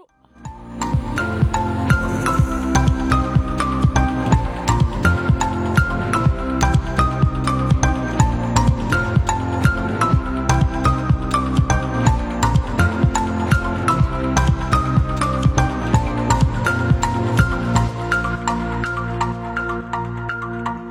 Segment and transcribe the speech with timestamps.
[0.00, 0.39] Oh.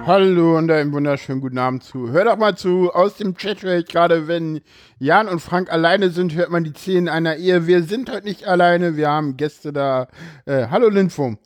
[0.09, 2.09] Hallo und einen wunderschönen guten Abend zu.
[2.09, 4.61] Hör doch mal zu, aus dem Chat höre ich gerade, wenn
[4.97, 7.67] Jan und Frank alleine sind, hört man die Zehen einer Ehe.
[7.67, 10.07] Wir sind heute nicht alleine, wir haben Gäste da.
[10.47, 11.37] Äh, hallo Linfum.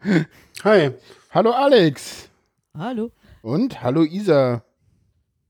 [0.63, 0.91] Hi.
[1.31, 2.29] Hallo Alex.
[2.73, 3.11] Hallo.
[3.41, 4.63] Und hallo Isa.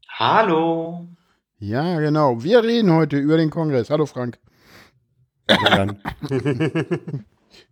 [0.10, 1.08] Hallo.
[1.60, 2.42] Ja, genau.
[2.42, 3.92] Wir reden heute über den Kongress.
[3.92, 4.40] Hallo Frank.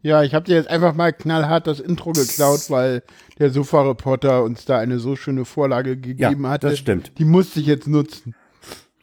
[0.01, 3.03] Ja, ich habe dir jetzt einfach mal knallhart das Intro geklaut, weil
[3.39, 6.69] der Sofa-Reporter uns da eine so schöne Vorlage gegeben ja, hatte.
[6.69, 7.11] Das stimmt.
[7.17, 8.35] Die musste ich jetzt nutzen.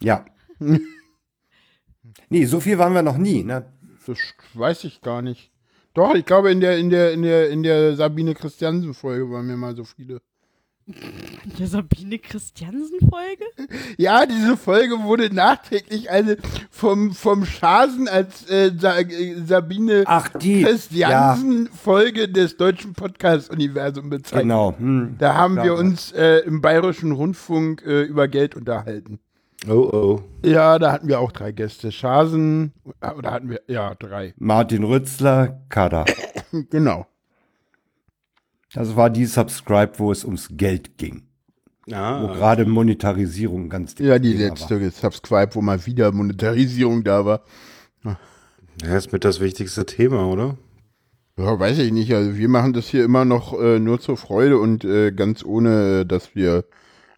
[0.00, 0.24] Ja.
[2.28, 3.72] nee, so viel waren wir noch nie, ne?
[4.06, 4.18] Das
[4.54, 5.50] weiß ich gar nicht.
[5.94, 9.48] Doch, ich glaube in der in der in der in der Sabine Christiansen Folge waren
[9.48, 10.20] wir mal so viele.
[11.58, 13.44] Der Sabine Christiansen-Folge?
[13.98, 16.38] Ja, diese Folge wurde nachträglich eine
[16.70, 22.26] vom, vom Schasen als äh, Sa äh, Sabine Christiansen-Folge ja.
[22.26, 24.44] des deutschen Podcast-Universums bezeichnet.
[24.44, 24.74] Genau.
[24.78, 29.18] Hm, da haben wir uns äh, im Bayerischen Rundfunk äh, über Geld unterhalten.
[29.68, 30.22] Oh, oh.
[30.42, 31.92] Ja, da hatten wir auch drei Gäste.
[31.92, 32.72] Schasen,
[33.16, 34.32] oder hatten wir, ja, drei.
[34.38, 36.06] Martin Rützler, Kada.
[36.70, 37.06] genau.
[38.74, 41.22] Das war die Subscribe, wo es ums Geld ging.
[41.90, 42.22] Ah.
[42.22, 44.90] Wo gerade Monetarisierung ganz Ja, die letzte war.
[44.90, 47.42] Subscribe, wo mal wieder Monetarisierung da war.
[48.82, 50.56] Ja, ist mit das wichtigste Thema, oder?
[51.36, 52.12] Ja, weiß ich nicht.
[52.14, 56.06] Also wir machen das hier immer noch äh, nur zur Freude und äh, ganz ohne,
[56.06, 56.64] dass wir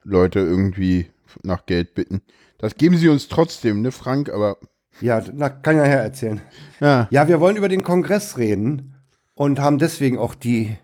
[0.03, 1.11] Leute irgendwie
[1.43, 2.23] nach Geld bitten.
[2.59, 4.31] Das geben sie uns trotzdem, ne, Frank?
[4.31, 4.59] Aber.
[5.01, 6.41] Ja, na, kann ja her erzählen.
[6.81, 7.09] Ja.
[7.11, 8.95] ja, wir wollen über den Kongress reden
[9.35, 10.77] und haben deswegen auch die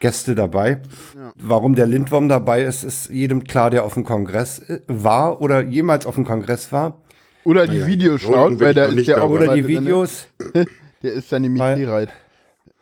[0.00, 0.80] Gäste dabei.
[1.14, 1.32] Ja.
[1.36, 5.62] Warum der Lindwurm dabei ist, ist jedem klar, der auf dem Kongress äh, war oder
[5.62, 7.00] jemals auf dem Kongress war.
[7.44, 10.26] Oder die ja, Videos schaut, weil da ist der auch Oder die Videos.
[11.02, 12.10] der ist dann nämlich Herald.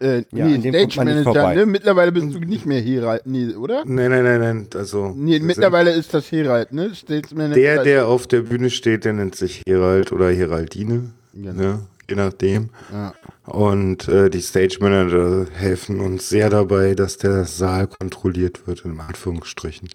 [0.00, 1.66] Äh, ja, nee, Stage Manager, ne?
[1.66, 3.84] Mittlerweile bist du nicht mehr Herald, nee, oder?
[3.86, 4.66] Nein, nein, nein, nein.
[4.74, 6.94] Also, nee, mittlerweile ist das Herald, ne?
[6.94, 7.54] Stage Manager.
[7.54, 11.10] Der, der auf der Bühne steht, der nennt sich Herald oder Heraldine.
[11.32, 11.52] Genau.
[11.52, 11.78] Ne?
[12.08, 12.70] je nachdem.
[12.92, 13.14] Ja.
[13.46, 18.98] Und äh, die Stage Manager helfen uns sehr dabei, dass der Saal kontrolliert wird, in
[18.98, 19.90] Anführungsstrichen.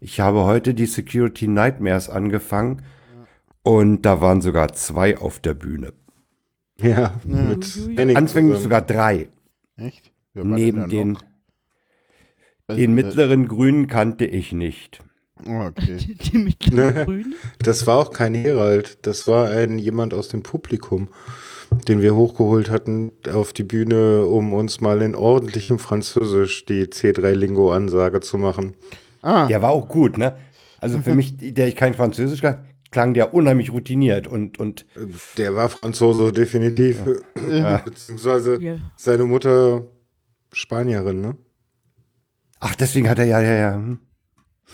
[0.00, 3.70] Ich habe heute die Security Nightmares angefangen ja.
[3.70, 5.92] und da waren sogar zwei auf der Bühne.
[6.80, 9.28] Ja, mit Anfänglich sogar drei.
[9.76, 10.12] Echt?
[10.34, 11.18] Neben den,
[12.70, 15.00] den mittleren Grünen kannte ich nicht.
[15.46, 15.96] Oh, okay.
[16.32, 21.08] Die, mittleren Das war auch kein Herald, das war ein jemand aus dem Publikum,
[21.70, 28.20] den wir hochgeholt hatten auf die Bühne, um uns mal in ordentlichem Französisch die C3-Lingo-Ansage
[28.20, 28.74] zu machen.
[29.22, 29.46] Ah.
[29.46, 30.36] Der war auch gut, ne?
[30.80, 34.86] Also für mich, der ich kein Französisch kann, klang der unheimlich routiniert und, und
[35.36, 37.00] der war Franzose definitiv.
[37.50, 37.78] Ja.
[37.84, 38.76] Beziehungsweise ja.
[38.96, 39.86] seine Mutter
[40.52, 41.36] Spanierin, ne?
[42.60, 43.74] Ach, deswegen hat er ja, ja, ja.
[43.74, 44.00] Hm.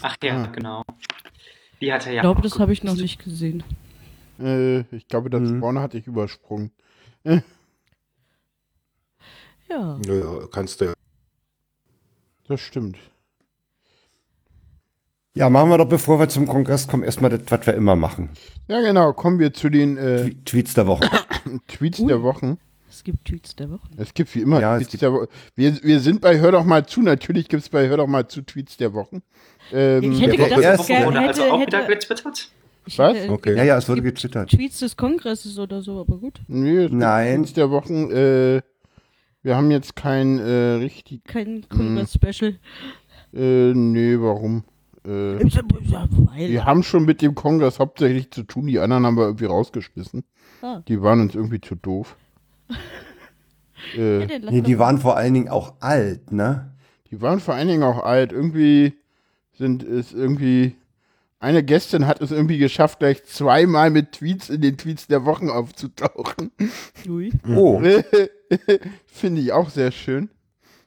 [0.03, 0.47] Ach ja, ah.
[0.47, 0.82] genau.
[1.81, 2.19] Die hat er ja.
[2.19, 3.62] Ich glaube, das habe ich noch nicht gesehen.
[4.41, 5.61] Äh, ich glaube, das mhm.
[5.61, 6.71] vorne hatte ich übersprungen.
[9.69, 9.99] ja.
[10.07, 10.93] Ja, kannst du ja.
[12.49, 12.99] Das stimmt.
[15.37, 18.31] Ja, machen wir doch, bevor wir zum Kongress kommen, erstmal das, was wir immer machen.
[18.69, 19.12] Ja, genau.
[19.12, 21.11] Kommen wir zu den äh, Tweets der Woche.
[21.67, 22.07] Tweets Ui.
[22.07, 22.59] der Wochen.
[22.89, 23.89] Es gibt Tweets der Woche.
[23.97, 25.29] Es gibt wie immer ja, Tweets der Woche.
[25.56, 27.03] Wir, wir sind bei Hör doch mal zu.
[27.03, 29.23] Natürlich gibt es bei Hör doch mal zu Tweets der Wochen.
[29.73, 31.89] Ähm, ich hätte gedacht, es hätte, also auch hätte, wieder
[32.84, 33.28] getwittert?
[33.28, 33.28] Was?
[33.28, 33.56] Okay.
[33.56, 34.50] Ja, ja, es wurde getwittert.
[34.50, 36.41] Tweets des Kongresses oder so, aber gut.
[36.49, 37.43] Nee, Nein.
[37.43, 38.11] Tweets der Wochen.
[38.11, 38.62] Äh,
[39.43, 41.25] wir haben jetzt kein äh, richtig.
[41.25, 42.59] Kein Kongress-Special.
[43.34, 44.65] Äh, nee, warum?
[45.05, 48.67] Äh, wir haben schon mit dem Kongress hauptsächlich zu tun.
[48.67, 50.25] Die anderen haben wir irgendwie rausgeschmissen.
[50.62, 50.81] Ah.
[50.89, 52.17] Die waren uns irgendwie zu doof.
[53.99, 56.73] äh, nee, die waren vor allen Dingen auch alt, ne?
[57.11, 58.32] Die waren vor allen Dingen auch alt.
[58.32, 58.94] Irgendwie
[59.53, 60.75] sind es irgendwie.
[61.40, 65.50] Eine Gästin hat es irgendwie geschafft, gleich zweimal mit Tweets in den Tweets der Wochen
[65.50, 66.50] aufzutauchen.
[67.08, 67.32] Ui.
[67.48, 67.82] Oh.
[69.06, 70.31] Finde ich auch sehr schön.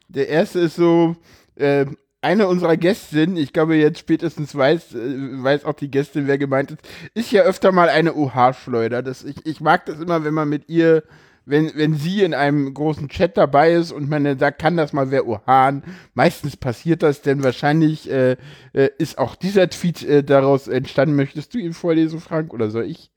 [0.08, 1.16] Der erste ist so,
[1.56, 1.86] äh,
[2.22, 6.72] eine unserer Gästinnen, ich glaube jetzt spätestens weiß, äh, weiß auch die Gästin, wer gemeint
[6.72, 6.82] ist,
[7.14, 9.04] ist ja öfter mal eine OH-Schleuder.
[9.08, 11.04] ich, ich mag das immer, wenn man mit ihr
[11.48, 14.92] wenn, wenn sie in einem großen Chat dabei ist und man dann sagt, kann das
[14.92, 15.82] mal wer Ohan?
[16.14, 18.36] Meistens passiert das, denn wahrscheinlich äh,
[18.74, 21.16] äh, ist auch dieser Tweet äh, daraus entstanden.
[21.16, 23.12] Möchtest du ihn vorlesen, Frank, oder soll ich?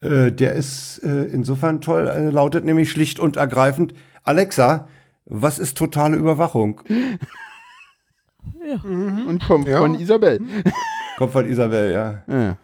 [0.00, 3.94] Äh, der ist äh, insofern toll, äh, lautet nämlich schlicht und ergreifend,
[4.24, 4.88] Alexa,
[5.26, 6.80] was ist totale Überwachung?
[8.66, 8.78] Ja.
[8.82, 9.26] Mhm.
[9.28, 9.78] Und kommt ja.
[9.78, 10.40] von Isabel.
[11.18, 12.24] Kommt von Isabel, ja.
[12.26, 12.58] ja.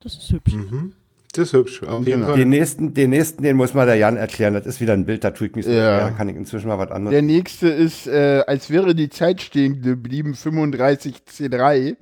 [0.00, 0.54] Das ist hübsch.
[0.54, 0.92] Mhm.
[1.32, 1.82] Das ist hübsch.
[1.82, 2.36] Auf jeden Fall.
[2.36, 4.54] Den nächsten, den nächsten, den muss mal der Jan erklären.
[4.54, 6.00] Das ist wieder ein Bild, da tue ich mich so ja.
[6.00, 7.12] Da kann ich inzwischen mal was anderes.
[7.12, 11.96] Der nächste ist, äh, als wäre die Zeit stehen geblieben, 35C3.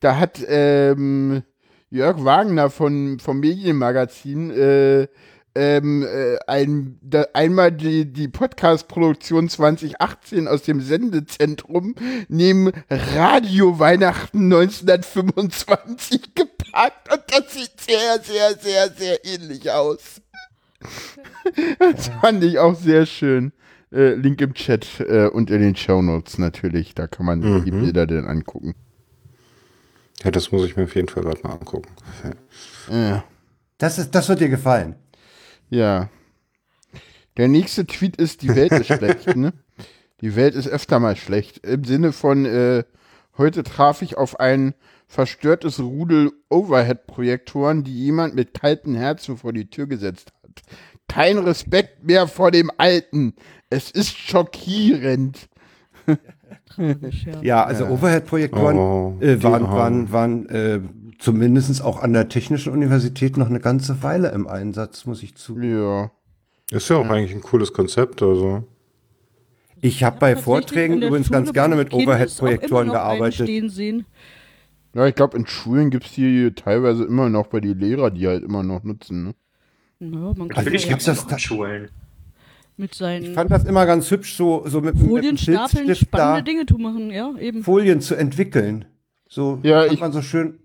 [0.00, 1.42] Da hat ähm,
[1.90, 5.06] Jörg Wagner von, vom Medienmagazin äh,
[5.54, 11.94] ähm, äh, ein, da, einmal die, die Podcast-Produktion 2018 aus dem Sendezentrum
[12.28, 20.20] neben Radio Weihnachten 1925 gepackt und das sieht sehr, sehr, sehr, sehr ähnlich aus.
[21.78, 23.52] das fand ich auch sehr schön.
[23.92, 26.94] Äh, Link im Chat äh, und in den Show Notes natürlich.
[26.94, 27.64] Da kann man mhm.
[27.64, 28.74] die Bilder dann angucken.
[30.24, 31.90] Ja, das muss ich mir auf jeden Fall gerade mal angucken.
[32.90, 33.24] Ja.
[33.78, 34.94] Das, ist, das wird dir gefallen.
[35.72, 36.10] Ja.
[37.38, 39.54] Der nächste Tweet ist, die Welt ist schlecht, ne?
[40.20, 41.66] Die Welt ist öfter mal schlecht.
[41.66, 42.84] Im Sinne von, äh,
[43.38, 44.74] heute traf ich auf ein
[45.06, 50.60] verstörtes Rudel Overhead-Projektoren, die jemand mit kalten Herzen vor die Tür gesetzt hat.
[51.08, 53.34] Kein Respekt mehr vor dem Alten.
[53.70, 55.48] Es ist schockierend.
[57.40, 57.64] ja.
[57.64, 60.80] also Overhead-Projektoren oh, äh, waren, waren, waren äh,
[61.22, 65.82] zumindest auch an der Technischen Universität noch eine ganze Weile im Einsatz, muss ich zugeben.
[65.82, 66.10] Ja.
[66.70, 67.10] Ist ja auch ja.
[67.12, 68.64] eigentlich ein cooles Konzept, also.
[69.80, 73.48] Ich habe bei Vorträgen übrigens Schule ganz gerne mit Overhead-Projektoren gearbeitet.
[74.94, 78.26] Ja, ich glaube, in Schulen gibt es die teilweise immer noch bei den Lehrern, die
[78.26, 79.24] halt immer noch nutzen.
[79.24, 79.34] Ne?
[80.00, 81.88] Ja, man kann Natürlich gibt es das Schulen.
[82.76, 86.10] Mit seinen ich fand das immer ganz hübsch, so, so mit, Folien mit einem spannende
[86.10, 87.62] da Dinge zu machen, ja, eben.
[87.62, 88.86] Folien zu entwickeln.
[89.28, 90.58] So ja, ich, man so schön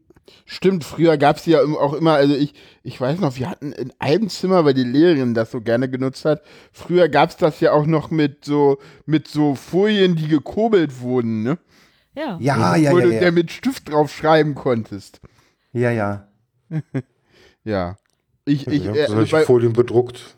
[0.45, 2.53] Stimmt, früher gab es ja auch immer, also ich,
[2.83, 6.25] ich weiß noch, wir hatten in einem Zimmer, weil die Lehrerin das so gerne genutzt
[6.25, 6.41] hat,
[6.71, 11.43] früher gab es das ja auch noch mit so, mit so Folien, die gekurbelt wurden,
[11.43, 11.57] ne?
[12.15, 12.37] Ja.
[12.39, 13.19] Ja, ja, ja, ja.
[13.19, 15.19] Der mit Stift drauf schreiben konntest.
[15.71, 16.27] Ja, ja.
[17.63, 17.97] ja.
[18.45, 20.37] Ich, ich, ich habe solche Folien bedruckt.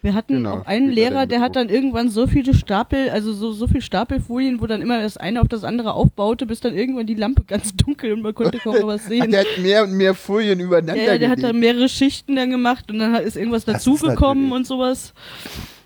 [0.00, 0.58] Wir hatten genau.
[0.58, 4.60] auch einen Lehrer, der hat dann irgendwann so viele Stapel, also so, so viel Stapelfolien,
[4.60, 7.74] wo dann immer das eine auf das andere aufbaute, bis dann irgendwann die Lampe ganz
[7.76, 9.32] dunkel und man konnte kaum noch was sehen.
[9.32, 11.42] der hat mehr und mehr Folien übereinander Ja, der gelegt.
[11.42, 15.14] hat dann mehrere Schichten dann gemacht und dann ist irgendwas dazugekommen und sowas.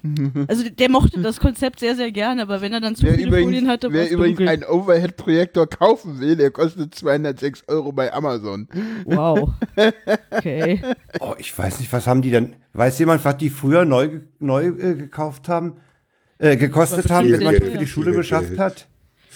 [0.49, 3.28] Also der mochte das Konzept sehr, sehr gerne, aber wenn er dann zu wer viele
[3.28, 4.49] übrigens, Folien hatte, Wer übrigens dunkel.
[4.49, 8.69] einen Overhead-Projektor kaufen will, der kostet 206 Euro bei Amazon.
[9.04, 9.50] Wow.
[10.31, 10.81] Okay.
[11.20, 12.56] Oh, ich weiß nicht, was haben die denn?
[12.72, 15.75] Weiß jemand, was die früher neu, neu äh, gekauft haben?
[16.38, 18.88] Äh, gekostet haben, wenn man für die Schule beschafft hat?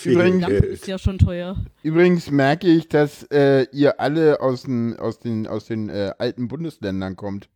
[0.04, 1.56] Übrigens, ist ja schon teuer.
[1.82, 6.48] Übrigens merke ich, dass äh, ihr alle aus den, aus den, aus den äh, alten
[6.48, 7.48] Bundesländern kommt.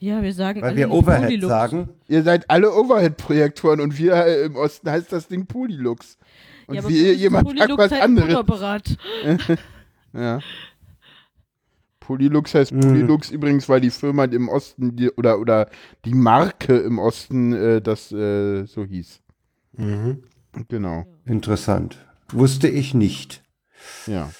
[0.00, 1.48] Ja, wir sagen Weil wir Overhead Polylux.
[1.48, 1.88] sagen.
[2.08, 6.16] Ihr seid alle Overhead-Projektoren und wir äh, im Osten heißt das Ding Polylux.
[6.66, 8.98] Und ja, wie jemand sagt was halt anderes.
[10.14, 10.40] ja.
[12.00, 12.80] Polylux heißt mhm.
[12.80, 15.68] Polylux übrigens, weil die Firma im Osten die, oder, oder
[16.06, 19.20] die Marke im Osten äh, das äh, so hieß.
[19.76, 20.22] Mhm.
[20.68, 21.04] Genau.
[21.26, 21.98] Interessant.
[22.32, 23.42] Wusste ich nicht.
[24.06, 24.30] Ja.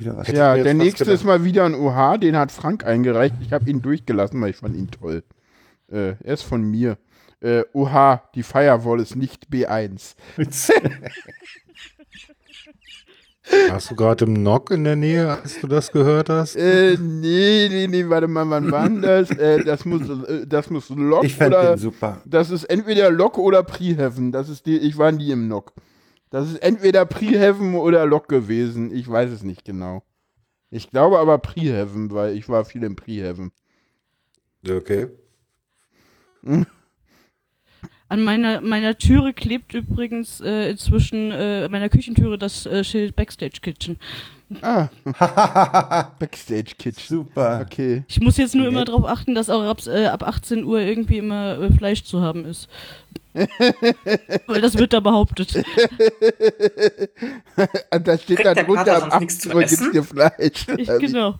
[0.00, 3.34] Ja, der nächste ist mal wieder ein OH, den hat Frank eingereicht.
[3.40, 5.22] Ich habe ihn durchgelassen, weil ich fand ihn toll.
[5.90, 6.96] Äh, er ist von mir.
[7.40, 10.14] Äh, OH, die Firewall ist nicht B1.
[13.70, 16.56] Hast du gerade im Nock in der Nähe, als du das gehört hast?
[16.56, 19.30] Äh, nee, nee, nee, warte mal, wann war denn das?
[19.40, 22.20] Äh, das muss, äh, das muss Lock ich fand oder, den super.
[22.26, 24.32] Das ist entweder Lock oder Preheaven.
[24.32, 25.72] Das ist die, ich war nie im Nock.
[26.30, 28.94] Das ist entweder Preheaven oder Lock gewesen.
[28.94, 30.04] Ich weiß es nicht genau.
[30.70, 33.50] Ich glaube aber Preheaven, weil ich war viel im Preheaven.
[34.66, 35.08] Okay.
[36.44, 36.66] Hm?
[38.08, 43.60] An meiner, meiner Türe klebt übrigens äh, inzwischen äh, meiner Küchentüre das äh, Schild Backstage
[43.60, 43.98] Kitchen.
[44.62, 44.88] Ah.
[46.18, 47.06] Backstage Kitchen.
[47.06, 47.64] Super.
[47.64, 48.02] Okay.
[48.08, 48.74] Ich muss jetzt nur okay.
[48.74, 52.20] immer darauf achten, dass auch ab, äh, ab 18 Uhr irgendwie immer äh, Fleisch zu
[52.20, 52.68] haben ist.
[54.46, 55.54] Weil das wird da behauptet.
[57.90, 60.66] da steht dann drunter, ab 18 Uhr gibt's dir Fleisch.
[60.76, 61.38] Ich, genau.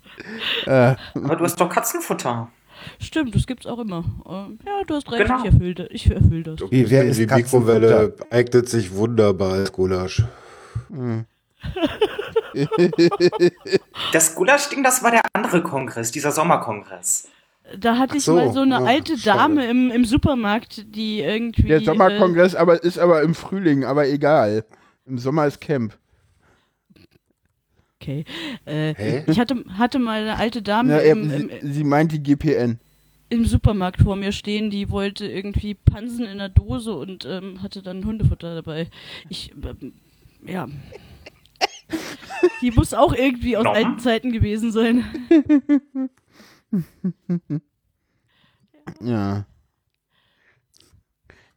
[0.66, 0.94] Äh.
[1.14, 2.48] Aber du hast doch Katzenfutter.
[3.00, 4.04] Stimmt, das gibt's auch immer.
[4.28, 5.40] Ähm, ja, du hast recht, genau.
[5.40, 6.62] ich erfülle ich erfüll das.
[6.62, 10.22] Okay, wer ist die Mikrowelle eignet sich wunderbar als Gulasch.
[10.90, 11.26] Hm.
[14.12, 17.28] Das Gulasch-Ding, das war der andere Kongress, dieser Sommerkongress.
[17.78, 21.68] Da hatte ich so, mal so eine ja, alte Dame im, im Supermarkt, die irgendwie.
[21.68, 24.64] Der Sommerkongress äh, aber ist aber im Frühling, aber egal.
[25.06, 25.96] Im Sommer ist Camp.
[28.00, 28.24] Okay.
[28.66, 30.94] Äh, ich hatte, hatte mal eine alte Dame.
[30.94, 32.80] Ja, im, im, sie, sie meint die GPN
[33.30, 37.80] im Supermarkt vor mir stehen, die wollte irgendwie Pansen in der Dose und ähm, hatte
[37.80, 38.88] dann Hundefutter dabei.
[39.28, 39.92] Ich, ähm,
[40.44, 40.68] ja.
[42.62, 45.04] Die muss auch irgendwie aus alten Zeiten gewesen sein.
[49.00, 49.46] ja.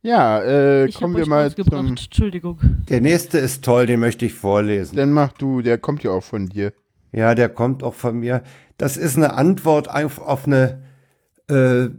[0.02, 1.88] Ja, äh, ich kommen wir mal zum...
[1.88, 2.60] Entschuldigung.
[2.90, 4.98] Der nächste ist toll, den möchte ich vorlesen.
[4.98, 6.74] Dann mach du, der kommt ja auch von dir.
[7.14, 8.44] Ja, der kommt auch von mir.
[8.78, 10.84] Das ist eine Antwort auf, auf eine
[11.48, 11.90] äh,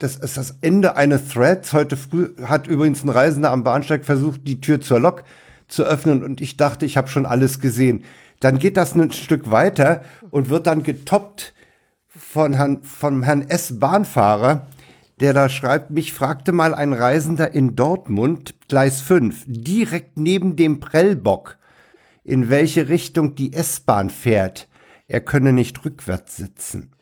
[0.00, 1.74] das ist das Ende eines Threads.
[1.74, 5.24] Heute früh hat übrigens ein Reisender am Bahnsteig versucht, die Tür zur Lok
[5.70, 8.04] zu öffnen und ich dachte, ich habe schon alles gesehen.
[8.40, 11.54] Dann geht das ein Stück weiter und wird dann getoppt
[12.08, 13.78] von Herrn, vom Herrn S.
[13.78, 14.66] Bahnfahrer,
[15.20, 20.80] der da schreibt, mich fragte mal ein Reisender in Dortmund, Gleis 5, direkt neben dem
[20.80, 21.58] Prellbock,
[22.24, 24.68] in welche Richtung die S-Bahn fährt.
[25.06, 26.92] Er könne nicht rückwärts sitzen.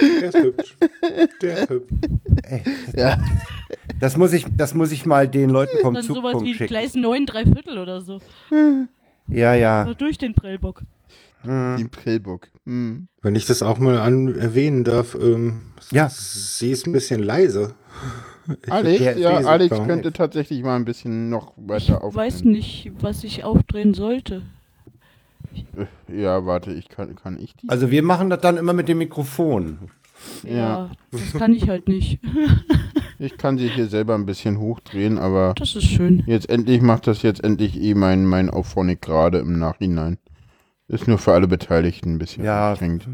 [0.00, 0.76] Der ist hübsch.
[1.42, 1.92] Der ist hübsch.
[2.44, 2.62] Ey,
[2.96, 3.18] ja.
[4.00, 6.68] Das muss ich, das muss ich mal den Leuten vom Dann Zugpunkt sowas wie schicken.
[6.68, 8.20] Gleis 9, 3 Viertel oder so.
[9.28, 9.84] Ja, ja.
[9.84, 10.82] Oder durch den Prellbock.
[11.42, 11.76] Hm.
[11.76, 12.48] Den Prellbock.
[12.66, 13.08] Hm.
[13.22, 16.08] Wenn ich das auch mal an erwähnen darf, ähm, ja.
[16.10, 17.74] sie ist ein bisschen leise.
[18.68, 22.10] Alex, ja, Alex könnte tatsächlich mal ein bisschen noch weiter aufdrehen.
[22.10, 24.42] Ich weiß nicht, was ich aufdrehen sollte.
[26.08, 27.68] Ja, warte, ich kann, kann ich die?
[27.68, 29.78] Also wir machen das dann immer mit dem Mikrofon.
[30.42, 30.90] Ja, ja.
[31.10, 32.20] das kann ich halt nicht.
[33.18, 36.22] ich kann sie hier selber ein bisschen hochdrehen, aber das ist schön.
[36.26, 40.18] Jetzt endlich macht das jetzt endlich eh mein, mein Auphonic gerade im Nachhinein.
[40.88, 42.70] Ist nur für alle Beteiligten ein bisschen ja.
[42.70, 43.08] anstrengend.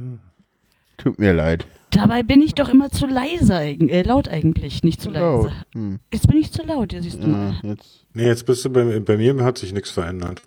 [0.97, 1.67] Tut mir leid.
[1.91, 5.51] Dabei bin ich doch immer zu leise, äh, laut eigentlich, nicht zu leise.
[5.73, 5.99] Hm.
[6.13, 7.29] Jetzt bin ich zu laut, ja, siehst du.
[7.29, 8.07] Ja, jetzt.
[8.15, 10.43] Nee, jetzt bist du bei, bei mir, hat sich nichts verändert.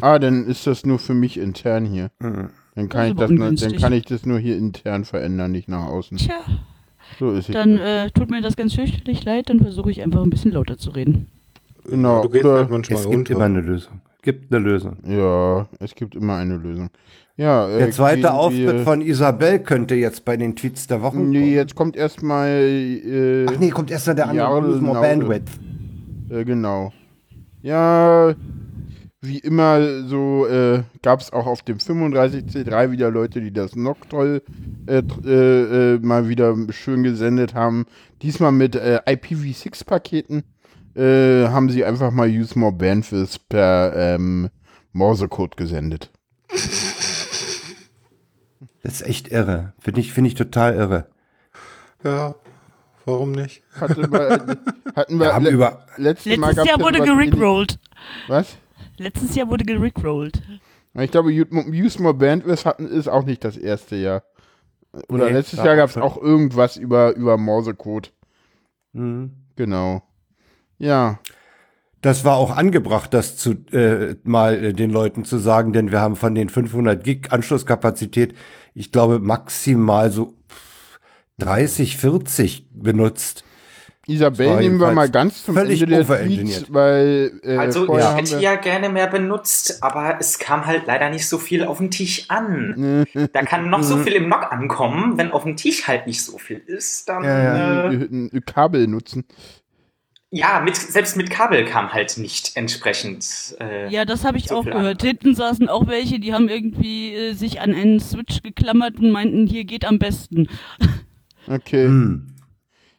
[0.00, 2.10] Ah, dann ist das nur für mich intern hier.
[2.20, 2.50] Mhm.
[2.74, 5.86] Dann, kann ich das nur, dann kann ich das nur hier intern verändern, nicht nach
[5.86, 6.18] außen.
[6.18, 6.40] Tja.
[7.18, 7.54] So ist es.
[7.54, 10.76] Dann äh, tut mir das ganz fürchterlich leid, dann versuche ich einfach ein bisschen lauter
[10.76, 11.28] zu reden.
[11.88, 12.22] Genau.
[12.22, 14.00] Du gehst halt manchmal es gibt immer eine Lösung.
[14.22, 14.96] Gibt eine Lösung.
[15.06, 16.88] Ja, es gibt immer eine Lösung.
[17.36, 21.40] Ja, äh, der zweite Auftritt von Isabel könnte jetzt bei den Tweets der Woche Nee,
[21.40, 21.52] kommen.
[21.52, 22.48] jetzt kommt erstmal.
[22.48, 25.50] Äh, Ach nee, kommt erst der andere More Bandwidth.
[26.30, 26.92] Äh, genau.
[27.62, 28.34] Ja,
[29.24, 33.96] wie immer so äh, gab es auch auf dem 35C3 wieder Leute, die das noch
[34.08, 34.42] toll
[34.86, 37.86] äh, äh, äh, mal wieder schön gesendet haben.
[38.22, 40.44] Diesmal mit äh, IPv6-Paketen
[40.94, 44.50] äh, haben sie einfach mal Use More Bandwidth per ähm,
[44.92, 46.10] Morsecode gesendet.
[48.82, 49.72] Das ist echt irre.
[49.78, 51.06] Finde ich, find ich total irre.
[52.04, 52.34] Ja,
[53.06, 53.62] warum nicht?
[53.80, 54.58] Hatte mal,
[54.94, 57.78] hatten wir, wir haben über letztes Jahr wurde gerickrollt.
[58.28, 58.58] Was?
[58.98, 60.42] Letztes Jahr wurde gerickrollt.
[60.94, 64.22] Ich glaube, Use More Bandwidth hatten, ist auch nicht das erste Jahr.
[65.08, 68.12] Oder nee, letztes Jahr gab es auch irgendwas über, über Morsecode.
[68.92, 69.32] Mhm.
[69.56, 70.02] Genau.
[70.78, 71.18] Ja.
[72.00, 76.00] Das war auch angebracht, das zu, äh, mal äh, den Leuten zu sagen, denn wir
[76.00, 78.34] haben von den 500 Gig Anschlusskapazität,
[78.74, 80.34] ich glaube, maximal so
[81.38, 83.44] 30, 40 benutzt.
[84.06, 88.56] Isabel nehmen wir mal ganz zum Ende der Tweets, weil äh, also ich hätte ja
[88.56, 93.06] gerne mehr benutzt, aber es kam halt leider nicht so viel auf den Tisch an.
[93.32, 96.38] da kann noch so viel im Nock ankommen, wenn auf dem Tisch halt nicht so
[96.38, 97.92] viel ist, dann ja, ja.
[97.92, 99.24] Äh, Kabel nutzen.
[100.36, 103.56] Ja, mit, selbst mit Kabel kam halt nicht entsprechend.
[103.60, 105.00] Äh, ja, das habe ich so auch gehört.
[105.00, 105.08] An.
[105.08, 109.46] Hinten saßen auch welche, die haben irgendwie äh, sich an einen Switch geklammert und meinten,
[109.46, 110.48] hier geht am besten.
[111.46, 111.84] Okay.
[111.84, 112.33] Hm.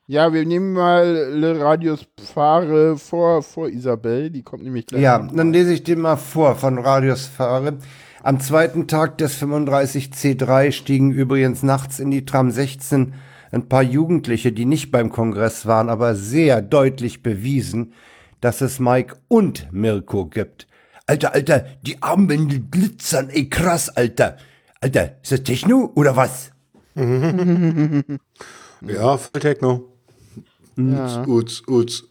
[0.08, 5.02] Ja, wir nehmen mal Le Radius Fahre vor, vor Isabel, die kommt nämlich gleich.
[5.02, 7.80] Ja, dann lese ich dir mal vor von Radius Fahre.
[8.22, 13.16] Am zweiten Tag des 35C3 stiegen übrigens nachts in die Tram 16
[13.52, 17.94] ein paar Jugendliche, die nicht beim Kongress waren, aber sehr deutlich bewiesen,
[18.42, 20.68] dass es Mike und Mirko gibt.
[21.08, 24.38] Alter, Alter, die Armbänder glitzern, ey krass, Alter.
[24.82, 26.52] Alter, ist das Techno oder was?
[26.96, 27.06] ja,
[29.18, 29.95] voll Techno.
[30.78, 31.26] Ja.
[31.26, 32.04] Uts, uts,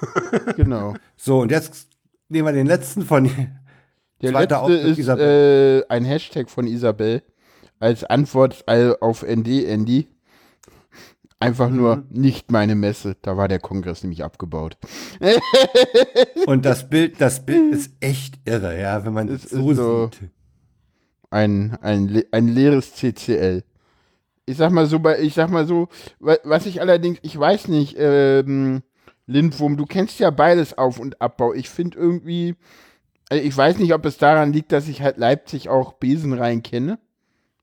[0.56, 0.94] genau.
[1.16, 1.88] So, und jetzt
[2.28, 3.24] nehmen wir den letzten von
[4.22, 7.22] Der letzte ist äh, ein Hashtag von Isabel
[7.80, 8.64] als Antwort
[9.00, 10.08] auf ND Andy.
[11.40, 12.04] Einfach nur mhm.
[12.10, 13.16] nicht meine Messe.
[13.20, 14.78] Da war der Kongress nämlich abgebaut.
[16.46, 20.30] Und das Bild, das Bild ist echt irre, ja, wenn man es so, so sieht.
[21.30, 23.64] Ein, ein, ein leeres CCL
[24.46, 28.82] ich sag mal so, ich sag mal so, was ich allerdings, ich weiß nicht, ähm,
[29.26, 31.54] Lindwurm, du kennst ja beides Auf- und Abbau.
[31.54, 32.56] Ich finde irgendwie,
[33.30, 36.98] also ich weiß nicht, ob es daran liegt, dass ich halt Leipzig auch Besenrein kenne.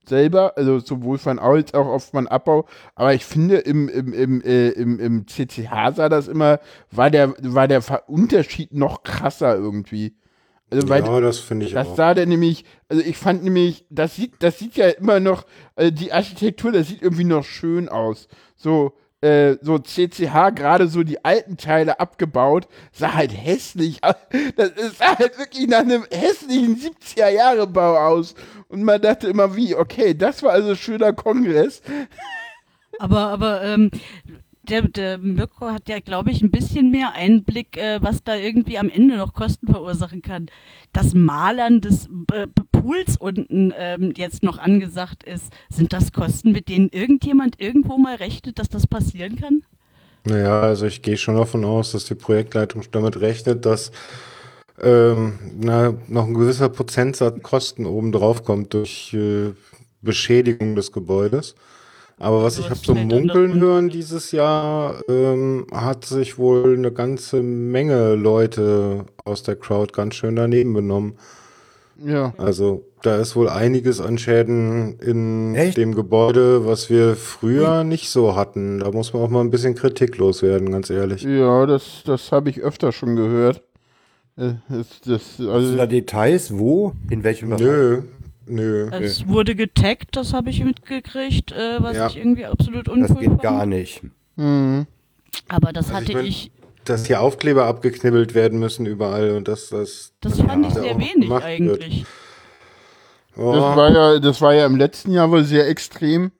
[0.07, 2.65] Selber, also sowohl von als auch oft von Abbau.
[2.95, 6.59] Aber ich finde, im, im, im, äh, im, im CCH sah das immer,
[6.89, 10.15] war der, war der Unterschied noch krasser irgendwie.
[10.71, 11.91] Also, weil, ja, das finde ich das auch.
[11.91, 15.45] Das sah der nämlich, also ich fand nämlich, das sieht, das sieht ja immer noch,
[15.75, 18.29] also die Architektur, das sieht irgendwie noch schön aus.
[18.55, 24.15] So, äh, so CCH, gerade so die alten Teile abgebaut, sah halt hässlich aus.
[24.55, 28.33] Das sah halt wirklich nach einem hässlichen 70er-Jahre-Bau aus.
[28.69, 31.81] Und man dachte immer, wie, okay, das war also schöner Kongress.
[32.99, 33.91] Aber, aber, ähm,
[34.63, 38.77] der, der Mirko hat ja, glaube ich, ein bisschen mehr Einblick, äh, was da irgendwie
[38.77, 40.47] am Ende noch Kosten verursachen kann.
[40.93, 46.69] Das Malern des äh, Pools unten ähm, jetzt noch angesagt ist, sind das Kosten, mit
[46.69, 49.63] denen irgendjemand irgendwo mal rechnet, dass das passieren kann?
[50.23, 53.91] Naja, also ich gehe schon davon aus, dass die Projektleitung damit rechnet, dass
[54.79, 59.53] ähm, na, noch ein gewisser Prozentsatz Kosten oben drauf kommt durch äh,
[60.01, 61.55] Beschädigung des Gebäudes.
[62.21, 67.41] Aber was ich habe so munkeln hören dieses Jahr, ähm, hat sich wohl eine ganze
[67.41, 71.13] Menge Leute aus der Crowd ganz schön daneben benommen.
[71.97, 72.33] Ja.
[72.37, 75.77] Also da ist wohl einiges an Schäden in Echt?
[75.77, 78.79] dem Gebäude, was wir früher nicht so hatten.
[78.79, 81.23] Da muss man auch mal ein bisschen kritiklos werden, ganz ehrlich.
[81.23, 83.63] Ja, das, das habe ich öfter schon gehört.
[84.37, 86.57] Äh, das, das, also Hast du da Details?
[86.57, 86.93] Wo?
[87.09, 87.63] In welchem Bereich?
[87.63, 88.01] Nö,
[88.51, 88.89] Nö.
[88.91, 92.07] Es wurde getaggt, das habe ich mitgekriegt, äh, was ja.
[92.07, 93.41] ich irgendwie absolut uncool Das geht fand.
[93.41, 94.01] gar nicht.
[94.35, 94.87] Mhm.
[95.47, 96.51] Aber das also hatte ich, mein, ich,
[96.83, 100.11] Dass hier Aufkleber abgeknibbelt werden müssen überall und dass das.
[100.19, 102.05] Das fand ich sehr wenig eigentlich.
[103.37, 103.53] Oh.
[103.53, 106.33] Das, war ja, das war ja im letzten Jahr wohl sehr extrem.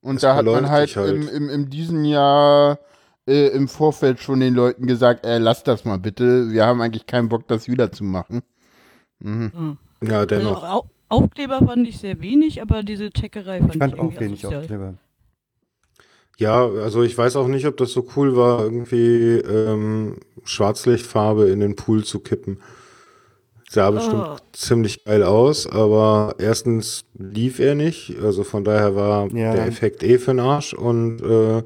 [0.00, 1.12] Und das da hat man halt, halt.
[1.12, 2.78] Im, im, in diesem Jahr
[3.26, 6.52] äh, im Vorfeld schon den Leuten gesagt, äh, lasst das mal bitte.
[6.52, 8.42] Wir haben eigentlich keinen Bock, das wieder zu machen.
[9.18, 9.52] Mhm.
[9.52, 10.08] Mhm.
[10.08, 10.62] Ja, dennoch.
[10.62, 14.40] Also, Aufkleber fand ich sehr wenig, aber diese Checkerei fand ich, fand ich auch wenig
[14.40, 14.62] asozial.
[14.62, 14.94] Aufkleber.
[16.38, 21.58] Ja, also ich weiß auch nicht, ob das so cool war, irgendwie ähm, Schwarzlichtfarbe in
[21.60, 22.60] den Pool zu kippen.
[23.68, 24.36] Sah bestimmt oh.
[24.52, 29.52] ziemlich geil aus, aber erstens lief er nicht, also von daher war ja.
[29.52, 31.62] der Effekt eh für den Arsch und äh,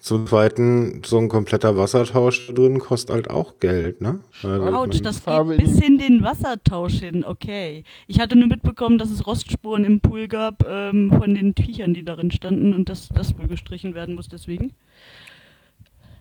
[0.00, 4.20] zum Zweiten, so ein kompletter Wassertausch da drin kostet halt auch Geld, ne?
[4.42, 7.84] Also Autsch, das geht bis hin den Wassertausch hin, okay.
[8.06, 12.02] Ich hatte nur mitbekommen, dass es Rostspuren im Pool gab ähm, von den Tüchern, die
[12.02, 14.72] darin standen und dass das wohl gestrichen werden muss deswegen.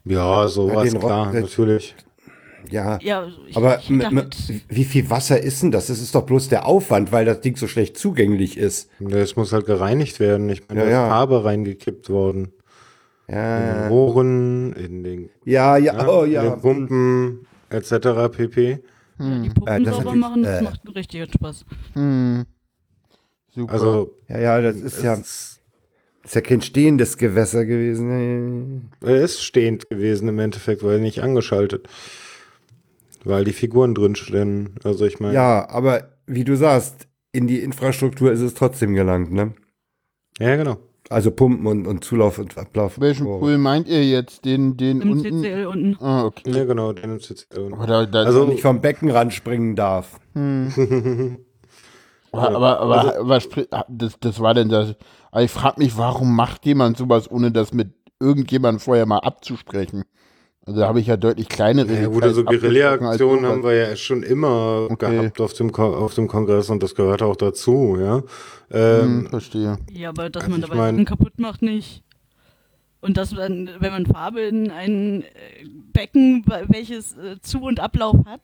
[0.04, 1.96] Ja, sowas, ja, klar, natürlich.
[2.70, 3.89] Ja, ja ich, aber ich
[4.68, 5.88] wie viel Wasser ist denn das?
[5.88, 8.89] Das ist doch bloß der Aufwand, weil das Ding so schlecht zugänglich ist.
[9.00, 10.50] Es muss halt gereinigt werden.
[10.50, 11.08] Ich meine, ja, da ist ja.
[11.08, 12.52] Farbe reingekippt worden.
[13.32, 13.60] Ja.
[13.60, 16.44] In den Rohren, in den, ja, ja, ja, oh, ja.
[16.44, 17.92] In den Pumpen, etc.
[18.32, 18.80] pp.
[19.18, 19.44] Hm.
[19.44, 21.65] die Pumpen äh, sauber machen, das äh, macht richtig Spaß.
[21.94, 22.46] Hm.
[23.54, 23.74] Super.
[23.74, 25.60] Also, ja, ja, das ist ja, ist
[26.36, 28.92] ja kein stehendes Gewässer gewesen.
[29.02, 31.88] Er ist stehend gewesen im Endeffekt, weil nicht angeschaltet.
[33.24, 34.76] Weil die Figuren drin stehen.
[34.84, 35.34] Also ich meine.
[35.34, 39.54] Ja, aber wie du sagst, in die Infrastruktur ist es trotzdem gelangt, ne?
[40.39, 40.78] Ja, genau.
[41.10, 43.00] Also Pumpen und, und Zulauf und Ablauf.
[43.00, 43.39] Welchen oh.
[43.39, 44.45] Pool meint ihr jetzt?
[44.45, 45.41] Den, den Im unten?
[45.41, 45.98] CCL unten.
[46.04, 46.52] Ah, okay.
[46.52, 47.82] Ja, genau, den im CCL unten.
[47.82, 50.19] Oder, da, also nicht vom Beckenrand springen darf.
[50.36, 51.39] Hm.
[52.32, 53.50] aber, aber, aber also, was,
[53.88, 54.95] das, das war denn das.
[55.39, 60.04] Ich frage mich, warum macht jemand sowas, ohne das mit irgendjemandem vorher mal abzusprechen?
[60.69, 61.91] Also da habe ich ja deutlich kleinere.
[61.99, 65.17] Ja gut, also Guerilla-Aktionen haben wir ja schon immer okay.
[65.17, 68.21] gehabt auf dem, auf dem Kongress und das gehört auch dazu, ja.
[68.71, 69.79] Ähm, hm, verstehe.
[69.91, 72.03] Ja, aber dass also man dabei mein, kaputt macht nicht.
[73.01, 75.25] Und dass man, wenn man Farbe in ein äh,
[75.91, 78.41] Becken, welches äh, Zu- und Ablauf hat,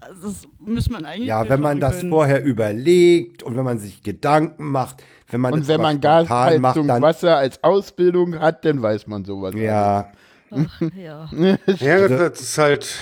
[0.00, 1.28] also das muss man eigentlich.
[1.28, 2.10] Ja, wenn man das können.
[2.10, 7.36] vorher überlegt und wenn man sich Gedanken macht, wenn man und wenn man Gasheizung Wasser
[7.36, 9.54] als Ausbildung hat, dann weiß man sowas.
[9.54, 10.10] Ja.
[10.56, 11.28] Ach, ja.
[11.78, 12.98] ja, das ist halt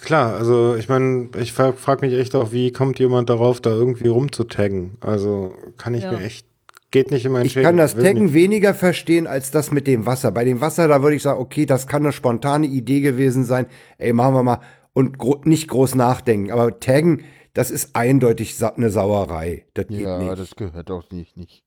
[0.00, 0.34] klar.
[0.34, 4.98] Also ich meine, ich frage mich echt auch, wie kommt jemand darauf, da irgendwie rumzutaggen?
[5.00, 6.12] Also kann ich ja.
[6.12, 6.46] mir echt
[6.90, 7.66] geht nicht in mein Ich Schäden.
[7.66, 8.34] kann das Taggen nicht.
[8.34, 10.32] weniger verstehen als das mit dem Wasser.
[10.32, 13.66] Bei dem Wasser, da würde ich sagen, okay, das kann eine spontane Idee gewesen sein.
[13.98, 14.60] Ey, machen wir mal
[14.92, 16.50] und gro nicht groß nachdenken.
[16.50, 17.22] Aber Taggen,
[17.54, 19.66] das ist eindeutig sa eine Sauerei.
[19.74, 20.38] Das geht ja, nicht.
[20.38, 21.36] das gehört auch nicht.
[21.36, 21.64] nicht.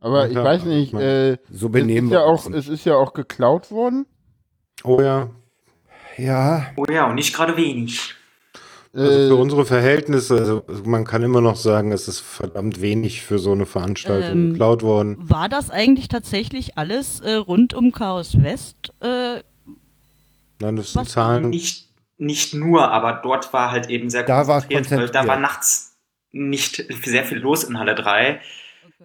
[0.00, 2.94] Aber ja, ich weiß nicht, äh, so benehmen es ist, ja auch, es ist ja
[2.96, 4.06] auch geklaut worden.
[4.84, 5.30] Oh ja.
[6.16, 6.66] Ja.
[6.76, 8.14] Oh ja, und nicht gerade wenig.
[8.92, 13.22] Also für äh, unsere Verhältnisse, also man kann immer noch sagen, es ist verdammt wenig
[13.22, 15.16] für so eine Veranstaltung ähm, geklaut worden.
[15.20, 18.92] War das eigentlich tatsächlich alles äh, rund um Chaos West?
[19.00, 19.42] Äh,
[20.60, 21.50] Nein, das sind Zahlen.
[21.50, 21.88] Nicht,
[22.18, 25.96] nicht nur, aber dort war halt eben sehr da konzentriert, weil da war nachts
[26.32, 28.40] nicht sehr viel los in Halle 3.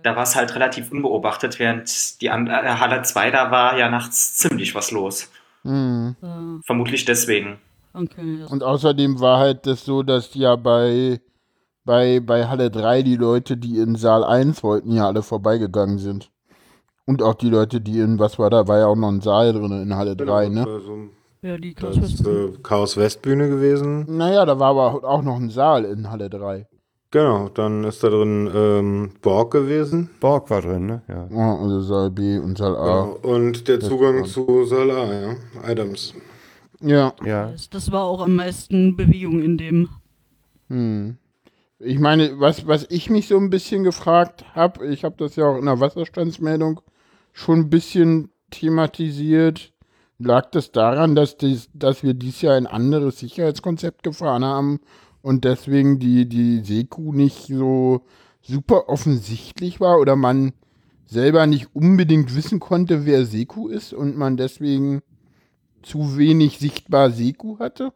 [0.02, 4.36] Da war es halt relativ unbeobachtet, während die äh, Halle 2, da war ja nachts
[4.36, 5.30] ziemlich was los.
[5.66, 6.62] Mhm.
[6.66, 7.58] Vermutlich deswegen.
[7.94, 11.22] Okay, Und außerdem war halt das so, dass ja bei,
[11.86, 16.30] bei, bei Halle 3 die Leute, die in Saal 1 wollten, ja alle vorbeigegangen sind.
[17.06, 19.54] Und auch die Leute, die in, was war da, war ja auch noch ein Saal
[19.54, 20.80] drin in Halle 3, genau, ne?
[20.82, 21.10] So
[21.42, 22.54] ja, die Chaos Westbühne.
[22.56, 24.06] Äh, Chaos Westbühne gewesen.
[24.18, 26.68] Naja, da war aber auch noch ein Saal in Halle 3.
[27.16, 30.10] Genau, dann ist da drin ähm, Borg gewesen.
[30.20, 31.02] Borg war drin, ne?
[31.08, 31.30] Ja.
[31.32, 33.04] Oh, also Saal B und Saal A.
[33.04, 33.36] Genau.
[33.36, 35.36] Und der Zugang zu Saal A, ja.
[35.64, 36.14] Adams.
[36.82, 37.14] Ja.
[37.24, 37.52] ja.
[37.52, 39.88] Das, das war auch am meisten Bewegung in dem.
[40.68, 41.16] Hm.
[41.80, 45.46] Ich meine, was, was ich mich so ein bisschen gefragt habe, ich habe das ja
[45.46, 46.82] auch in der Wasserstandsmeldung
[47.32, 49.72] schon ein bisschen thematisiert.
[50.20, 54.82] Lag das daran, dass, dies, dass wir dieses Jahr ein anderes Sicherheitskonzept gefahren haben
[55.26, 58.02] und deswegen die, die Seku nicht so
[58.44, 60.54] super offensichtlich war oder man
[61.08, 65.02] selber nicht unbedingt wissen konnte, wer Seku ist und man deswegen
[65.82, 67.92] zu wenig sichtbar Seku hatte?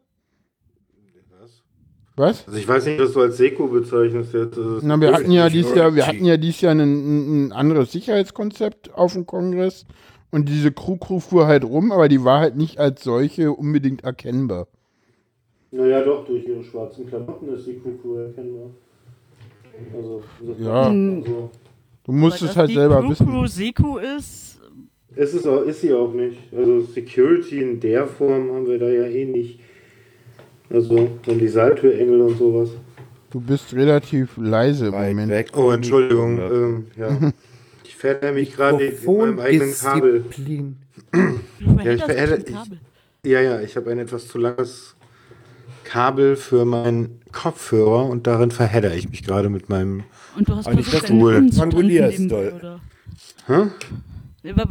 [2.16, 2.48] Was?
[2.48, 4.58] Also ich weiß nicht, was du als Seku bezeichnest jetzt.
[4.82, 8.96] Na, wir hatten ja dieses Jahr, wir hatten ja dieses Jahr ein, ein anderes Sicherheitskonzept
[8.96, 9.86] auf dem Kongress
[10.32, 14.68] und diese Crew-Crew fuhr halt rum, aber die war halt nicht als solche unbedingt erkennbar.
[15.72, 18.70] Naja, doch, durch ihre schwarzen Klamotten ist die Crew-Crew erkennbar.
[19.96, 20.24] Also,
[20.60, 20.88] ja.
[20.88, 21.52] Also,
[22.04, 23.28] du musst es halt selber Crew wissen.
[23.28, 24.60] Crew Seku ist.
[25.16, 26.38] Ist, es auch, ist sie auch nicht.
[26.56, 29.60] Also Security in der Form haben wir da ja eh nicht.
[30.70, 32.70] Also, dann die Salto-Engel und sowas.
[33.32, 35.32] Du bist relativ leise im Moment.
[35.32, 36.40] Weg oh, Entschuldigung.
[36.40, 37.32] Ähm, ja.
[38.00, 40.26] verhedder mich gerade in meinem eigenen Kabel.
[41.84, 44.96] ja, ich verhedder, ich, ja, ja, ich habe ein etwas zu langes
[45.90, 50.04] Kabel für meinen Kopfhörer und darin verhedder ich mich gerade mit meinem
[50.38, 51.50] Und du hast versucht, Stuhl.
[51.52, 52.80] Strangulierst, doll.
[53.48, 53.54] Hä?
[54.44, 54.66] Bei,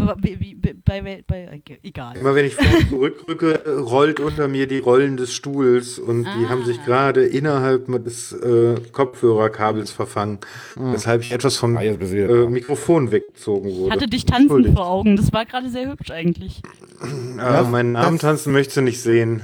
[0.84, 2.16] bei, bei, egal.
[2.16, 6.34] Immer wenn ich vor zurückrücke, rollt unter mir die Rollen des Stuhls und ah.
[6.38, 10.38] die haben sich gerade innerhalb des äh, Kopfhörerkabels verfangen,
[10.76, 10.92] ah.
[10.92, 13.92] weshalb ich etwas vom ah, äh, Mikrofon weggezogen wurde.
[13.92, 16.62] Hatte dich tanzen vor Augen, das war gerade sehr hübsch eigentlich.
[17.36, 19.42] Ja, meinen Namen tanzen möchte nicht sehen.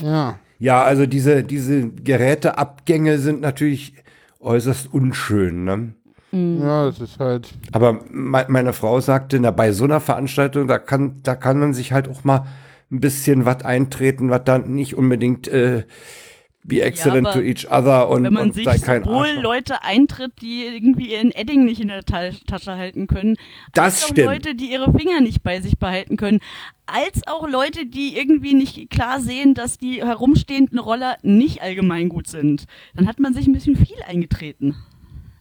[0.00, 0.38] Ja.
[0.58, 3.94] Ja, also diese, diese Geräteabgänge sind natürlich
[4.38, 5.64] äußerst unschön.
[5.64, 5.94] Ne?
[6.32, 7.52] Ja, das ist halt.
[7.72, 11.74] Aber me meine Frau sagte, na, bei so einer Veranstaltung, da kann, da kann man
[11.74, 12.46] sich halt auch mal
[12.90, 15.84] ein bisschen was eintreten, was dann nicht unbedingt äh,
[16.64, 19.42] be excellent ja, to each other und, wenn man und sich sei kein sowohl Arschloch.
[19.42, 23.36] Leute eintritt, die irgendwie ihren Edding nicht in der Tasche halten können,
[23.74, 24.20] das als stimmt.
[24.20, 26.40] auch Leute, die ihre Finger nicht bei sich behalten können,
[26.86, 32.28] als auch Leute, die irgendwie nicht klar sehen, dass die herumstehenden Roller nicht allgemein gut
[32.28, 32.66] sind.
[32.94, 34.76] Dann hat man sich ein bisschen viel eingetreten.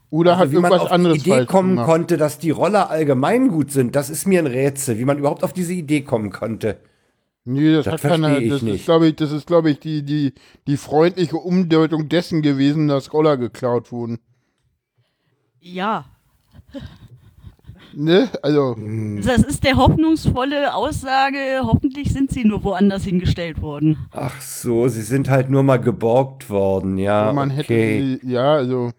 [0.09, 1.85] Oder also hat wie irgendwas man auf anderes die Idee kommen gemacht.
[1.85, 5.43] konnte, dass die Roller allgemein gut sind, das ist mir ein Rätsel, wie man überhaupt
[5.43, 6.77] auf diese Idee kommen konnte.
[7.43, 8.39] Nee, das, das hat keiner.
[8.41, 8.75] Das nicht.
[8.75, 10.33] ist, glaube ich, das ist, glaube ich, die, die,
[10.67, 14.19] die freundliche Umdeutung dessen gewesen, dass Roller geklaut wurden.
[15.59, 16.05] Ja.
[17.93, 18.29] Ne?
[18.41, 18.75] Also.
[19.25, 23.97] Das ist der hoffnungsvolle Aussage, hoffentlich sind sie nur woanders hingestellt worden.
[24.11, 27.33] Ach so, sie sind halt nur mal geborgt worden, ja.
[27.33, 27.57] Man okay.
[27.57, 28.91] hätte sie, ja, also.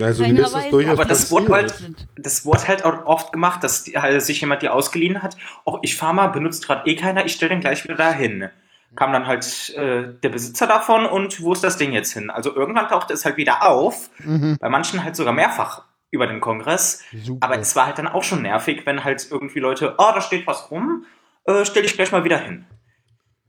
[0.00, 1.74] Also mir ist das durchaus aber das wurde, halt,
[2.16, 5.36] das wurde halt auch oft gemacht, dass die, halt sich jemand die ausgeliehen hat.
[5.64, 8.48] Auch ich fahr mal, benutzt gerade eh keiner, ich stelle den gleich wieder dahin.
[8.96, 12.30] Kam dann halt äh, der Besitzer davon und wo ist das Ding jetzt hin?
[12.30, 14.56] Also irgendwann tauchte es halt wieder auf, mhm.
[14.60, 17.02] bei manchen halt sogar mehrfach über den Kongress.
[17.22, 17.46] Super.
[17.46, 20.46] Aber es war halt dann auch schon nervig, wenn halt irgendwie Leute, oh, da steht
[20.46, 21.04] was rum,
[21.44, 22.64] äh, stelle ich gleich mal wieder hin.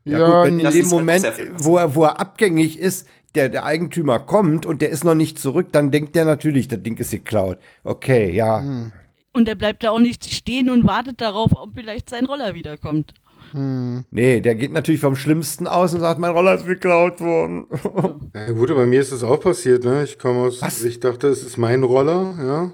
[0.06, 1.26] Ja, ja gut, in dem halt Moment,
[1.58, 5.40] wo er, wo er abgängig ist, der, der Eigentümer kommt und der ist noch nicht
[5.40, 7.58] zurück, dann denkt der natürlich, das Ding ist geklaut.
[7.84, 8.60] Okay, ja.
[8.60, 8.92] Hm.
[9.32, 13.14] Und er bleibt da auch nicht stehen und wartet darauf, ob vielleicht sein Roller wiederkommt.
[13.52, 14.06] Hm.
[14.12, 17.66] Nee, der geht natürlich vom Schlimmsten aus und sagt, mein Roller ist geklaut worden.
[18.36, 20.04] ja, gut, bei mir ist das auch passiert, ne?
[20.04, 20.84] Ich komme aus, Was?
[20.84, 22.72] ich dachte, es ist mein Roller, ja.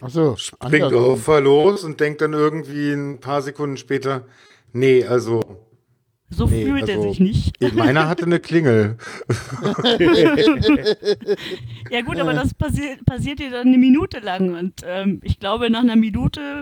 [0.00, 0.36] Ach so.
[0.36, 4.24] Springt auf, los und denkt dann irgendwie ein paar Sekunden später,
[4.72, 5.67] nee, also
[6.30, 7.74] so nee, fühlt also, er sich nicht.
[7.74, 8.96] Meiner hatte eine Klingel.
[11.90, 15.70] ja gut, aber das passiert, passiert dir dann eine Minute lang und ähm, ich glaube
[15.70, 16.60] nach einer Minute.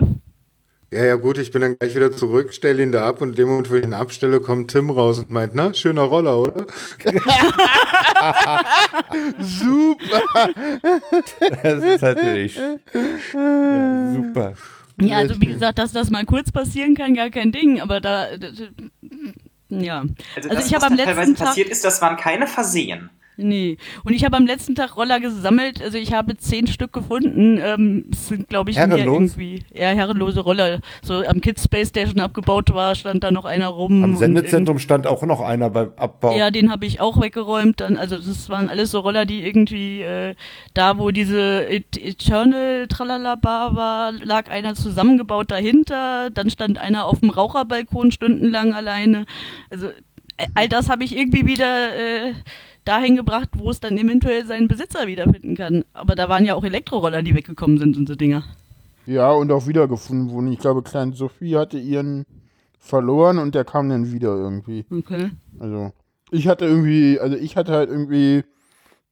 [0.91, 3.35] Ja, ja gut, ich bin dann gleich wieder zurück, stelle ihn da ab und in
[3.35, 6.65] dem Moment, wo ich ihn abstelle, kommt Tim raus und meint, na, schöner Roller, oder?
[9.39, 10.21] super!
[11.61, 12.55] Das ist natürlich
[13.33, 14.53] ja, super.
[15.01, 18.27] Ja, also wie gesagt, dass das mal kurz passieren kann, gar kein Ding, aber da,
[19.69, 20.05] ja.
[20.35, 23.09] Also, also ich habe am letzten Tag passiert ist, das waren keine Versehen.
[23.37, 23.77] Nee.
[24.03, 25.81] Und ich habe am letzten Tag Roller gesammelt.
[25.81, 27.59] Also ich habe zehn Stück gefunden.
[27.61, 29.15] Ähm, es sind, glaube ich, Herrenlos?
[29.15, 30.79] irgendwie eher herrenlose Roller.
[31.03, 34.03] So am Kids Space Station abgebaut war, stand da noch einer rum.
[34.03, 36.35] Am Sendezentrum stand auch noch einer beim Abbau.
[36.35, 37.79] Ja, den habe ich auch weggeräumt.
[37.79, 40.33] Dann, also das waren alles so Roller, die irgendwie äh,
[40.73, 46.31] da, wo diese Eternal Tralala Bar war, lag einer zusammengebaut dahinter.
[46.31, 49.25] Dann stand einer auf dem Raucherbalkon stundenlang alleine.
[49.69, 49.89] Also
[50.37, 52.33] äh, all das habe ich irgendwie wieder äh,
[52.87, 55.83] dahin gebracht, wo es dann eventuell seinen Besitzer wiederfinden kann.
[55.93, 58.43] Aber da waren ja auch Elektroroller, die weggekommen sind und so Dinger.
[59.05, 60.51] Ja, und auch wiedergefunden wurden.
[60.51, 62.25] Ich glaube, Klein Sophie hatte ihren
[62.79, 64.85] verloren und der kam dann wieder irgendwie.
[64.91, 65.31] Okay.
[65.59, 65.91] Also,
[66.31, 68.43] ich hatte irgendwie, also ich hatte halt irgendwie,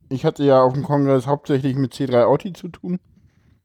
[0.09, 2.99] ich hatte ja auf dem Kongress hauptsächlich mit C3 Audi zu tun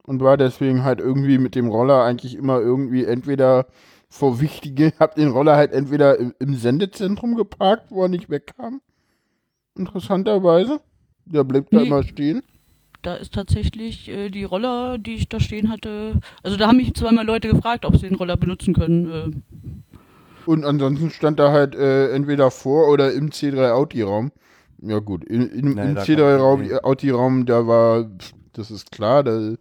[0.04, 3.66] und war deswegen halt irgendwie mit dem Roller eigentlich immer irgendwie entweder
[4.08, 8.80] vor wichtige, hab den Roller halt entweder im, im Sendezentrum geparkt, wo er nicht wegkam,
[9.80, 10.80] interessanterweise.
[11.24, 11.78] Der bleibt nee.
[11.78, 12.42] da immer stehen.
[13.02, 16.20] Da ist tatsächlich äh, die Roller, die ich da stehen hatte.
[16.42, 19.10] Also da haben mich zweimal Leute gefragt, ob sie den Roller benutzen können.
[19.10, 19.60] Äh.
[20.46, 24.32] Und ansonsten stand da halt äh, entweder vor oder im C3 Audi-Raum.
[24.82, 28.06] Ja gut, in, in, Nein, im C3 Audi-Raum, da war,
[28.54, 29.54] das ist klar, da,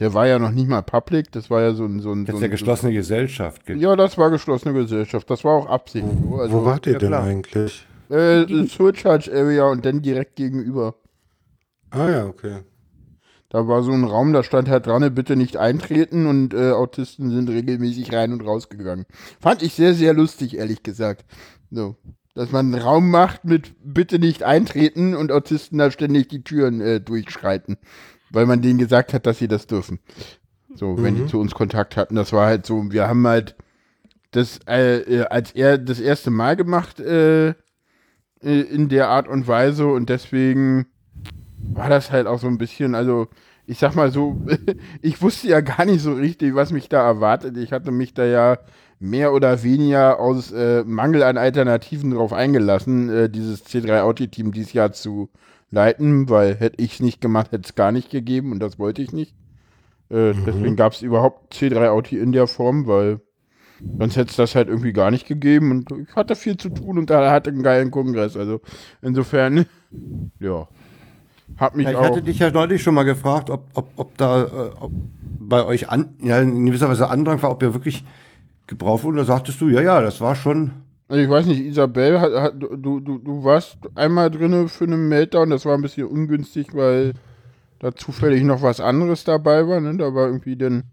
[0.00, 2.00] der war ja noch nicht mal public, das war ja so ein...
[2.00, 3.62] So ein das ist ja geschlossene so, Gesellschaft.
[3.68, 6.06] Ja, das war geschlossene Gesellschaft, das war auch Absicht.
[6.22, 7.22] Wo, also, wo wart ihr ja, denn klar.
[7.22, 7.86] eigentlich?
[8.10, 10.94] Äh, Surcharge Area und dann direkt gegenüber.
[11.90, 12.60] Ah ja, okay.
[13.54, 17.30] Da war so ein Raum, da stand halt dran, bitte nicht eintreten und äh, Autisten
[17.30, 19.06] sind regelmäßig rein und rausgegangen.
[19.40, 21.24] Fand ich sehr, sehr lustig, ehrlich gesagt.
[21.70, 21.94] So.
[22.34, 26.80] Dass man einen Raum macht mit bitte nicht eintreten und Autisten da ständig die Türen
[26.80, 27.76] äh, durchschreiten.
[28.30, 30.00] Weil man denen gesagt hat, dass sie das dürfen.
[30.74, 31.04] So, mhm.
[31.04, 31.28] wenn die mhm.
[31.28, 32.16] zu uns Kontakt hatten.
[32.16, 33.54] Das war halt so, wir haben halt
[34.32, 37.54] das, äh, äh als er das erste Mal gemacht, äh,
[38.44, 40.86] äh, in der Art und Weise und deswegen
[41.56, 43.28] war das halt auch so ein bisschen, also
[43.66, 44.40] ich sag mal so,
[45.02, 47.56] ich wusste ja gar nicht so richtig, was mich da erwartet.
[47.56, 48.58] Ich hatte mich da ja
[49.00, 54.72] mehr oder weniger aus äh, Mangel an Alternativen darauf eingelassen, äh, dieses C3 Audi-Team dieses
[54.72, 55.30] Jahr zu
[55.70, 59.02] leiten, weil hätte ich es nicht gemacht, hätte es gar nicht gegeben und das wollte
[59.02, 59.34] ich nicht.
[60.10, 60.44] Äh, mhm.
[60.46, 63.20] Deswegen gab es überhaupt C3 Audi in der Form, weil
[63.98, 66.98] Sonst hätte es das halt irgendwie gar nicht gegeben und ich hatte viel zu tun
[66.98, 68.36] und da hatte einen geilen Kongress.
[68.36, 68.60] Also
[69.02, 69.66] insofern,
[70.40, 70.68] ja.
[71.58, 74.16] Hab mich ja, ich auch hatte dich ja neulich schon mal gefragt, ob, ob, ob
[74.16, 74.92] da äh, ob
[75.38, 78.04] bei euch an, ja, in gewisser Weise Andrang war, ob ihr wirklich
[78.66, 79.18] gebraucht wurde.
[79.18, 80.72] Da sagtest du, ja, ja, das war schon.
[81.06, 85.08] Also ich weiß nicht, Isabel, hat, hat, du, du, du warst einmal drinne für einen
[85.08, 87.12] Meltdown, das war ein bisschen ungünstig, weil
[87.78, 89.80] da zufällig noch was anderes dabei war.
[89.80, 89.96] Ne?
[89.98, 90.84] Da war irgendwie dann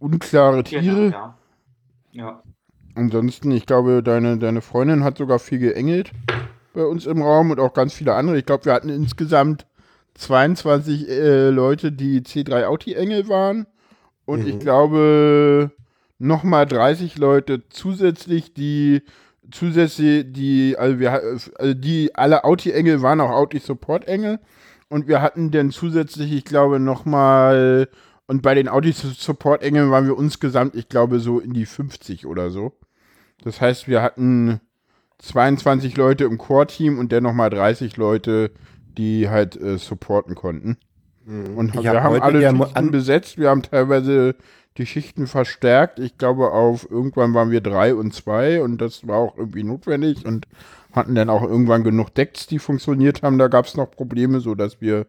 [0.00, 0.82] unklare Tiere.
[0.82, 1.36] Genau, ja.
[2.12, 2.42] ja.
[2.94, 6.10] Ansonsten, ich glaube, deine, deine Freundin hat sogar viel geengelt
[6.74, 8.38] bei uns im Raum und auch ganz viele andere.
[8.38, 9.66] Ich glaube, wir hatten insgesamt
[10.14, 13.66] 22 äh, Leute, die C3 Audi-Engel waren.
[14.24, 14.48] Und mhm.
[14.48, 15.70] ich glaube,
[16.18, 19.02] nochmal 30 Leute zusätzlich, die
[19.50, 24.38] zusätzlich, die, also wir, also die, alle Audi-Engel waren auch Audi-Support-Engel.
[24.88, 27.88] Und wir hatten dann zusätzlich, ich glaube, nochmal
[28.30, 32.72] und bei den Audi-Support-Engeln waren wir insgesamt, ich glaube, so in die 50 oder so.
[33.42, 34.60] Das heißt, wir hatten
[35.18, 38.52] 22 Leute im Core-Team und dann nochmal 30 Leute,
[38.96, 40.76] die halt äh, supporten konnten.
[41.24, 41.56] Mhm.
[41.56, 44.36] Und ich wir hab haben alle Schichten besetzt, wir haben teilweise
[44.76, 45.98] die Schichten verstärkt.
[45.98, 50.24] Ich glaube, auf irgendwann waren wir drei und zwei und das war auch irgendwie notwendig
[50.24, 50.46] und
[50.92, 53.38] hatten dann auch irgendwann genug Decks, die funktioniert haben.
[53.38, 55.06] Da gab es noch Probleme, sodass wir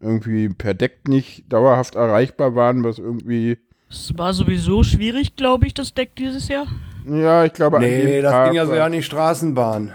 [0.00, 3.58] irgendwie per Deck nicht dauerhaft erreichbar waren, was irgendwie.
[3.90, 6.66] Es war sowieso schwierig, glaube ich, das Deck dieses Jahr.
[7.06, 7.80] Ja, ich glaube.
[7.80, 9.94] Nee, das Tag ging ja so ja nicht Straßenbahn.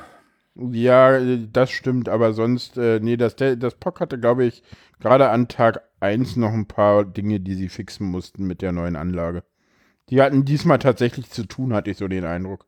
[0.55, 1.19] Ja,
[1.51, 4.61] das stimmt, aber sonst, äh, nee, das, das POC hatte, glaube ich,
[4.99, 8.97] gerade an Tag 1 noch ein paar Dinge, die sie fixen mussten mit der neuen
[8.97, 9.43] Anlage.
[10.09, 12.65] Die hatten diesmal tatsächlich zu tun, hatte ich so den Eindruck.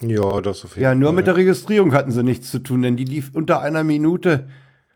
[0.00, 2.96] Ja, das auf jeden Ja, nur mit der Registrierung hatten sie nichts zu tun, denn
[2.96, 4.48] die lief unter einer Minute.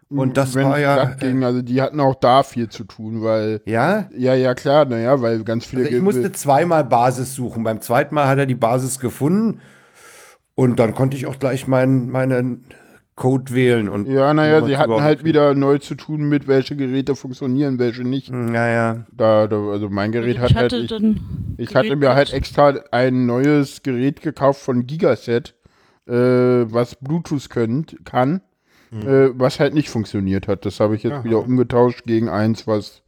[0.09, 1.05] Und das war ja.
[1.14, 3.62] Ging, also die hatten auch da viel zu tun, weil.
[3.64, 4.09] Ja?
[4.17, 5.85] Ja, ja, klar, naja, weil ganz viele.
[5.85, 7.64] Also ich musste zweimal Basis suchen.
[7.64, 9.61] Beim zweiten Mal hat er die Basis gefunden.
[10.55, 12.64] Und dann konnte ich auch gleich meinen, meinen
[13.17, 13.88] Code wählen.
[13.88, 18.03] Und ja, naja, sie hatten halt wieder neu zu tun mit, welche Geräte funktionieren, welche
[18.03, 18.31] nicht.
[18.31, 18.95] Naja.
[18.95, 20.93] Hm, da, da, also mein Gerät also hat halt.
[21.57, 25.55] Ich, ich hatte mir halt extra ein neues Gerät gekauft von Gigaset,
[26.07, 28.43] äh, was Bluetooth könnt, kann
[28.94, 29.09] mhm.
[29.09, 30.64] äh, was halt nicht funktioniert hat.
[30.64, 31.24] Das habe ich jetzt Aha.
[31.24, 33.02] wieder umgetauscht gegen eins, was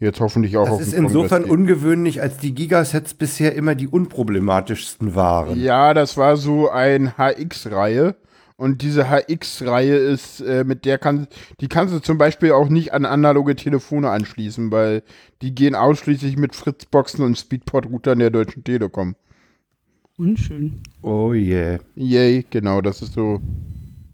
[0.00, 3.88] Jetzt hoffentlich auch das auf Das ist insofern ungewöhnlich, als die Gigasets bisher immer die
[3.88, 5.60] unproblematischsten waren.
[5.60, 8.14] Ja, das war so ein HX-Reihe.
[8.56, 11.28] Und diese HX-Reihe ist, äh, mit der kann,
[11.60, 15.02] die kannst du zum Beispiel auch nicht an analoge Telefone anschließen, weil
[15.42, 19.14] die gehen ausschließlich mit Fritzboxen und Speedport-Routern der Deutschen Telekom.
[20.16, 20.80] Unschön.
[21.02, 21.78] Oh yeah.
[21.94, 23.40] Yay, genau, das ist so,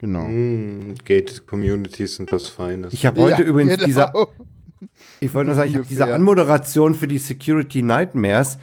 [0.04, 0.26] genau.
[0.28, 2.88] Mm, Gated Communities sind das Feine.
[2.90, 3.86] Ich habe heute ja, übrigens genau.
[3.86, 4.12] dieser,
[5.20, 8.58] ich wollte nur sagen, ich habe diese Anmoderation für die Security Nightmares,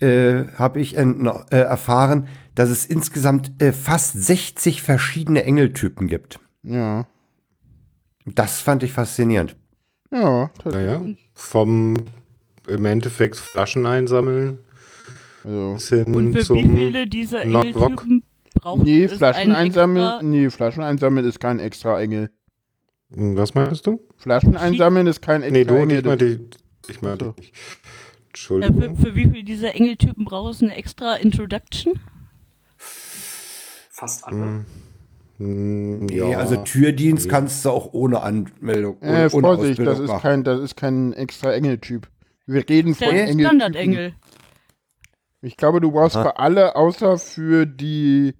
[0.00, 1.04] äh, habe ich äh,
[1.50, 6.40] erfahren, dass es insgesamt äh, fast 60 verschiedene Engeltypen gibt.
[6.62, 7.06] Ja.
[8.24, 9.56] Das fand ich faszinierend.
[10.10, 11.02] Ja, naja,
[11.34, 11.96] vom
[12.66, 14.58] im Endeffekt Flaschen einsammeln.
[15.44, 15.96] Also.
[16.04, 18.22] Und für wie viele dieser Engeltypen
[18.60, 22.30] braucht nee, Flaschen einsammeln, Nee, Flaschen einsammeln ist kein extra Engel.
[23.10, 24.00] Was meinst du?
[24.16, 25.98] Flaschen einsammeln ist kein extra Nee, du, Engel.
[25.98, 26.40] Ich meine,
[26.88, 27.34] ich meine so.
[28.28, 28.82] Entschuldigung.
[28.82, 31.94] Ja, für, für, wie viele dieser Engeltypen brauchst du eine extra Introduction?
[32.76, 34.64] Fast alle.
[35.38, 36.38] Mm, nee, ja.
[36.38, 37.30] also Türdienst nee.
[37.30, 38.98] kannst du auch ohne Anmeldung.
[39.00, 42.08] Ohne, äh, Vorsicht, das ist, kein, das ist kein extra Engeltyp.
[42.46, 44.14] Wir reden von Der Standard-Engel.
[45.40, 48.34] Ich glaube, du brauchst für alle, außer für die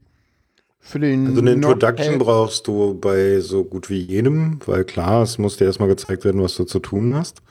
[0.80, 5.38] für den Also eine Introduction brauchst du bei so gut wie jedem, weil klar, es
[5.38, 7.42] muss dir erstmal gezeigt werden, was du zu tun hast.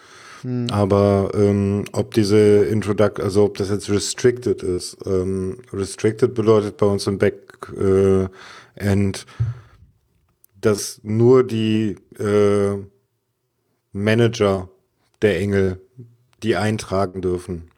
[0.41, 0.67] Hm.
[0.71, 4.97] Aber ähm, ob diese Introduct, also ob das jetzt restricted ist.
[5.05, 8.27] Ähm, restricted bedeutet bei uns im Backend,
[8.79, 9.07] äh,
[10.61, 12.77] dass nur die äh,
[13.91, 14.69] Manager
[15.21, 15.81] der Engel
[16.43, 17.71] die eintragen dürfen.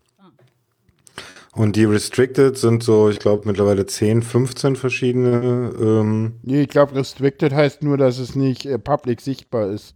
[1.60, 5.74] Und die Restricted sind so, ich glaube, mittlerweile 10, 15 verschiedene.
[5.78, 9.94] Ähm nee, ich glaube, Restricted heißt nur, dass es nicht äh, public sichtbar ist.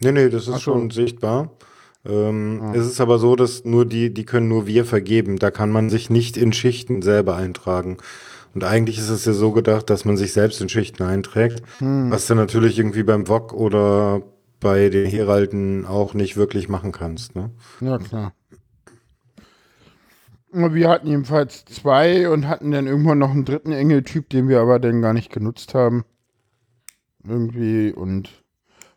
[0.00, 1.02] Nee, nee, das ist Ach schon so.
[1.02, 1.50] sichtbar.
[2.06, 2.72] Ähm, ah.
[2.74, 5.36] Es ist aber so, dass nur die, die können nur wir vergeben.
[5.38, 7.98] Da kann man sich nicht in Schichten selber eintragen.
[8.54, 12.10] Und eigentlich ist es ja so gedacht, dass man sich selbst in Schichten einträgt, hm.
[12.10, 14.22] was du natürlich irgendwie beim VOG oder
[14.60, 17.34] bei den Heralden auch nicht wirklich machen kannst.
[17.34, 17.50] Ne?
[17.82, 18.32] Ja, klar.
[20.52, 24.78] Wir hatten jedenfalls zwei und hatten dann irgendwann noch einen dritten Engeltyp, den wir aber
[24.78, 26.04] dann gar nicht genutzt haben.
[27.24, 28.42] Irgendwie und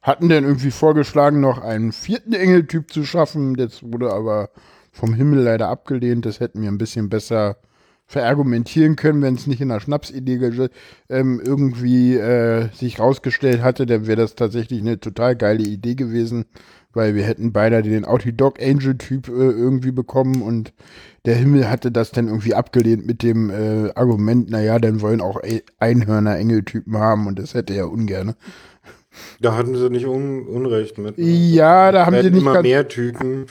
[0.02, 3.56] hatten dann irgendwie vorgeschlagen, noch einen vierten Engeltyp zu schaffen.
[3.56, 4.50] Das wurde aber
[4.91, 6.26] vom Himmel leider abgelehnt.
[6.26, 7.58] Das hätten wir ein bisschen besser
[8.08, 10.70] verargumentieren können, wenn es nicht in der Schnapsidee
[11.10, 16.46] ähm, irgendwie äh, sich rausgestellt hatte, dann wäre das tatsächlich eine total geile Idee gewesen,
[16.96, 20.74] weil wir hätten beide den Outdog Angel Typ äh, irgendwie bekommen und
[21.26, 25.42] der Himmel hatte das dann irgendwie abgelehnt mit dem äh, Argument, naja, dann wollen auch
[25.80, 28.36] Einhörner Engeltypen haben und das hätte er ungern.
[29.40, 31.18] Da hatten sie nicht un Unrecht mit.
[31.18, 31.26] Ne?
[31.26, 33.46] Ja, da haben sie nicht immer mehr Typen,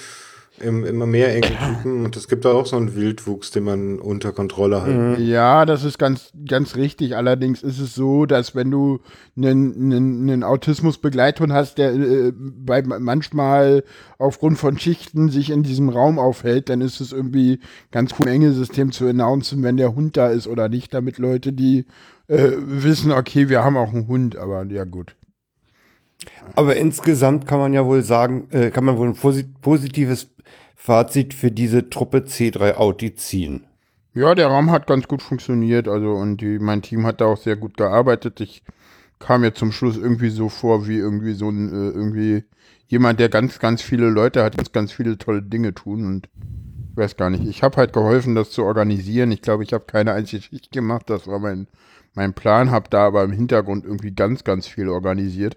[0.61, 4.83] immer mehr Engeltypen und es gibt da auch so einen Wildwuchs, den man unter Kontrolle
[4.83, 4.88] hat.
[4.88, 5.17] Mhm.
[5.27, 7.17] Ja, das ist ganz, ganz richtig.
[7.17, 9.01] Allerdings ist es so, dass wenn du
[9.37, 13.83] einen, einen, einen Autismus-Begleithund hast, der äh, bei, manchmal
[14.19, 17.59] aufgrund von Schichten sich in diesem Raum aufhält, dann ist es irgendwie
[17.90, 21.53] ganz cool, ein Engelsystem zu announcen, wenn der Hund da ist oder nicht, damit Leute,
[21.53, 21.87] die
[22.29, 25.17] äh, wissen, okay, wir haben auch einen Hund, aber ja gut.
[26.57, 30.29] Aber insgesamt kann man ja wohl sagen, äh, kann man wohl ein positives
[30.77, 33.67] Fazit für diese Truppe C3 Audi ziehen.
[34.13, 37.37] Ja, der Raum hat ganz gut funktioniert, also und die, mein Team hat da auch
[37.37, 38.41] sehr gut gearbeitet.
[38.41, 38.63] Ich
[39.19, 42.45] kam mir zum Schluss irgendwie so vor, wie irgendwie so ein, äh, irgendwie
[42.87, 46.29] jemand, der ganz, ganz viele Leute hat, ganz, ganz viele tolle Dinge tun und
[46.91, 47.45] ich weiß gar nicht.
[47.45, 49.33] Ich habe halt geholfen, das zu organisieren.
[49.33, 51.11] Ich glaube, ich habe keine einzige Schicht gemacht.
[51.11, 51.67] Das war mein,
[52.15, 55.57] mein Plan, habe da aber im Hintergrund irgendwie ganz, ganz viel organisiert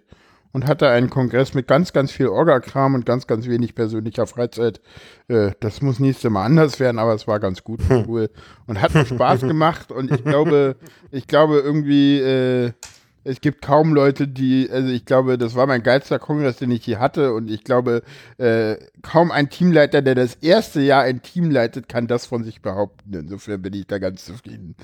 [0.51, 4.81] und hatte einen Kongress mit ganz, ganz viel Orga-Kram und ganz, ganz wenig persönlicher Freizeit.
[5.27, 8.29] Äh, das muss nächstes Mal anders werden, aber es war ganz gut und cool
[8.65, 10.75] und hat Spaß gemacht und ich glaube,
[11.11, 12.71] ich glaube irgendwie, äh,
[13.27, 16.85] es gibt kaum Leute, die, also ich glaube, das war mein geilster Kongress, den ich
[16.85, 18.01] hier hatte und ich glaube,
[18.37, 22.61] äh, kaum ein Teamleiter, der das erste Jahr ein Team leitet, kann das von sich
[22.61, 23.13] behaupten.
[23.13, 24.75] Insofern bin ich da ganz zufrieden.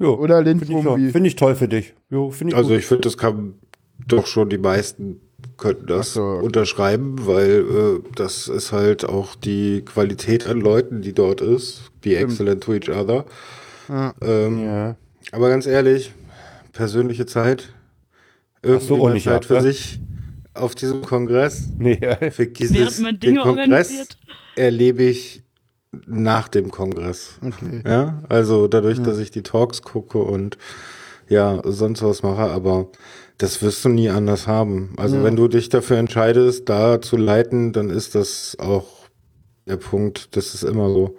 [0.00, 0.82] Jo, Oder Lindwurm?
[0.82, 1.94] Finde ich, find ich, toll für dich.
[2.10, 2.78] Jo, ich also gut.
[2.78, 3.54] ich finde, das kann
[4.06, 5.20] doch schon die meisten
[5.56, 6.22] könnten das so.
[6.22, 11.90] unterschreiben, weil äh, das ist halt auch die Qualität an Leuten, die dort ist.
[12.00, 13.24] Be excellent to each other.
[13.88, 14.14] Ja.
[14.22, 14.96] Ähm, ja.
[15.32, 16.12] Aber ganz ehrlich,
[16.72, 17.72] persönliche Zeit,
[18.62, 19.62] irgendwie so, Zeit ab, für ne?
[19.62, 20.00] sich
[20.54, 21.68] auf diesem Kongress.
[21.76, 22.00] Nee.
[22.30, 24.08] Für dieses, den Kongress
[24.56, 25.42] erlebe ich
[26.06, 27.38] nach dem Kongress.
[27.44, 27.82] Okay.
[27.86, 29.04] Ja, also dadurch, ja.
[29.04, 30.58] dass ich die Talks gucke und
[31.28, 32.90] ja, sonst was mache, aber
[33.38, 34.94] das wirst du nie anders haben.
[34.96, 35.24] Also ja.
[35.24, 38.86] wenn du dich dafür entscheidest, da zu leiten, dann ist das auch
[39.66, 40.36] der Punkt.
[40.36, 41.16] Das ist immer so.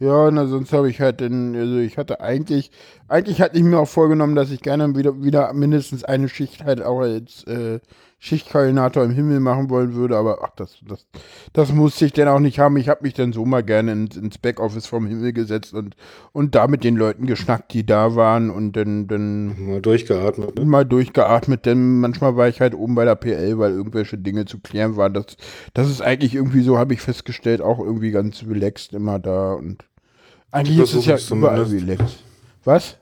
[0.00, 2.70] Ja, na, sonst habe ich halt den, also ich hatte eigentlich,
[3.08, 6.82] eigentlich hatte ich mir auch vorgenommen, dass ich gerne wieder, wieder mindestens eine Schicht halt
[6.82, 7.80] auch als äh,
[8.20, 11.06] Schichtkoordinator im Himmel machen wollen würde, aber ach, das, das,
[11.52, 12.76] das musste ich denn auch nicht haben.
[12.76, 15.94] Ich habe mich dann so mal gerne ins, ins Backoffice vom Himmel gesetzt und,
[16.32, 20.58] und da mit den Leuten geschnackt, die da waren und dann, dann mal durchgeatmet.
[20.58, 20.64] Ne?
[20.64, 24.58] Mal durchgeatmet, denn manchmal war ich halt oben bei der PL, weil irgendwelche Dinge zu
[24.58, 25.14] klären waren.
[25.14, 25.36] Das,
[25.74, 29.84] das ist eigentlich irgendwie so, habe ich festgestellt, auch irgendwie ganz relaxed immer da und
[30.50, 32.24] eigentlich ist es ja überall relaxed.
[32.64, 32.96] Was?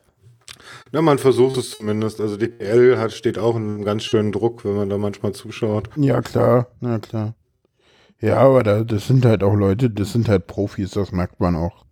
[0.91, 2.21] Na, man versucht es zumindest.
[2.21, 5.33] Also die PL hat, steht auch in einem ganz schönen Druck, wenn man da manchmal
[5.33, 5.89] zuschaut.
[5.95, 7.35] Ja, klar, na klar.
[8.19, 11.55] Ja, aber da, das sind halt auch Leute, das sind halt Profis, das merkt man
[11.55, 11.85] auch.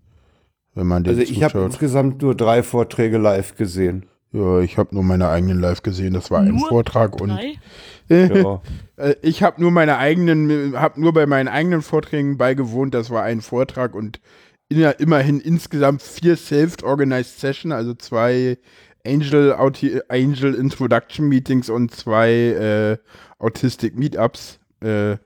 [0.73, 4.07] Wenn man also ich habe insgesamt nur drei Vorträge live gesehen.
[4.33, 6.13] Ja, ich habe nur meine eigenen live gesehen.
[6.13, 7.37] Das war nur ein Vortrag und
[8.09, 8.61] ja.
[8.97, 12.93] Äh, ich habe nur meine eigenen, habe nur bei meinen eigenen Vorträgen beigewohnt.
[12.93, 14.21] Das war ein Vortrag und
[14.69, 18.57] immerhin insgesamt vier self-organized Sessions, also zwei
[19.05, 19.53] Angel,
[20.09, 22.97] Angel Introduction Meetings und zwei äh,
[23.39, 25.17] Autistic Meetups äh,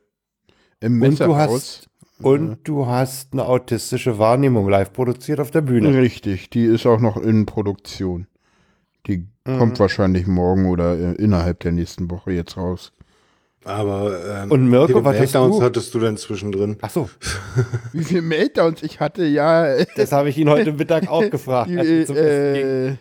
[0.82, 1.88] im hast
[2.22, 5.98] Und du hast eine autistische Wahrnehmung live produziert auf der Bühne.
[5.98, 8.28] Richtig, die ist auch noch in Produktion.
[9.08, 9.58] Die mhm.
[9.58, 12.92] kommt wahrscheinlich morgen oder äh, innerhalb der nächsten Woche jetzt raus.
[13.66, 15.62] Aber ähm, und Mirko, was hast du?
[15.62, 16.78] hattest du denn zwischendrin?
[16.82, 17.10] Ach so.
[17.94, 19.84] Wie viele Meltdowns ich hatte, ja.
[19.96, 21.70] Das habe ich ihn heute Mittag auch gefragt.
[21.70, 22.96] Die, äh,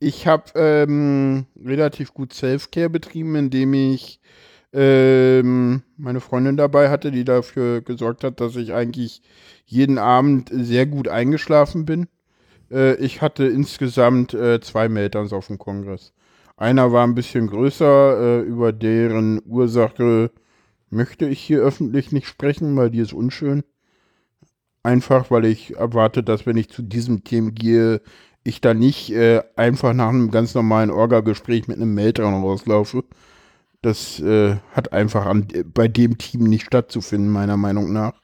[0.00, 4.20] ich habe ähm, relativ gut Selfcare betrieben, indem ich
[4.72, 9.22] ähm, meine Freundin dabei hatte, die dafür gesorgt hat, dass ich eigentlich
[9.66, 12.08] jeden Abend sehr gut eingeschlafen bin.
[12.70, 16.12] Äh, ich hatte insgesamt äh, zwei Meltdowns auf dem Kongress.
[16.56, 20.30] Einer war ein bisschen größer, äh, über deren Ursache
[20.88, 23.62] möchte ich hier öffentlich nicht sprechen, weil die ist unschön.
[24.82, 28.00] Einfach, weil ich erwarte, dass wenn ich zu diesem Thema gehe,
[28.44, 33.04] ich da nicht äh, einfach nach einem ganz normalen Orga-Gespräch mit einem Meltdown rauslaufe.
[33.82, 38.14] Das äh, hat einfach an, bei dem Team nicht stattzufinden, meiner Meinung nach.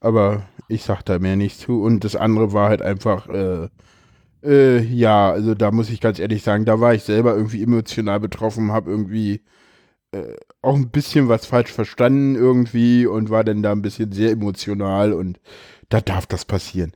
[0.00, 1.82] Aber ich sag da mehr nicht zu.
[1.82, 3.68] Und das andere war halt einfach, äh,
[4.42, 8.20] äh, ja, also da muss ich ganz ehrlich sagen, da war ich selber irgendwie emotional
[8.20, 9.42] betroffen, habe irgendwie
[10.12, 14.30] äh, auch ein bisschen was falsch verstanden irgendwie und war dann da ein bisschen sehr
[14.32, 15.40] emotional und
[15.88, 16.92] da darf das passieren.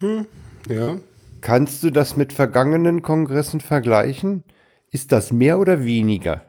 [0.00, 0.26] hm,
[0.68, 0.96] ja.
[1.44, 4.44] Kannst du das mit vergangenen Kongressen vergleichen?
[4.90, 6.40] Ist das mehr oder weniger?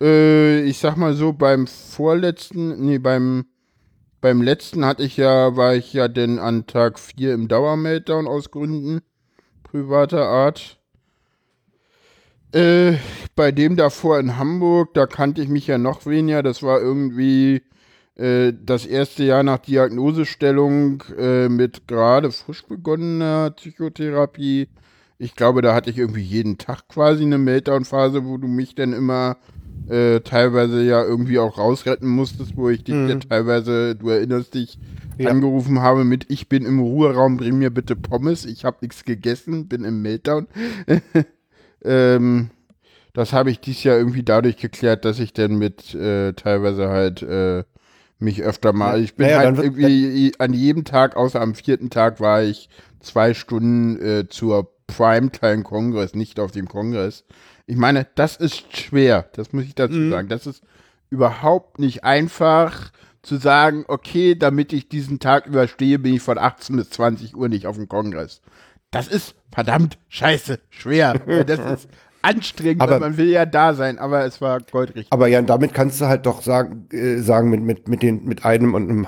[0.00, 3.44] Äh, ich sag mal so, beim vorletzten, nee, beim,
[4.20, 8.50] beim letzten hatte ich ja, war ich ja denn an Tag 4 im Dauermeltdown aus
[8.50, 9.02] Gründen
[9.62, 10.80] privater Art.
[12.50, 12.94] Äh,
[13.36, 16.42] bei dem davor in Hamburg, da kannte ich mich ja noch weniger.
[16.42, 17.62] Das war irgendwie
[18.16, 24.68] das erste Jahr nach Diagnosestellung äh, mit gerade frisch begonnener Psychotherapie.
[25.18, 28.92] Ich glaube, da hatte ich irgendwie jeden Tag quasi eine Meltdown-Phase, wo du mich dann
[28.92, 29.38] immer
[29.88, 33.08] äh, teilweise ja irgendwie auch rausretten musstest, wo ich dich mhm.
[33.08, 34.78] ja teilweise, du erinnerst dich,
[35.18, 35.30] ja.
[35.30, 39.68] angerufen habe mit Ich bin im Ruheraum, bring mir bitte Pommes, ich habe nichts gegessen,
[39.68, 40.46] bin im Meltdown.
[41.84, 42.50] ähm,
[43.12, 47.22] das habe ich dies Jahr irgendwie dadurch geklärt, dass ich dann mit äh, teilweise halt
[47.22, 47.64] äh,
[48.22, 49.02] mich öfter mal.
[49.02, 52.68] Ich bin naja, halt irgendwie an jedem Tag, außer am vierten Tag, war ich
[53.00, 57.24] zwei Stunden äh, zur Primetime-Kongress, nicht auf dem Kongress.
[57.66, 60.10] Ich meine, das ist schwer, das muss ich dazu mhm.
[60.10, 60.28] sagen.
[60.28, 60.62] Das ist
[61.10, 62.90] überhaupt nicht einfach
[63.22, 67.48] zu sagen, okay, damit ich diesen Tag überstehe, bin ich von 18 bis 20 Uhr
[67.48, 68.40] nicht auf dem Kongress.
[68.90, 71.14] Das ist verdammt scheiße schwer.
[71.46, 71.88] Das ist
[72.22, 75.08] anstrengend, aber, man will ja da sein, aber es war goldrichtig.
[75.10, 78.44] Aber ja, damit kannst du halt doch sagen, äh, sagen mit, mit, mit, den, mit
[78.44, 79.06] einem und einem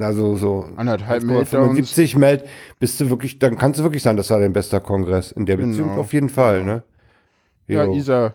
[0.00, 2.44] also so anderthalb Meter 75 Meld,
[2.78, 5.56] bist du wirklich, dann kannst du wirklich sagen, das war dein bester Kongress in der
[5.56, 6.00] Beziehung genau.
[6.00, 6.82] auf jeden Fall, ne?
[7.66, 7.94] Ja, jo.
[7.94, 8.34] Isa,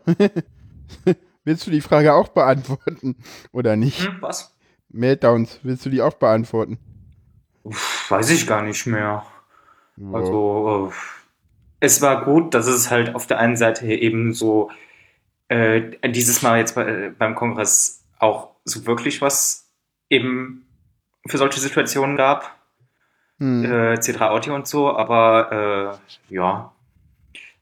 [1.44, 3.16] willst du die Frage auch beantworten
[3.52, 4.08] oder nicht?
[4.08, 4.56] Hm, was?
[4.90, 6.78] Meltdowns, willst du die auch beantworten?
[7.64, 9.26] Uff, weiß ich gar nicht mehr.
[9.98, 10.14] Ja.
[10.14, 10.94] Also, äh,
[11.80, 14.72] es war gut, dass es halt auf der einen Seite eben so
[15.48, 19.72] äh, dieses Mal jetzt bei, beim Kongress auch so wirklich was
[20.10, 20.68] eben
[21.28, 22.56] für solche Situationen gab.
[23.40, 23.66] Hm.
[23.66, 26.00] Äh, C3 Audio und so, aber
[26.30, 26.74] äh, ja.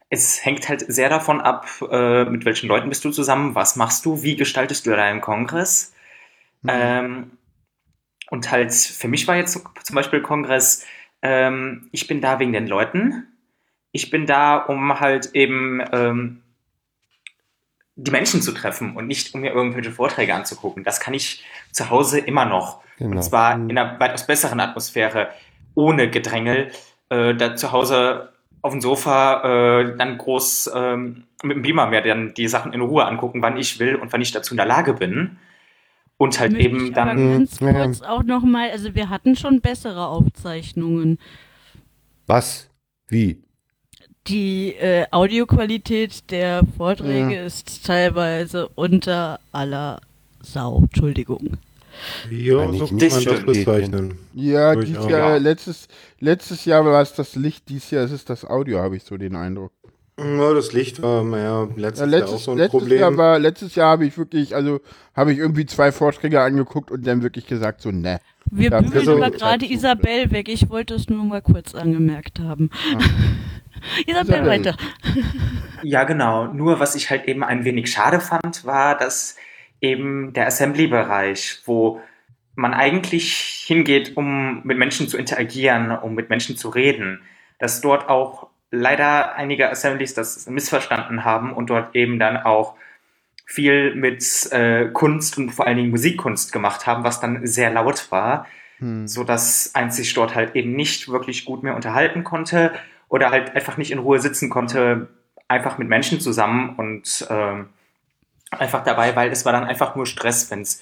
[0.10, 4.06] Es hängt halt sehr davon ab, äh, mit welchen Leuten bist du zusammen, was machst
[4.06, 5.94] du, wie gestaltest du deinen Kongress.
[6.62, 6.70] Hm.
[6.72, 7.32] Ähm,
[8.30, 9.54] und halt, für mich war jetzt
[9.84, 10.86] zum Beispiel Kongress,
[11.22, 13.28] ähm, ich bin da wegen den Leuten,
[13.96, 16.42] ich bin da, um halt eben ähm,
[17.96, 20.84] die Menschen zu treffen und nicht um mir irgendwelche Vorträge anzugucken.
[20.84, 22.82] Das kann ich zu Hause immer noch.
[22.98, 23.16] Genau.
[23.16, 25.30] Und zwar in einer weitaus besseren Atmosphäre,
[25.76, 26.72] ohne Gedrängel.
[27.08, 32.02] Äh, da zu Hause auf dem Sofa äh, dann groß ähm, mit dem Beamer mir
[32.02, 34.66] dann die Sachen in Ruhe angucken, wann ich will und wann ich dazu in der
[34.66, 35.38] Lage bin.
[36.18, 37.10] Und halt Möchte eben dann.
[37.10, 41.18] Aber ganz kurz auch nochmal, also wir hatten schon bessere Aufzeichnungen.
[42.26, 42.70] Was?
[43.08, 43.45] Wie?
[44.28, 47.46] Die äh, Audioqualität der Vorträge ja.
[47.46, 50.02] ist teilweise unter aller
[50.42, 50.82] Sau.
[50.84, 51.58] Entschuldigung.
[52.30, 54.18] Ja, so kann man das bezeichnen.
[54.34, 55.88] Ja, dieses Jahr, letztes,
[56.20, 59.16] letztes Jahr war es das Licht, dieses Jahr ist es das Audio, habe ich so
[59.18, 59.72] den Eindruck.
[60.18, 63.00] Ja, das Licht war ja, letztes, ja, letztes Jahr auch so ein letztes Problem.
[63.00, 64.80] Jahr war, letztes Jahr habe ich wirklich, also
[65.14, 68.20] habe ich irgendwie zwei Vorträge angeguckt und dann wirklich gesagt, so, ne.
[68.52, 70.48] Wir bügeln aber gerade Isabel weg.
[70.50, 72.70] Ich wollte es nur mal kurz angemerkt haben.
[72.94, 73.00] Ah.
[74.08, 74.78] Isabel, Isabel, weiter.
[75.84, 76.48] Ja, genau.
[76.48, 79.36] Nur was ich halt eben ein wenig schade fand, war, dass
[79.82, 82.02] eben der Assembly-Bereich, wo
[82.56, 87.22] man eigentlich hingeht, um mit Menschen zu interagieren, um mit Menschen zu reden,
[87.60, 92.76] dass dort auch leider einige Assemblies das missverstanden haben und dort eben dann auch
[93.46, 98.12] viel mit äh, Kunst und vor allen Dingen Musikkunst gemacht haben, was dann sehr laut
[98.12, 98.48] war,
[98.80, 99.08] hm.
[99.08, 102.74] so dass eins sich dort halt eben nicht wirklich gut mehr unterhalten konnte
[103.08, 105.10] oder halt einfach nicht in Ruhe sitzen konnte,
[105.48, 107.64] einfach mit Menschen zusammen und äh,
[108.52, 110.82] einfach dabei, weil es war dann einfach nur Stress, wenn es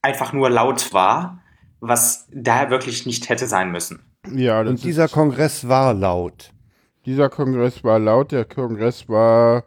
[0.00, 1.42] einfach nur laut war,
[1.80, 4.00] was da wirklich nicht hätte sein müssen.
[4.32, 6.52] Ja, und dieser Kongress war laut.
[7.06, 8.32] Dieser Kongress war laut.
[8.32, 9.64] Der Kongress war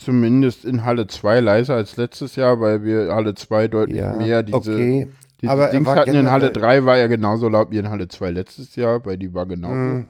[0.00, 4.42] zumindest in Halle 2 leiser als letztes Jahr, weil wir Halle 2 deutlich ja, mehr
[4.42, 5.08] diese, okay.
[5.40, 6.14] diese Aber Dings hatten.
[6.14, 9.34] In Halle 3 war er genauso laut wie in Halle 2 letztes Jahr, weil die
[9.34, 9.74] war genauso.
[9.74, 10.06] Mhm.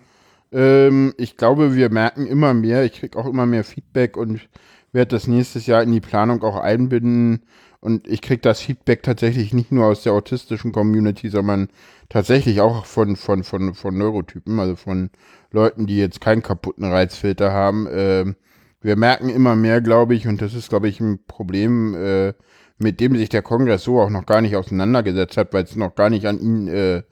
[0.53, 4.49] Ähm, ich glaube, wir merken immer mehr, ich kriege auch immer mehr Feedback und
[4.93, 7.43] werde das nächstes Jahr in die Planung auch einbinden.
[7.81, 11.69] Und ich kriege das Feedback tatsächlich nicht nur aus der autistischen Community, sondern
[12.09, 15.11] tatsächlich auch von, von, von, von Neurotypen, also von
[15.53, 17.87] Leuten, die jetzt keinen kaputten Reizfilter haben.
[17.87, 18.35] Äh,
[18.81, 22.33] wir merken immer mehr, glaube ich, und das ist, glaube ich, ein Problem, äh,
[22.79, 25.95] mit dem sich der Kongress so auch noch gar nicht auseinandergesetzt hat, weil es noch
[25.95, 27.03] gar nicht an ihn äh,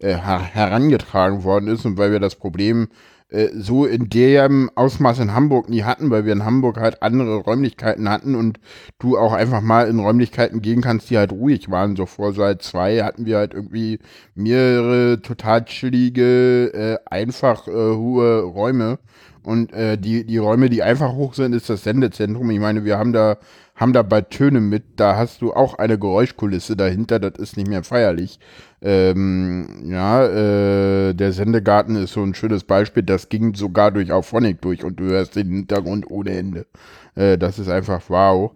[0.00, 2.88] äh, herangetragen worden ist und weil wir das Problem
[3.32, 7.36] äh, so in dem Ausmaß in Hamburg nie hatten, weil wir in Hamburg halt andere
[7.36, 8.60] Räumlichkeiten hatten und
[8.98, 11.96] du auch einfach mal in Räumlichkeiten gehen kannst, die halt ruhig waren.
[11.96, 14.00] So vor seit zwei hatten wir halt irgendwie
[14.34, 18.98] mehrere total chillige, äh, einfach äh, hohe Räume.
[19.42, 22.50] Und äh, die, die Räume, die einfach hoch sind, ist das Sendezentrum.
[22.50, 23.38] Ich meine, wir haben da
[23.82, 27.82] haben dabei Töne mit, da hast du auch eine Geräuschkulisse dahinter, das ist nicht mehr
[27.82, 28.38] feierlich.
[28.80, 34.60] Ähm, ja, äh, der Sendegarten ist so ein schönes Beispiel, das ging sogar durch Auphonic
[34.60, 36.66] durch und du hörst den Hintergrund ohne Ende.
[37.14, 38.52] Äh, das ist einfach wow.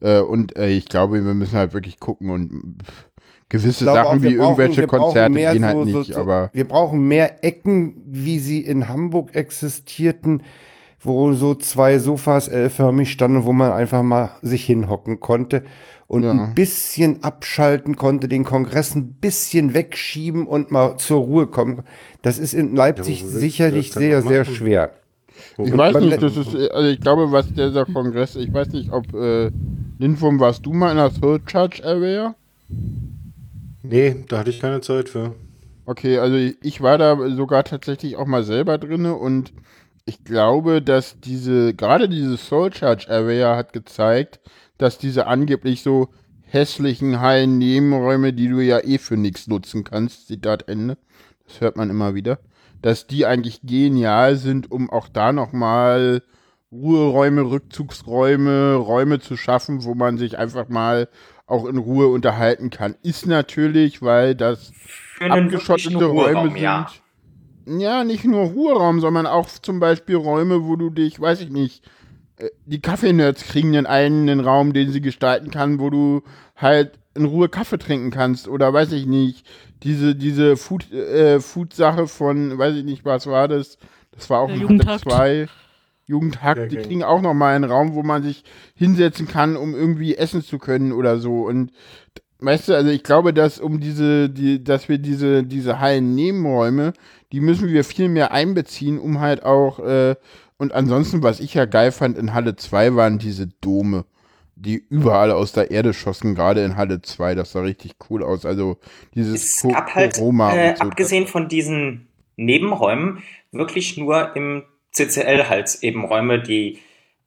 [0.00, 2.78] Äh, und äh, ich glaube, wir müssen halt wirklich gucken und
[3.48, 6.50] gewisse Sachen auch, wie brauchen, irgendwelche Konzerte gehen halt so, nicht, so, aber.
[6.52, 10.42] Wir brauchen mehr Ecken, wie sie in Hamburg existierten
[11.04, 15.62] wo so zwei Sofas L-förmig standen, wo man einfach mal sich hinhocken konnte
[16.06, 16.32] und ja.
[16.32, 21.82] ein bisschen abschalten konnte, den Kongress ein bisschen wegschieben und mal zur Ruhe kommen.
[22.22, 24.92] Das ist in Leipzig ja, sicherlich sehr, sehr schwer.
[25.58, 29.12] Ich weiß nicht, das ist, also ich glaube, was dieser Kongress, ich weiß nicht, ob
[29.14, 29.50] äh,
[29.98, 32.34] Linfum, warst du mal in der Soul Church Area?
[33.84, 35.34] Nee, da hatte ich keine Zeit für.
[35.84, 39.52] Okay, also ich war da sogar tatsächlich auch mal selber drin und
[40.06, 44.40] ich glaube, dass diese, gerade diese Soul Charge Area hat gezeigt,
[44.78, 46.08] dass diese angeblich so
[46.46, 50.96] hässlichen heilen Nebenräume, die du ja eh für nichts nutzen kannst, Zitat Ende,
[51.46, 52.38] das hört man immer wieder,
[52.80, 56.22] dass die eigentlich genial sind, um auch da nochmal
[56.72, 61.08] Ruheräume, Rückzugsräume, Räume zu schaffen, wo man sich einfach mal
[61.46, 62.96] auch in Ruhe unterhalten kann.
[63.02, 64.72] Ist natürlich, weil das
[65.20, 66.58] abgeschottete Räume sind.
[66.58, 66.86] Ja
[67.66, 71.84] ja, nicht nur Ruheraum, sondern auch zum Beispiel Räume, wo du dich, weiß ich nicht,
[72.36, 76.22] äh, die Kaffeenerds kriegen den einen Raum, den sie gestalten kann, wo du
[76.56, 79.46] halt in Ruhe Kaffee trinken kannst oder weiß ich nicht,
[79.82, 83.78] diese, diese Food, äh, Food-Sache von, weiß ich nicht, was war das?
[84.12, 85.48] Das war auch ein Jugendhack 2.
[86.06, 88.44] Jugendhack, ja, die kriegen auch noch mal einen Raum, wo man sich
[88.74, 91.46] hinsetzen kann, um irgendwie essen zu können oder so.
[91.46, 91.72] Und
[92.40, 96.92] weißt du, also ich glaube, dass um diese, die, dass wir diese, diese heilen Nebenräume,
[97.32, 100.14] die müssen wir viel mehr einbeziehen, um halt auch, äh,
[100.56, 104.04] und ansonsten, was ich ja geil fand in Halle 2, waren diese Dome,
[104.56, 107.34] die überall aus der Erde schossen, gerade in Halle 2.
[107.34, 108.46] Das sah richtig cool aus.
[108.46, 108.78] Also
[109.14, 114.62] dieses es gab halt, äh, abgesehen von diesen Nebenräumen, wirklich nur im
[114.94, 116.78] CCL halt eben Räume, die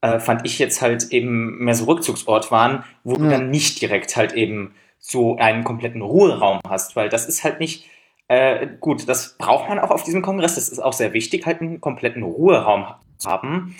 [0.02, 3.20] äh, fand ich jetzt halt eben mehr so Rückzugsort waren, wo ja.
[3.20, 7.60] du dann nicht direkt halt eben so einen kompletten Ruheraum hast, weil das ist halt
[7.60, 7.86] nicht
[8.28, 10.56] äh, gut, das braucht man auch auf diesem Kongress.
[10.56, 12.86] Das ist auch sehr wichtig, halt einen kompletten Ruheraum
[13.18, 13.76] zu haben.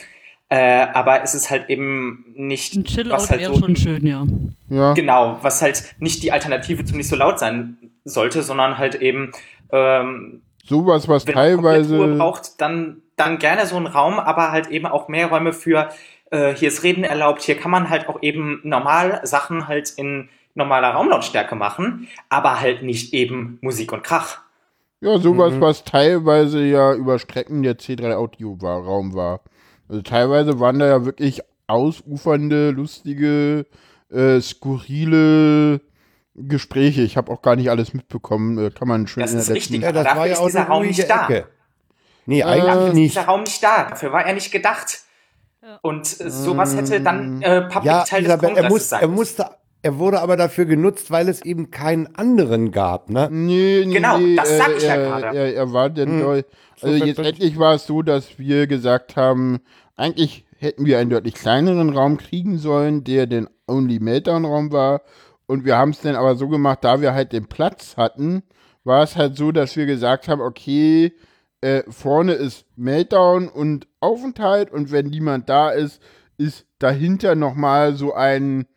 [0.50, 2.74] Äh, aber es ist halt eben nicht.
[2.76, 4.26] Ein Chill-Out halt wäre so, schon schön, ja.
[4.70, 4.94] ja.
[4.94, 9.32] Genau, was halt nicht die Alternative zum nicht so laut sein sollte, sondern halt eben.
[9.72, 11.98] Ähm, Sowas, was wenn teilweise.
[11.98, 15.90] Ruhe braucht, dann, dann gerne so ein Raum, aber halt eben auch mehr Räume für.
[16.32, 20.30] Äh, hier ist Reden erlaubt, hier kann man halt auch eben normal Sachen halt in
[20.56, 24.40] normaler Raumlautstärke machen, aber halt nicht eben Musik und Krach.
[25.00, 25.62] Ja, sowas, mhm.
[25.62, 29.42] was teilweise ja über Strecken der C3 Audio war, Raum war.
[29.88, 33.66] Also teilweise waren da ja wirklich ausufernde, lustige,
[34.10, 35.82] äh, skurrile
[36.34, 37.02] Gespräche.
[37.02, 38.58] Ich habe auch gar nicht alles mitbekommen.
[38.58, 40.64] Äh, kann man schön das in der ist richtig, ja, das war ja auch dieser
[40.64, 41.28] Raum nicht da.
[42.28, 43.16] Nee, eigentlich äh, nicht.
[43.16, 43.86] Dieser Raum nicht da.
[43.90, 45.00] Dafür war er nicht gedacht.
[45.82, 49.02] Und äh, sowas hätte dann äh, Public ja, Teil des Kongresses er muss, sein.
[49.02, 49.50] Er musste
[49.84, 53.30] er wurde aber dafür genutzt, weil es eben keinen anderen gab, ne?
[53.32, 55.38] Nee, nee, genau, das sag ich ja gerade.
[55.38, 56.44] Er, er, war denn hm.
[56.82, 59.60] Also jetzt endlich war es so, dass wir gesagt haben,
[59.96, 65.04] eigentlich hätten wir einen deutlich kleineren Raum kriegen sollen, der den Only Meltdown Raum war.
[65.46, 68.44] Und wir haben es dann aber so gemacht, da wir halt den Platz hatten,
[68.84, 71.14] war es halt so, dass wir gesagt haben, okay,
[71.62, 76.02] äh, vorne ist Meltdown und Aufenthalt und wenn niemand da ist,
[76.38, 78.68] ist dahinter nochmal so ein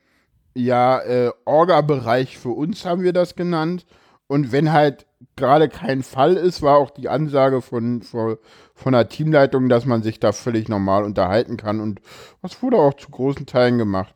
[0.55, 3.87] ja, äh, Orga-Bereich für uns haben wir das genannt.
[4.27, 5.07] Und wenn halt
[5.37, 8.39] gerade kein Fall ist, war auch die Ansage von, von,
[8.75, 11.81] von der Teamleitung, dass man sich da völlig normal unterhalten kann.
[11.81, 12.01] Und
[12.41, 14.15] was wurde auch zu großen Teilen gemacht.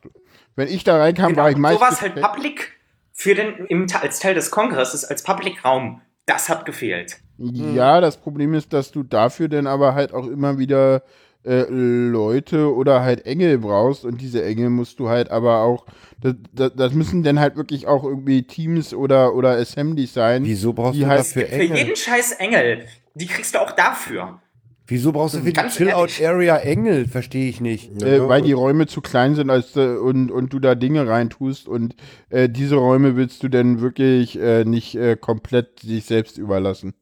[0.55, 1.79] Wenn ich da reinkam, genau, war ich meistens.
[1.79, 2.79] So war es halt Public
[3.11, 6.01] für den, im, als Teil des Kongresses, als Public-Raum.
[6.25, 7.17] Das hat gefehlt.
[7.37, 11.03] Ja, das Problem ist, dass du dafür dann aber halt auch immer wieder
[11.45, 15.85] äh, Leute oder halt Engel brauchst und diese Engel musst du halt aber auch,
[16.21, 20.43] das, das, das, müssen dann halt wirklich auch irgendwie Teams oder, oder Assemblies sein.
[20.45, 21.67] Wieso brauchst du halt dafür Engel?
[21.67, 24.39] Für jeden scheiß Engel, die kriegst du auch dafür.
[24.87, 27.07] Wieso brauchst du für die Chill-Out-Area Engel?
[27.07, 28.03] Verstehe ich nicht.
[28.03, 31.67] Äh, weil die Räume zu klein sind als, äh, und, und du da Dinge reintust
[31.67, 31.95] und
[32.29, 36.93] äh, diese Räume willst du dann wirklich äh, nicht äh, komplett sich selbst überlassen.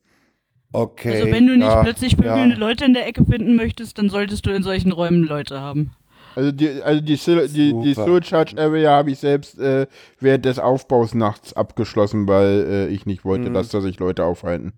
[0.73, 1.21] Okay.
[1.21, 2.59] Also wenn du nicht ja, plötzlich prügelnde ja.
[2.59, 5.91] Leute in der Ecke finden möchtest, dann solltest du in solchen Räumen Leute haben.
[6.35, 7.15] Also die, also die,
[7.47, 9.85] die, die Soul Charge Area habe ich selbst äh,
[10.19, 13.53] während des Aufbaus nachts abgeschlossen, weil äh, ich nicht wollte, mhm.
[13.53, 14.73] dass da sich Leute aufhalten.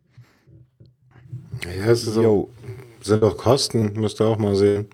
[1.64, 2.50] Ja, es ist auch,
[3.02, 4.88] sind doch Kosten, müsst ihr auch mal sehen.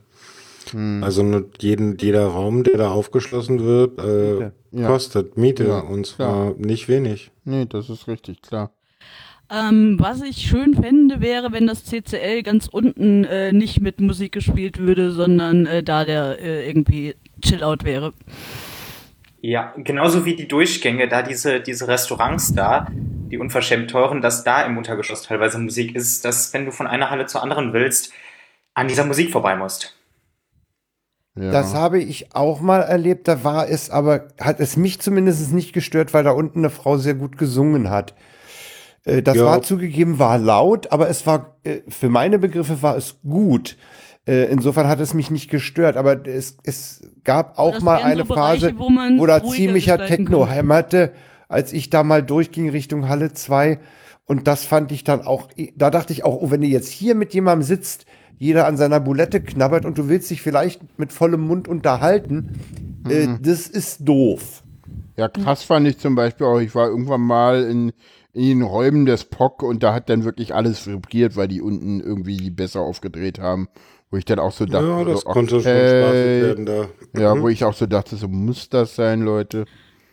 [0.72, 1.04] Mhm.
[1.04, 4.88] Also jeden, jeder Raum, der da aufgeschlossen wird, äh, ja.
[4.88, 6.56] kostet Miete ja, und zwar klar.
[6.60, 7.32] nicht wenig.
[7.44, 8.72] Nee, das ist richtig, klar.
[9.52, 14.32] Ähm, was ich schön fände, wäre, wenn das CCL ganz unten äh, nicht mit Musik
[14.32, 18.14] gespielt würde, sondern äh, da der äh, irgendwie Chill-Out wäre.
[19.42, 24.62] Ja, genauso wie die Durchgänge, da diese, diese Restaurants da, die unverschämt teuren, dass da
[24.62, 28.14] im Untergeschoss teilweise Musik ist, dass wenn du von einer Halle zur anderen willst,
[28.74, 29.98] an dieser Musik vorbei musst.
[31.36, 31.52] Ja.
[31.52, 35.74] Das habe ich auch mal erlebt, da war es aber, hat es mich zumindest nicht
[35.74, 38.14] gestört, weil da unten eine Frau sehr gut gesungen hat.
[39.06, 39.46] Äh, das ja.
[39.46, 43.78] war zugegeben, war laut, aber es war, äh, für meine Begriffe war es gut.
[44.28, 48.26] Äh, insofern hat es mich nicht gestört, aber es, es gab auch das mal eine
[48.26, 51.14] so Phase, wo, wo da ziemlicher Techno hämmerte,
[51.48, 53.80] als ich da mal durchging Richtung Halle 2.
[54.26, 57.16] Und das fand ich dann auch, da dachte ich auch, oh, wenn du jetzt hier
[57.16, 58.06] mit jemandem sitzt,
[58.38, 62.60] jeder an seiner Bulette knabbert und du willst dich vielleicht mit vollem Mund unterhalten,
[63.04, 63.12] mhm.
[63.12, 64.64] äh, das ist doof.
[65.18, 67.92] Ja, krass fand ich zum Beispiel auch, ich war irgendwann mal in,
[68.34, 72.00] in den Räumen des POC und da hat dann wirklich alles vibriert, weil die unten
[72.00, 73.68] irgendwie die besser aufgedreht haben.
[74.10, 76.88] Wo ich dann auch so dachte, ja, das so, konnte okay, schon spaßig werden da.
[77.18, 77.42] Ja, mhm.
[77.44, 79.66] wo ich auch so dachte, so muss das sein, Leute.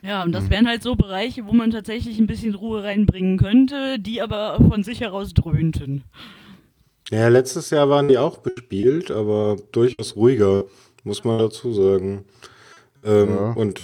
[0.03, 0.51] Ja, und das mhm.
[0.51, 4.85] wären halt so Bereiche, wo man tatsächlich ein bisschen Ruhe reinbringen könnte, die aber von
[4.85, 6.05] sich heraus dröhnten.
[7.11, 10.65] Ja, letztes Jahr waren die auch bespielt, aber durchaus ruhiger,
[11.03, 12.25] muss man dazu sagen.
[13.05, 13.53] Ähm, ja.
[13.53, 13.81] Und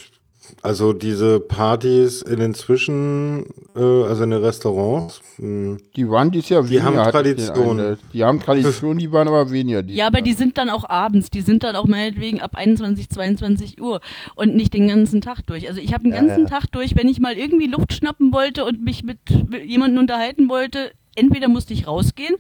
[0.63, 3.47] also diese Partys in den Zwischen,
[3.77, 5.21] äh, also in den Restaurants.
[5.39, 6.91] Mh, hm, die waren dies Jahr weniger.
[6.91, 7.97] Die haben Tradition.
[8.13, 9.85] Die haben Tradition, die waren aber weniger.
[9.87, 11.31] Ja, aber die sind dann auch abends.
[11.31, 14.01] Die sind dann auch meinetwegen ab 21, 22 Uhr
[14.35, 15.69] und nicht den ganzen Tag durch.
[15.69, 16.49] Also ich habe den ganzen ja.
[16.49, 19.19] Tag durch, wenn ich mal irgendwie Luft schnappen wollte und mich mit
[19.65, 22.37] jemandem unterhalten wollte, entweder musste ich rausgehen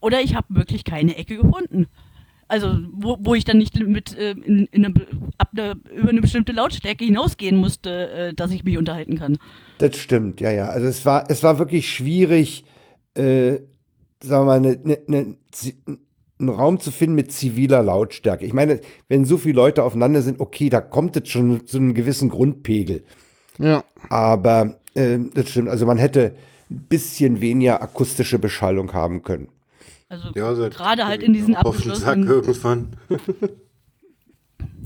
[0.00, 1.86] oder ich habe wirklich keine Ecke gefunden.
[2.48, 4.94] Also, wo, wo ich dann nicht mit äh, in, in eine,
[5.38, 9.38] ab eine, über eine bestimmte Lautstärke hinausgehen musste, äh, dass ich mich unterhalten kann.
[9.78, 10.68] Das stimmt, ja, ja.
[10.68, 12.64] Also es war, es war wirklich schwierig,
[13.14, 13.58] äh,
[14.22, 14.78] sagen wir mal, eine,
[15.08, 15.36] eine,
[16.38, 18.44] einen Raum zu finden mit ziviler Lautstärke.
[18.44, 21.94] Ich meine, wenn so viele Leute aufeinander sind, okay, da kommt es schon zu einem
[21.94, 23.04] gewissen Grundpegel.
[23.58, 23.84] Ja.
[24.08, 25.68] Aber äh, das stimmt.
[25.68, 26.34] Also man hätte
[26.70, 29.48] ein bisschen weniger akustische Beschallung haben können.
[30.14, 32.26] Also ja, gerade halt in diesen abgeschlossenen...
[32.26, 32.88] irgendwann.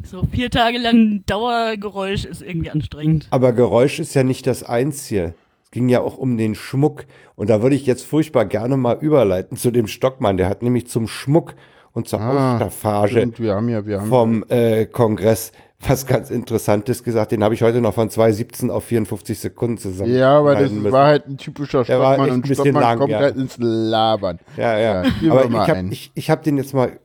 [0.04, 3.26] so vier Tage lang Dauergeräusch ist irgendwie anstrengend.
[3.30, 5.34] Aber Geräusch ist ja nicht das Einzige.
[5.64, 7.04] Es ging ja auch um den Schmuck.
[7.36, 10.38] Und da würde ich jetzt furchtbar gerne mal überleiten zu dem Stockmann.
[10.38, 11.54] Der hat nämlich zum Schmuck
[11.92, 17.04] und zur ah, Ausstaffage wir haben ja, wir haben vom äh, Kongress was ganz Interessantes
[17.04, 17.32] gesagt.
[17.32, 20.14] Den habe ich heute noch von 2,17 auf 54 Sekunden zusammen.
[20.14, 20.92] Ja, aber das müssen.
[20.92, 23.20] war halt ein typischer Stockmann und Stockmann lang, kommt ja.
[23.20, 24.38] halt ins Labern.
[24.56, 25.04] Ja, ja.
[25.04, 26.98] ja aber ich habe ich, ich hab den jetzt mal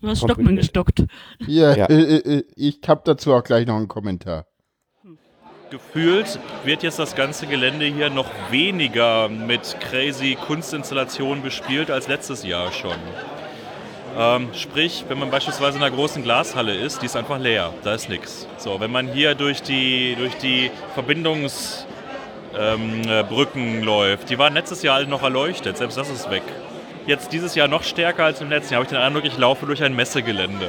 [0.00, 1.04] Du hast Stockmann gestockt.
[1.46, 1.86] Ja, ja.
[1.86, 4.46] Äh, äh, ich habe dazu auch gleich noch einen Kommentar
[5.70, 12.44] gefühlt wird jetzt das ganze Gelände hier noch weniger mit crazy Kunstinstallationen bespielt als letztes
[12.44, 12.96] Jahr schon.
[14.18, 17.92] Ähm, sprich, wenn man beispielsweise in einer großen Glashalle ist, die ist einfach leer, da
[17.94, 18.48] ist nichts.
[18.56, 21.86] So, wenn man hier durch die, durch die Verbindungsbrücken
[22.54, 26.44] ähm, läuft, die waren letztes Jahr alle noch erleuchtet, selbst das ist weg.
[27.06, 29.66] Jetzt dieses Jahr noch stärker als im letzten Jahr, habe ich den Eindruck, ich laufe
[29.66, 30.68] durch ein Messegelände.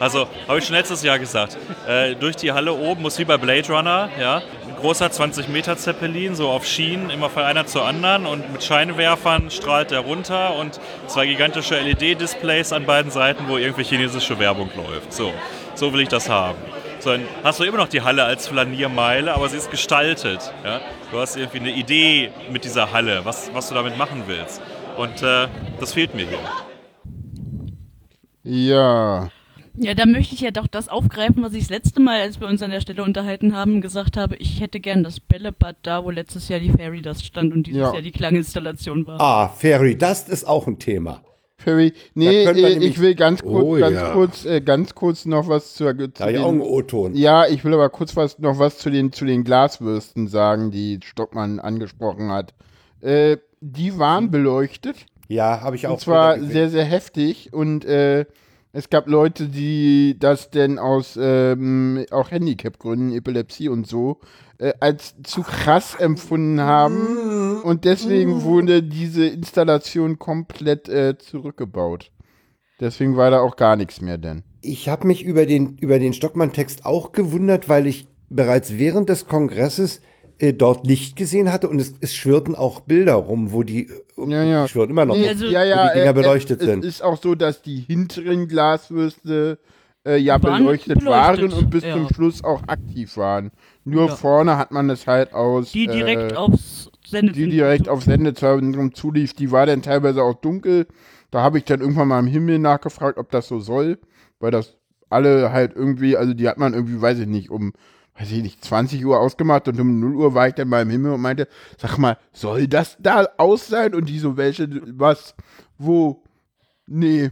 [0.00, 1.58] Also, habe ich schon letztes Jahr gesagt.
[1.86, 4.42] Äh, durch die Halle oben muss wie bei Blade Runner, ja,
[4.78, 9.50] großer 20 Meter Zeppelin, so auf Schienen, immer von einer zur anderen und mit Scheinwerfern
[9.50, 15.12] strahlt er runter und zwei gigantische LED-Displays an beiden Seiten, wo irgendwie chinesische Werbung läuft.
[15.12, 15.32] So,
[15.74, 16.58] so will ich das haben.
[17.00, 20.52] So, dann hast du immer noch die Halle als Flaniermeile, aber sie ist gestaltet.
[20.64, 20.80] Ja?
[21.10, 24.60] Du hast irgendwie eine Idee mit dieser Halle, was, was du damit machen willst.
[24.96, 25.48] Und äh,
[25.78, 26.38] das fehlt mir hier.
[28.42, 29.28] Ja,
[29.78, 32.48] ja, da möchte ich ja doch das aufgreifen, was ich das letzte Mal, als wir
[32.48, 34.36] uns an der Stelle unterhalten haben, gesagt habe.
[34.36, 37.80] Ich hätte gern das Bällebad da, wo letztes Jahr die Fairy Dust stand und dieses
[37.80, 37.92] ja.
[37.92, 39.20] Jahr die Klanginstallation war.
[39.20, 41.22] Ah, Fairy Dust ist auch ein Thema.
[41.56, 44.12] Fairy, nee, äh, ich will ganz kurz, oh, ganz ja.
[44.12, 47.14] kurz, äh, ganz kurz noch was zu, zu da den, auch einen O-Ton.
[47.14, 51.00] Ja, ich will aber kurz was, noch was zu den, zu den Glaswürsten sagen, die
[51.02, 52.54] Stockmann angesprochen hat.
[53.00, 55.06] Äh, die waren beleuchtet.
[55.26, 55.94] Ja, habe ich auch.
[55.94, 58.24] Und zwar sehr, sehr heftig und äh,
[58.72, 64.20] es gab Leute, die das denn aus ähm, auch Handicap-Gründen, Epilepsie und so,
[64.58, 67.62] äh, als zu krass empfunden haben.
[67.62, 72.10] Und deswegen wurde diese Installation komplett äh, zurückgebaut.
[72.80, 74.44] Deswegen war da auch gar nichts mehr denn.
[74.60, 79.26] Ich habe mich über den, über den Stockmann-Text auch gewundert, weil ich bereits während des
[79.26, 80.02] Kongresses
[80.38, 84.42] äh, dort Licht gesehen hatte und es, es schwirrten auch Bilder rum, wo die, ja,
[84.44, 84.62] ja.
[84.62, 86.84] die schwirren immer noch, nee, also, ja, ja, wo die Dinger äh, beleuchtet äh, sind.
[86.84, 89.58] Es ist auch so, dass die hinteren Glaswürste
[90.06, 91.94] äh, ja beleuchtet, beleuchtet, waren und bis ja.
[91.94, 93.50] zum Schluss auch aktiv waren.
[93.84, 94.16] Nur ja.
[94.16, 95.72] vorne hat man es halt aus.
[95.72, 97.50] Die direkt äh, aufs Sendezentrum.
[97.50, 100.86] Die direkt aufs Sendezentrum zulief, die war dann teilweise auch dunkel.
[101.30, 103.98] Da habe ich dann irgendwann mal im Himmel nachgefragt, ob das so soll,
[104.40, 104.76] weil das
[105.10, 107.72] alle halt irgendwie, also die hat man irgendwie, weiß ich nicht, um
[108.18, 110.90] weiß ich nicht, 20 Uhr ausgemacht und um 0 Uhr war ich dann mal im
[110.90, 111.46] Himmel und meinte,
[111.78, 113.94] sag mal, soll das da aus sein?
[113.94, 115.34] Und die so, welche, was,
[115.78, 116.24] wo?
[116.86, 117.30] Nee,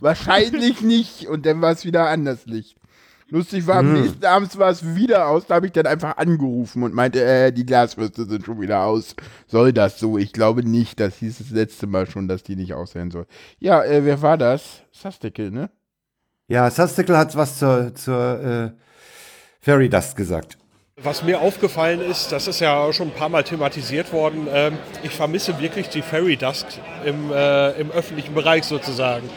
[0.00, 1.26] wahrscheinlich nicht.
[1.26, 2.76] Und dann war es wieder anders Licht.
[3.30, 4.02] Lustig war, am hm.
[4.02, 7.52] nächsten Abend war es wieder aus, da habe ich dann einfach angerufen und meinte, äh,
[7.52, 9.16] die Glaswürste sind schon wieder aus.
[9.46, 10.16] Soll das so?
[10.16, 10.98] Ich glaube nicht.
[10.98, 13.26] Das hieß das letzte Mal schon, dass die nicht aussehen soll.
[13.58, 14.82] Ja, äh, wer war das?
[14.92, 15.70] Sastikel, ne?
[16.46, 18.87] Ja, Sastikel hat was zur, zur äh
[19.60, 20.56] Fairy Dust gesagt.
[21.02, 25.12] Was mir aufgefallen ist, das ist ja schon ein paar Mal thematisiert worden, ähm, ich
[25.12, 29.28] vermisse wirklich die Fairy Dust im, äh, im öffentlichen Bereich sozusagen.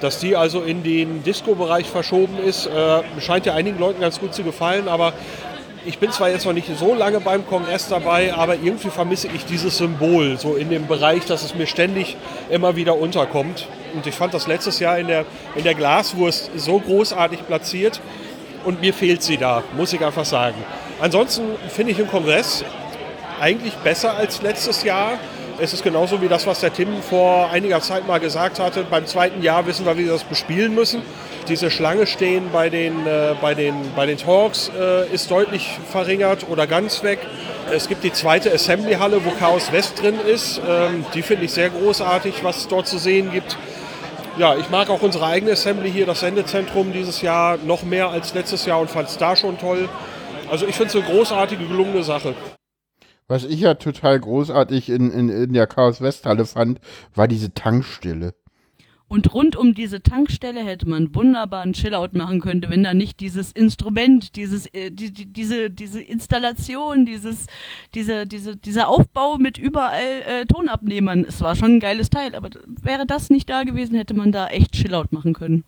[0.00, 4.34] Dass die also in den Disco-Bereich verschoben ist, äh, scheint ja einigen Leuten ganz gut
[4.34, 5.12] zu gefallen, aber
[5.86, 9.44] ich bin zwar jetzt noch nicht so lange beim Kongress dabei, aber irgendwie vermisse ich
[9.44, 12.16] dieses Symbol so in dem Bereich, dass es mir ständig
[12.48, 13.68] immer wieder unterkommt.
[13.94, 18.00] Und ich fand das letztes Jahr in der, in der Glaswurst so großartig platziert
[18.64, 20.56] und mir fehlt sie da, muss ich einfach sagen.
[21.00, 22.64] Ansonsten finde ich den Kongress
[23.40, 25.18] eigentlich besser als letztes Jahr.
[25.58, 28.84] Es ist genauso wie das, was der Tim vor einiger Zeit mal gesagt hatte.
[28.84, 31.02] Beim zweiten Jahr wissen wir, wie wir das bespielen müssen.
[31.48, 36.48] Diese Schlange stehen bei den, äh, bei den, bei den Talks äh, ist deutlich verringert
[36.48, 37.20] oder ganz weg.
[37.70, 40.60] Es gibt die zweite Assembly-Halle, wo Chaos West drin ist.
[40.66, 43.56] Ähm, die finde ich sehr großartig, was es dort zu sehen gibt
[44.36, 48.34] ja, ich mag auch unsere eigene Assembly hier, das Sendezentrum dieses Jahr noch mehr als
[48.34, 49.88] letztes Jahr und fand es da schon toll.
[50.50, 52.34] Also ich finde es eine großartige, gelungene Sache.
[53.26, 56.80] Was ich ja total großartig in, in, in der Chaos Westhalle fand,
[57.14, 58.34] war diese Tankstelle.
[59.14, 63.20] Und rund um diese Tankstelle hätte man wunderbar einen Chillout machen können, wenn da nicht
[63.20, 67.46] dieses Instrument, dieses, äh, die, die, diese, diese Installation, dieses,
[67.94, 71.24] diese, diese, dieser Aufbau mit überall äh, Tonabnehmern.
[71.28, 74.48] Es war schon ein geiles Teil, aber wäre das nicht da gewesen, hätte man da
[74.48, 75.62] echt Chillout machen können.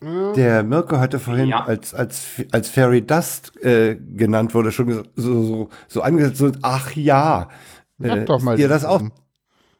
[0.00, 1.64] Der Mirko hatte vorhin, ja.
[1.64, 6.96] als, als, als Fairy Dust äh, genannt wurde, schon so, so, so angesetzt, so, ach
[6.96, 7.48] ja.
[8.02, 9.00] Äh, doch mal ihr das auch?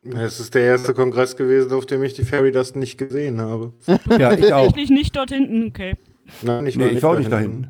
[0.04, 3.72] Es ist der erste Kongress gewesen, auf dem ich die Fairy Dust nicht gesehen habe.
[3.86, 4.66] ja, ich auch.
[4.66, 5.94] Tatsächlich nicht dort hinten, okay.
[6.42, 7.68] Nein, ich, nee, ich war auch nicht da hinten.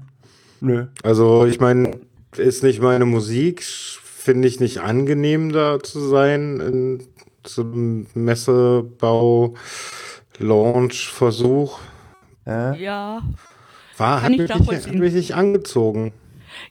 [0.60, 0.86] Nö.
[1.02, 2.00] Also, ich meine,
[2.36, 7.02] ist nicht meine Musik, finde ich nicht angenehm, da zu sein, in
[7.46, 9.54] so einem Messebau,
[10.38, 11.80] Launch-Versuch.
[12.46, 12.72] Ja.
[12.74, 13.22] ja.
[13.98, 16.12] War, hat mich, nicht, hat mich nicht angezogen.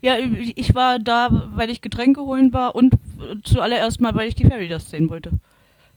[0.01, 0.16] Ja,
[0.55, 2.95] ich war da, weil ich Getränke holen war und
[3.43, 5.32] zuallererst mal, weil ich die Fairy das sehen wollte.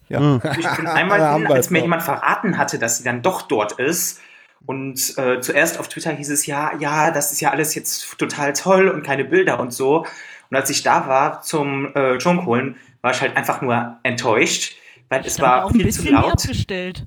[0.09, 0.20] Ja.
[0.20, 0.40] Hm.
[0.59, 4.20] Ich bin einmal hin, als mir jemand verraten hatte, dass sie dann doch dort ist.
[4.66, 8.55] Und äh, zuerst auf Twitter hieß es ja, ja, das ist ja alles jetzt total
[8.55, 10.07] toll und keine Bilder und so.
[10.50, 14.76] Und als ich da war zum äh, Junk holen, war ich halt einfach nur enttäuscht,
[15.11, 16.32] weil ich es war viel zu laut.
[16.32, 17.07] Abgestellt.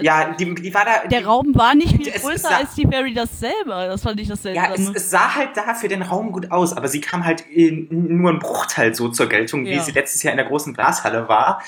[0.00, 1.06] Ja, die, die war da.
[1.06, 3.86] Der die, Raum war nicht viel größer sah, als die Fairy das selber.
[3.88, 4.56] Das fand ich das selber.
[4.56, 7.42] Ja, es, es, sah halt da für den Raum gut aus, aber sie kam halt
[7.42, 9.74] in, nur ein Bruchteil so zur Geltung, ja.
[9.74, 11.62] wie sie letztes Jahr in der großen Glashalle war.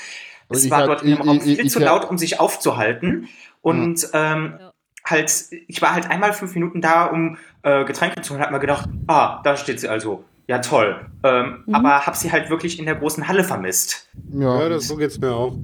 [0.57, 3.27] Es war dort im Raum viel zu laut, um sich aufzuhalten.
[3.61, 4.59] Und ähm,
[5.03, 8.59] halt, ich war halt einmal fünf Minuten da, um äh, Getränke zu holen, hat mir
[8.59, 10.23] gedacht, ah, da steht sie also.
[10.47, 11.07] Ja, toll.
[11.23, 11.75] Ähm, mhm.
[11.75, 14.09] Aber hab sie halt wirklich in der großen Halle vermisst.
[14.31, 15.55] Ja, ja das, so geht's mir auch.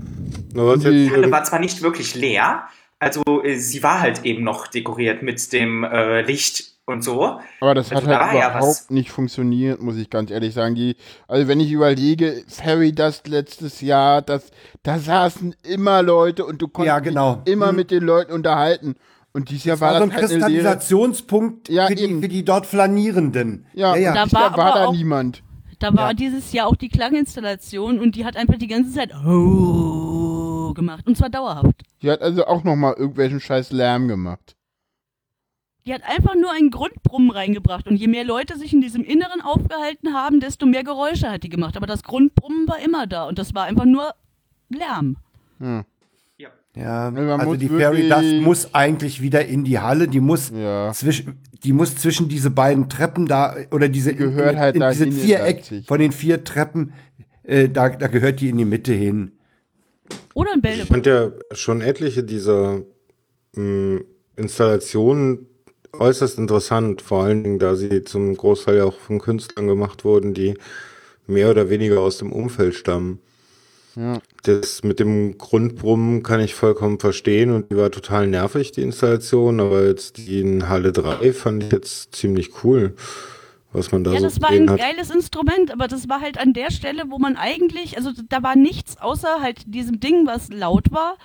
[0.53, 2.63] Die Halle war zwar nicht wirklich leer,
[3.01, 7.39] also äh, sie war halt eben noch dekoriert mit dem äh, Licht und so.
[7.59, 10.75] Aber das also hat halt überhaupt ja nicht funktioniert, muss ich ganz ehrlich sagen.
[10.75, 10.95] Die,
[11.27, 14.51] also wenn ich überlege, Fairy Dust letztes Jahr, das,
[14.83, 17.41] da saßen immer Leute und du konntest ja, genau.
[17.45, 17.75] immer hm.
[17.75, 18.95] mit den Leuten unterhalten.
[19.33, 22.27] Und dieses Jahr das war, war das so ein halt Kristallisationspunkt ja, für, die, für,
[22.27, 23.65] die, dort Flanierenden.
[23.73, 24.25] Ja, ja, ja.
[24.25, 25.41] Da war, war da niemand.
[25.79, 26.13] Da war ja.
[26.13, 31.07] dieses Jahr auch die Klanginstallation und die hat einfach die ganze Zeit oh gemacht.
[31.07, 31.83] Und zwar dauerhaft.
[32.01, 34.55] Die hat also auch nochmal irgendwelchen scheiß Lärm gemacht.
[35.85, 37.87] Die hat einfach nur einen Grundbrummen reingebracht.
[37.87, 41.49] Und je mehr Leute sich in diesem Inneren aufgehalten haben, desto mehr Geräusche hat die
[41.49, 41.75] gemacht.
[41.75, 43.27] Aber das Grundbrummen war immer da.
[43.27, 44.13] Und das war einfach nur
[44.69, 45.17] Lärm.
[45.59, 45.85] Hm.
[46.75, 50.91] Ja, also die Fairy Dust muss eigentlich wieder in die Halle, die muss ja.
[50.93, 54.89] zwischen die muss zwischen diese beiden Treppen da oder diese gehört in, halt in, in
[54.89, 56.93] diese Viereck von den vier Treppen
[57.43, 59.33] äh, da, da gehört die in die Mitte hin.
[60.33, 60.83] Oder ein Bälle.
[60.83, 64.05] Ich fand ja schon etliche dieser mh, hm,
[64.37, 65.47] Installationen
[65.97, 70.33] äußerst interessant, vor allen Dingen, da sie zum Großteil ja auch von Künstlern gemacht wurden,
[70.33, 70.55] die
[71.27, 73.19] mehr oder weniger aus dem Umfeld stammen.
[73.95, 74.19] Ja.
[74.43, 79.59] Das mit dem Grundbrummen kann ich vollkommen verstehen und die war total nervig, die Installation,
[79.59, 82.95] aber jetzt die in Halle 3 fand ich jetzt ziemlich cool,
[83.73, 84.79] was man da ja, so Ja, das war ein hat.
[84.79, 88.55] geiles Instrument, aber das war halt an der Stelle, wo man eigentlich, also da war
[88.55, 91.17] nichts außer halt diesem Ding, was laut war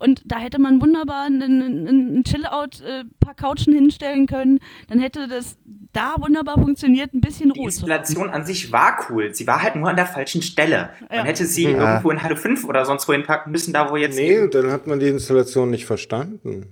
[0.00, 4.58] und da hätte man wunderbar einen, einen Chill-Out, äh, paar Couchen hinstellen können.
[4.88, 5.56] Dann hätte das
[5.92, 7.60] da wunderbar funktioniert, ein bisschen Ruhe.
[7.60, 9.34] Die Installation an sich war cool.
[9.34, 10.90] Sie war halt nur an der falschen Stelle.
[11.08, 11.24] Man ja.
[11.24, 11.92] hätte sie ja.
[11.92, 14.16] irgendwo in Halle 5 oder sonst wo hinpacken müssen, da wo jetzt.
[14.16, 16.66] Nee, dann hat man die Installation nicht verstanden.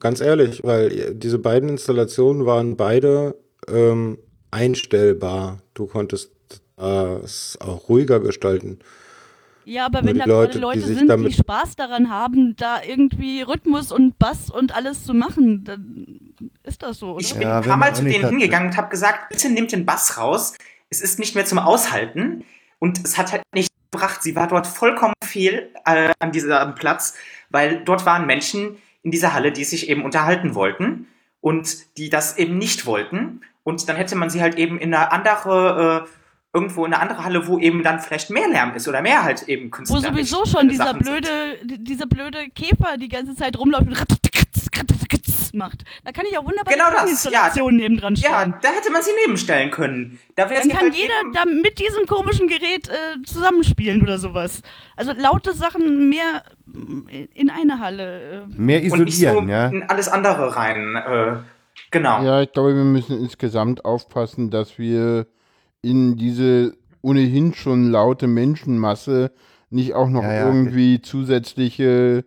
[0.00, 3.36] Ganz ehrlich, weil diese beiden Installationen waren beide
[3.68, 4.18] ähm,
[4.50, 5.58] einstellbar.
[5.74, 6.32] Du konntest
[6.76, 8.80] es auch ruhiger gestalten.
[9.64, 13.92] Ja, aber wenn da Leute, Leute die sind, die Spaß daran haben, da irgendwie Rhythmus
[13.92, 17.20] und Bass und alles zu machen, dann ist das so, oder?
[17.20, 19.86] Ich bin ja, ein paar Mal zu denen hingegangen und habe gesagt, bitte nehmt den
[19.86, 20.54] Bass raus.
[20.90, 22.44] Es ist nicht mehr zum Aushalten.
[22.78, 24.22] Und es hat halt nicht gebracht.
[24.22, 27.14] Sie war dort vollkommen fehl äh, an diesem Platz,
[27.50, 31.06] weil dort waren Menschen in dieser Halle, die sich eben unterhalten wollten
[31.40, 33.42] und die das eben nicht wollten.
[33.62, 36.08] Und dann hätte man sie halt eben in eine andere äh,
[36.54, 39.42] irgendwo in eine andere Halle, wo eben dann vielleicht mehr Lärm ist oder mehr halt
[39.48, 39.96] eben Künstler.
[39.96, 41.28] Wo sowieso schon dieser Sachen blöde,
[41.60, 41.88] sind.
[41.88, 43.98] dieser blöde Käfer die ganze Zeit rumläuft und
[45.54, 45.84] macht.
[46.04, 47.82] Da kann ich auch wunderbar genau die Installation ja.
[47.82, 48.50] nebendran stellen.
[48.52, 50.18] Ja, da hätte man sie nebenstellen können.
[50.36, 54.62] Da Dann kann halt jeder da mit diesem komischen Gerät äh, zusammenspielen oder sowas.
[54.96, 56.42] Also laute Sachen mehr
[57.34, 58.46] in eine Halle.
[58.48, 58.60] Äh.
[58.60, 59.68] Mehr isolieren, und nicht so ja.
[59.68, 60.96] in alles andere rein.
[60.96, 61.36] Äh,
[61.90, 62.22] genau.
[62.22, 65.26] Ja, ich glaube, wir müssen insgesamt aufpassen, dass wir
[65.84, 69.30] in diese ohnehin schon laute Menschenmasse
[69.70, 70.46] nicht auch noch ja, ja.
[70.46, 72.24] irgendwie zusätzliche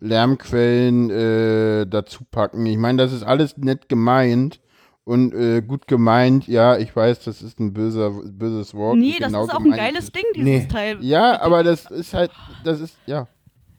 [0.00, 2.66] Lärmquellen äh, dazu packen.
[2.66, 4.60] Ich meine, das ist alles nett gemeint
[5.04, 8.96] und äh, gut gemeint, ja, ich weiß, das ist ein böser, böses Wort.
[8.96, 10.68] Nee, das genau ist auch ein geiles Ding, dieses nee.
[10.68, 10.98] Teil.
[11.00, 12.30] Ja, aber das ist halt,
[12.64, 13.28] das ist, ja.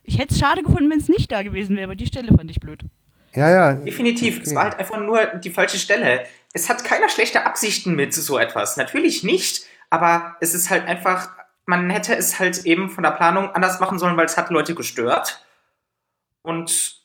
[0.04, 2.52] Ich hätte es schade gefunden, wenn es nicht da gewesen wäre, aber die Stelle fand
[2.52, 2.84] ich blöd.
[3.34, 3.74] Ja, ja.
[3.74, 4.38] Definitiv.
[4.38, 4.44] Okay.
[4.46, 6.22] Es war halt einfach nur die falsche Stelle.
[6.56, 8.78] Es hat keiner schlechte Absichten mit so etwas.
[8.78, 11.30] Natürlich nicht, aber es ist halt einfach,
[11.66, 14.74] man hätte es halt eben von der Planung anders machen sollen, weil es hat Leute
[14.74, 15.46] gestört.
[16.44, 17.02] Und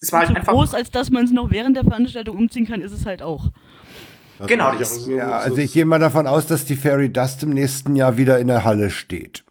[0.00, 0.52] es war halt so einfach.
[0.52, 3.52] groß, als dass man es noch während der Veranstaltung umziehen kann, ist es halt auch.
[4.38, 4.74] Das genau.
[4.74, 8.16] Das, ja, also ich gehe mal davon aus, dass die Fairy Dust im nächsten Jahr
[8.16, 9.44] wieder in der Halle steht.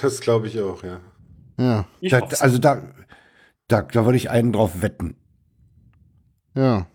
[0.00, 1.00] Das glaube ich auch, ja.
[1.58, 1.86] Ja.
[2.00, 2.82] Da, also da,
[3.68, 5.16] da, da würde ich einen drauf wetten.
[6.56, 6.86] Ja.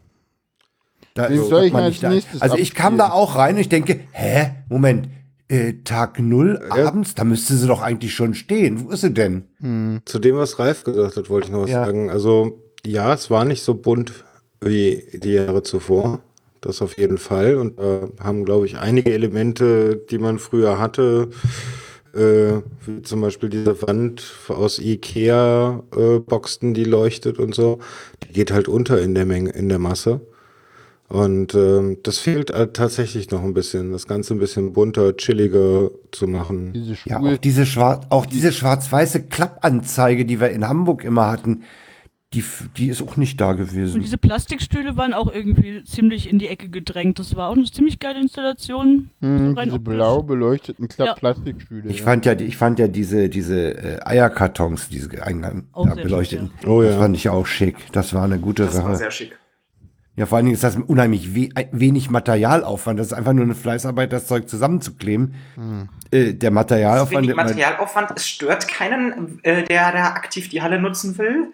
[1.18, 4.02] Da Wie soll ich als nächstes Also ich kam da auch rein und ich denke,
[4.12, 5.10] hä, Moment,
[5.48, 6.88] äh, Tag null ja.
[6.88, 8.86] abends, da müsste sie doch eigentlich schon stehen.
[8.86, 9.46] Wo ist sie denn?
[9.60, 10.02] Hm.
[10.06, 11.84] Zu dem, was Ralf gesagt hat, wollte ich noch was ja.
[11.86, 12.12] sagen.
[12.12, 14.26] Also ja, es war nicht so bunt
[14.62, 16.20] wie die Jahre zuvor.
[16.62, 17.56] Das auf jeden Fall.
[17.56, 21.30] Und da äh, haben, glaube ich, einige Elemente, die man früher hatte,
[22.14, 27.80] äh, wie zum Beispiel diese Wand aus Ikea äh, die leuchtet und so,
[28.24, 30.22] die geht halt unter in der Menge, in der Masse.
[31.10, 35.90] Und ähm, das fehlt halt tatsächlich noch ein bisschen, das Ganze ein bisschen bunter, chilliger
[36.12, 36.74] zu machen.
[36.74, 41.64] Diese ja, auch diese, schwarz, auch diese schwarz-weiße Klappanzeige, die wir in Hamburg immer hatten,
[42.34, 42.44] die,
[42.76, 43.96] die ist auch nicht da gewesen.
[43.96, 47.20] Und diese Plastikstühle waren auch irgendwie ziemlich in die Ecke gedrängt.
[47.20, 49.10] Das war auch eine ziemlich geile Installation.
[49.22, 51.14] Hm, so diese blau beleuchteten Kla ja.
[51.14, 51.90] Plastikstühle.
[51.90, 52.04] Ich ja.
[52.04, 56.48] fand ja, ich fand ja diese, diese äh, Eierkartons, diese Eingang da beleuchteten.
[56.48, 56.70] Schick, ja.
[56.70, 56.90] Oh ja.
[56.90, 57.78] Das fand ich auch schick.
[57.94, 58.84] Das war eine gute das Sache.
[58.84, 59.38] Das war sehr schick.
[60.18, 63.00] Ja, vor allen Dingen ist das unheimlich we wenig Materialaufwand.
[63.00, 65.36] Das ist einfach nur eine Fleißarbeit, das Zeug zusammenzukleben.
[65.54, 65.90] Hm.
[66.10, 67.24] Äh, der Materialaufwand.
[67.24, 71.54] Wenig Materialaufwand, es stört keinen, äh, der, der aktiv die Halle nutzen will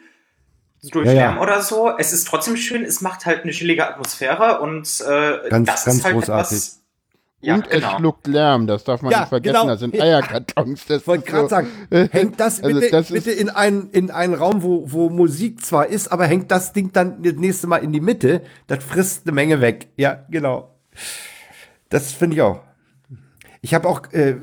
[0.92, 1.42] durch ja, Lärm ja.
[1.42, 1.92] oder so.
[1.98, 5.98] Es ist trotzdem schön, es macht halt eine chillige Atmosphäre und äh, ganz, das ganz
[5.98, 6.58] ist halt großartig.
[6.58, 6.83] etwas.
[7.44, 7.88] Ja, und genau.
[7.88, 9.54] es schluckt Lärm, das darf man ja, nicht vergessen.
[9.54, 9.68] Genau.
[9.68, 10.86] Das sind Eierkartons.
[10.86, 11.50] Das wollte gerade so.
[11.50, 11.68] sagen,
[12.12, 15.88] hängt das also bitte, das bitte in, einen, in einen Raum, wo, wo Musik zwar
[15.88, 18.42] ist, aber hängt das Ding dann das nächste Mal in die Mitte.
[18.68, 19.90] Das frisst eine Menge weg.
[19.98, 20.72] Ja, genau.
[21.90, 22.62] Das finde ich auch.
[23.62, 24.38] Ich habe auch äh,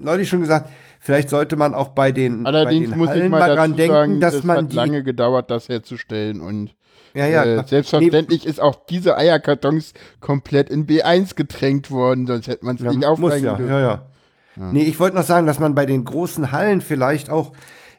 [0.00, 0.70] neulich schon gesagt,
[1.06, 3.92] Vielleicht sollte man auch bei den, Allerdings bei den muss Hallen ich mal daran denken,
[3.94, 6.74] sagen, dass man hat lange gedauert, das herzustellen und
[7.16, 8.50] ja, ja, äh, selbstverständlich nee.
[8.50, 13.04] ist auch diese Eierkartons komplett in B1 getränkt worden, sonst hätte man es ja, nicht
[13.04, 14.72] aufreigen ja, ja, ja, ja.
[14.72, 17.52] Nee, ich wollte noch sagen, dass man bei den großen Hallen vielleicht auch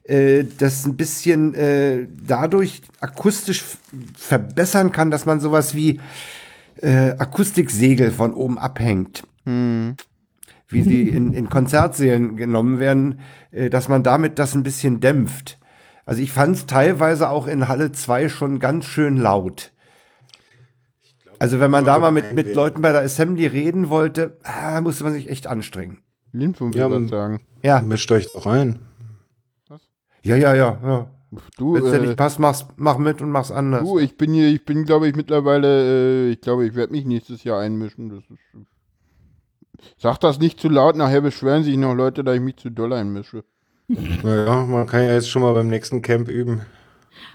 [0.03, 3.63] äh, das ein bisschen äh, dadurch akustisch
[4.17, 5.99] verbessern kann, dass man sowas wie
[6.81, 9.23] äh, Akustiksegel von oben abhängt.
[9.45, 9.95] Hm
[10.69, 13.19] wie sie in, in Konzertsälen genommen werden,
[13.51, 15.57] äh, dass man damit das ein bisschen dämpft.
[16.07, 19.73] Also ich fand es teilweise auch in Halle 2 schon ganz schön laut.
[21.37, 25.03] Also wenn man da mal mit, mit Leuten bei der Assembly reden wollte, ah, musste
[25.03, 25.99] man sich echt anstrengen.
[26.31, 27.41] Lindwurm ja, man sagen.
[27.61, 27.81] Ja.
[27.81, 28.79] Mischt euch doch ein.
[29.67, 29.81] Was?
[30.23, 31.07] Ja, ja, ja, ja.
[31.57, 33.83] Du, Wenn es dir äh, nicht passt, mach's, mach mit und mach's anders.
[33.83, 37.03] Du, ich bin hier, ich bin, glaube ich, mittlerweile, äh, ich glaube, ich werde mich
[37.03, 38.07] nächstes Jahr einmischen.
[38.07, 42.55] Das ist Sag das nicht zu laut, nachher beschweren sich noch Leute, dass ich mich
[42.55, 43.43] zu doll einmische.
[43.87, 46.61] Naja, man kann ja jetzt schon mal beim nächsten Camp üben.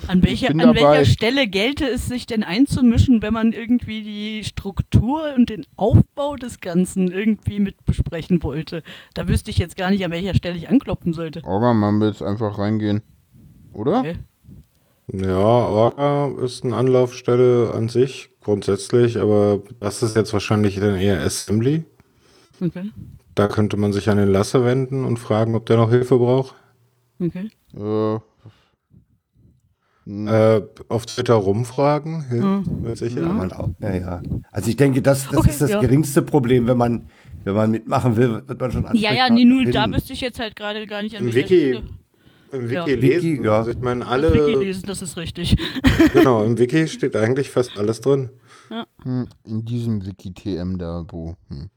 [0.06, 5.32] An, welcher, an welcher Stelle gelte es sich denn einzumischen, wenn man irgendwie die Struktur
[5.34, 8.82] und den Aufbau des Ganzen irgendwie mit besprechen wollte?
[9.14, 11.42] Da wüsste ich jetzt gar nicht, an welcher Stelle ich anklopfen sollte.
[11.44, 13.02] Aber man will jetzt einfach reingehen.
[13.72, 14.00] Oder?
[14.00, 14.16] Okay.
[15.12, 21.20] Ja, Orga ist eine Anlaufstelle an sich, grundsätzlich, aber das ist jetzt wahrscheinlich dann eher
[21.20, 21.84] Assembly.
[22.60, 22.90] Okay.
[23.34, 26.54] Da könnte man sich an den Lasse wenden und fragen, ob der noch Hilfe braucht.
[27.18, 27.50] Okay.
[27.74, 28.18] Äh,
[30.04, 32.94] äh, auf Twitter rumfragen, mhm.
[32.96, 33.20] sicher.
[33.20, 33.68] Ja.
[33.80, 34.22] ja, ja.
[34.50, 35.80] Also ich denke, das, das okay, ist das ja.
[35.80, 37.06] geringste Problem, wenn man,
[37.44, 40.40] wenn man mitmachen will, wird man schon Ja, ja, nee, nur da müsste ich jetzt
[40.40, 41.80] halt gerade gar nicht an Im Wiki,
[42.50, 42.84] Im Wiki ja.
[42.84, 43.44] lesen.
[43.44, 43.58] ja.
[43.58, 44.28] Also ich meine, alle.
[44.28, 45.56] Im Wiki lesen, das ist richtig.
[46.12, 48.30] genau, im Wiki steht eigentlich fast alles drin.
[48.70, 48.86] Ja.
[49.04, 51.36] Hm, in diesem Wiki-TM da, wo.
[51.48, 51.70] Hm.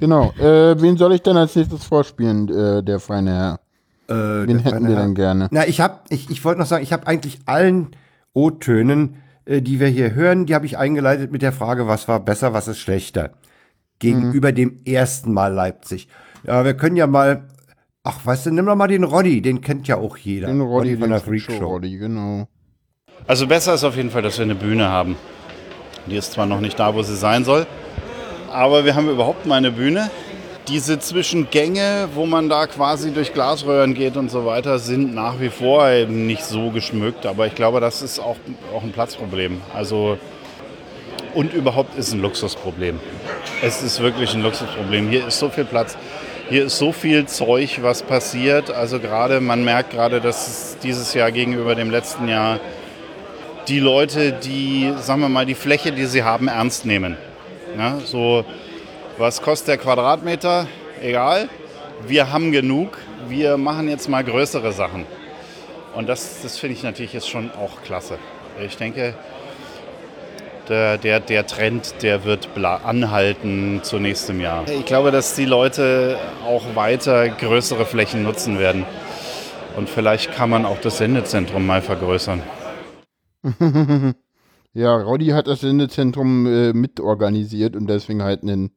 [0.00, 0.32] Genau.
[0.38, 3.60] Äh, wen soll ich denn als nächstes vorspielen, äh, der feine Herr?
[4.08, 5.48] Äh, wen hätten wir denn gerne?
[5.50, 7.88] Na, ich habe, ich, ich wollte noch sagen, ich habe eigentlich allen
[8.32, 12.20] O-Tönen, äh, die wir hier hören, die habe ich eingeleitet mit der Frage, was war
[12.20, 13.32] besser, was ist schlechter?
[13.98, 14.54] Gegenüber mhm.
[14.54, 16.08] dem ersten Mal Leipzig.
[16.44, 17.48] Ja, wir können ja mal,
[18.04, 20.46] ach, weißt du, nimm doch mal den Roddy, den kennt ja auch jeder.
[20.46, 21.66] Den Roddy, von der Freak Show.
[21.66, 22.46] Roddy, genau.
[23.26, 25.16] Also besser ist auf jeden Fall, dass wir eine Bühne haben.
[26.06, 27.66] Die ist zwar noch nicht da, wo sie sein soll,
[28.52, 30.10] aber wir haben überhaupt mal eine Bühne.
[30.68, 35.48] Diese Zwischengänge, wo man da quasi durch Glasröhren geht und so weiter, sind nach wie
[35.48, 37.24] vor nicht so geschmückt.
[37.24, 38.36] Aber ich glaube, das ist auch,
[38.74, 39.60] auch ein Platzproblem.
[39.74, 40.18] Also
[41.34, 43.00] Und überhaupt ist ein Luxusproblem.
[43.62, 45.08] Es ist wirklich ein Luxusproblem.
[45.08, 45.96] Hier ist so viel Platz.
[46.48, 48.70] Hier ist so viel Zeug, was passiert.
[48.70, 52.60] Also gerade, man merkt gerade, dass dieses Jahr gegenüber dem letzten Jahr
[53.68, 57.18] die Leute, die, sagen wir mal, die Fläche, die sie haben, ernst nehmen.
[57.78, 58.44] Ja, so,
[59.18, 60.66] was kostet der Quadratmeter?
[61.00, 61.48] Egal.
[62.08, 62.98] Wir haben genug.
[63.28, 65.06] Wir machen jetzt mal größere Sachen.
[65.94, 68.18] Und das, das finde ich natürlich jetzt schon auch klasse.
[68.60, 69.14] Ich denke,
[70.68, 74.64] der, der, der Trend, der wird anhalten zu nächstem Jahr.
[74.68, 78.86] Ich glaube, dass die Leute auch weiter größere Flächen nutzen werden.
[79.76, 82.42] Und vielleicht kann man auch das Sendezentrum mal vergrößern.
[84.72, 88.70] ja, Roddy hat das Sendezentrum äh, mitorganisiert und deswegen halt einen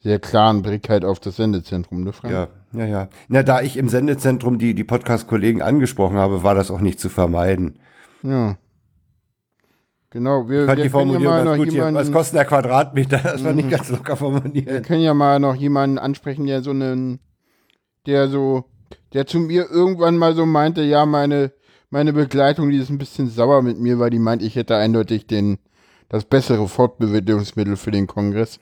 [0.00, 2.32] sehr klaren Blick halt auf das Sendezentrum, ne Frank?
[2.32, 3.08] Ja, ja, ja.
[3.28, 7.08] Na, da ich im Sendezentrum die, die Podcast-Kollegen angesprochen habe, war das auch nicht zu
[7.08, 7.78] vermeiden.
[8.22, 8.56] Ja.
[10.10, 13.18] Genau, wir, wir können ja mal noch jemanden, Was kostet der Quadratmeter?
[13.18, 13.70] Das war nicht mhm.
[13.70, 14.66] ganz locker formuliert.
[14.66, 17.20] Wir können ja mal noch jemanden ansprechen, der so einen,
[18.06, 18.64] der so,
[19.12, 21.52] der zu mir irgendwann mal so meinte, ja, meine,
[21.90, 25.26] meine Begleitung, die ist ein bisschen sauer mit mir, weil die meint, ich hätte eindeutig
[25.26, 25.58] den,
[26.08, 28.58] das bessere Fortbewegungsmittel für den Kongress.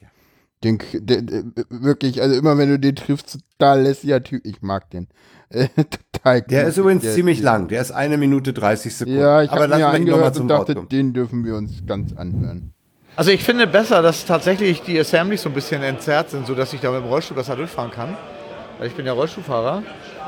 [0.64, 4.90] Den, den, den, wirklich, also immer wenn du den triffst, total lässiger Typ, ich mag
[4.90, 5.08] den.
[5.50, 9.20] total Der ist übrigens der ziemlich ist lang, der ist eine Minute 30 Sekunden.
[9.20, 12.72] Ja, ich habe mir angehört und dachte, den dürfen wir uns ganz anhören.
[13.16, 16.80] Also ich finde besser, dass tatsächlich die Assemblies so ein bisschen entzerrt sind, sodass ich
[16.80, 18.16] da mit dem Rollstuhl besser durchfahren kann.
[18.78, 19.82] Weil ich bin ja Rollstuhlfahrer.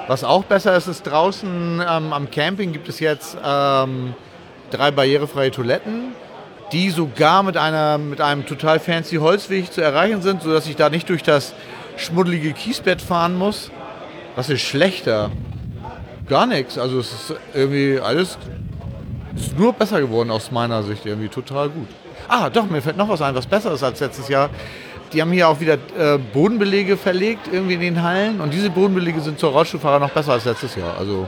[0.08, 4.14] Was auch besser ist, ist draußen ähm, am Camping gibt es jetzt ähm,
[4.70, 6.12] drei barrierefreie Toiletten
[6.72, 10.90] die sogar mit, einer, mit einem total fancy Holzweg zu erreichen sind, sodass ich da
[10.90, 11.54] nicht durch das
[11.96, 13.70] schmuddelige Kiesbett fahren muss.
[14.36, 15.30] Was ist schlechter?
[16.28, 16.78] Gar nichts.
[16.78, 18.38] Also es ist irgendwie alles
[19.34, 21.06] ist nur besser geworden aus meiner Sicht.
[21.06, 21.88] Irgendwie total gut.
[22.28, 24.50] Ah, doch, mir fällt noch was ein, was besser ist als letztes Jahr.
[25.12, 28.40] Die haben hier auch wieder äh, Bodenbelege verlegt, irgendwie in den Hallen.
[28.40, 30.96] Und diese Bodenbelege sind zur Rollstuhlfahrer noch besser als letztes Jahr.
[30.98, 31.26] Also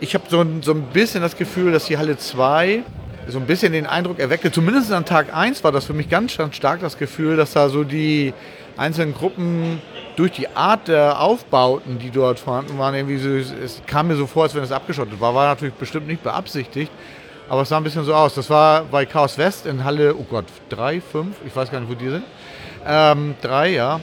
[0.00, 2.82] ich habe so, so ein bisschen das Gefühl, dass die Halle 2
[3.28, 6.36] so ein bisschen den Eindruck erweckte, zumindest an Tag 1 war das für mich ganz,
[6.36, 8.32] ganz stark das Gefühl, dass da so die
[8.76, 9.82] einzelnen Gruppen
[10.16, 14.26] durch die Art der Aufbauten, die dort vorhanden waren, irgendwie so, es kam mir so
[14.26, 15.34] vor, als wenn es abgeschottet war.
[15.34, 16.90] War natürlich bestimmt nicht beabsichtigt,
[17.48, 18.34] aber es sah ein bisschen so aus.
[18.34, 21.90] Das war bei Chaos West in Halle, oh Gott, drei, fünf, ich weiß gar nicht,
[21.90, 22.24] wo die sind.
[22.86, 24.00] Ähm, drei, ja.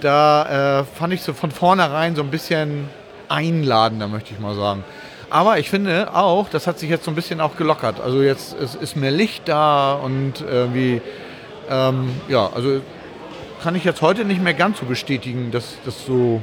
[0.00, 2.88] Da äh, fand ich so von vornherein so ein bisschen
[3.28, 4.84] einladender, möchte ich mal sagen.
[5.30, 8.00] Aber ich finde auch, das hat sich jetzt so ein bisschen auch gelockert.
[8.00, 11.00] Also jetzt ist, ist mehr Licht da und irgendwie,
[11.68, 12.80] ähm, ja, also
[13.62, 16.42] kann ich jetzt heute nicht mehr ganz so bestätigen, dass das so,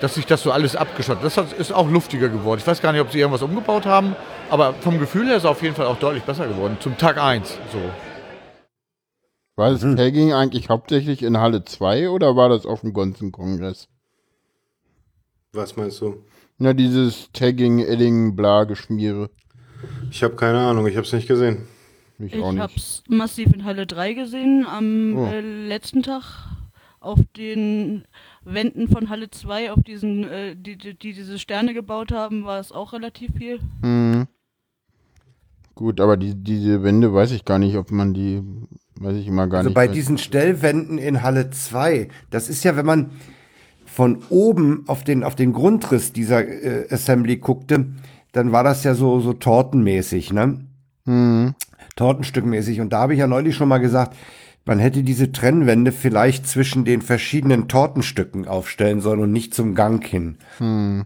[0.00, 1.24] dass sich das so alles abgeschottet.
[1.24, 2.60] Das ist auch luftiger geworden.
[2.60, 4.14] Ich weiß gar nicht, ob sie irgendwas umgebaut haben,
[4.50, 6.76] aber vom Gefühl her ist es auf jeden Fall auch deutlich besser geworden.
[6.80, 7.78] Zum Tag 1 so.
[9.56, 9.80] War das.
[9.80, 13.88] Tagging eigentlich hauptsächlich in Halle 2 oder war das auf dem Gonzen-Kongress?
[15.52, 16.22] Was meinst du?
[16.58, 19.30] Na, dieses Tagging, Edding, bla, Geschmiere.
[20.10, 21.66] Ich habe keine Ahnung, ich habe es nicht gesehen.
[22.18, 25.26] Ich, ich habe es massiv in Halle 3 gesehen, am oh.
[25.26, 26.22] äh, letzten Tag
[27.00, 28.04] auf den
[28.46, 32.60] Wänden von Halle 2, auf diesen, äh, die, die, die, diese Sterne gebaut haben, war
[32.60, 33.58] es auch relativ viel.
[33.82, 34.26] Mhm.
[35.74, 38.42] Gut, aber die, diese Wände weiß ich gar nicht, ob man die,
[38.98, 39.76] weiß ich immer gar also nicht.
[39.76, 43.10] Also bei diesen Stellwänden in Halle 2, das ist ja, wenn man,
[43.96, 47.86] von oben auf den, auf den Grundriss dieser äh, Assembly guckte,
[48.32, 50.66] dann war das ja so, so tortenmäßig, ne?
[51.06, 51.54] Mhm.
[51.96, 52.82] Tortenstückmäßig.
[52.82, 54.14] Und da habe ich ja neulich schon mal gesagt,
[54.66, 60.04] man hätte diese Trennwände vielleicht zwischen den verschiedenen Tortenstücken aufstellen sollen und nicht zum Gang
[60.04, 60.38] hin.
[60.58, 61.04] Mhm.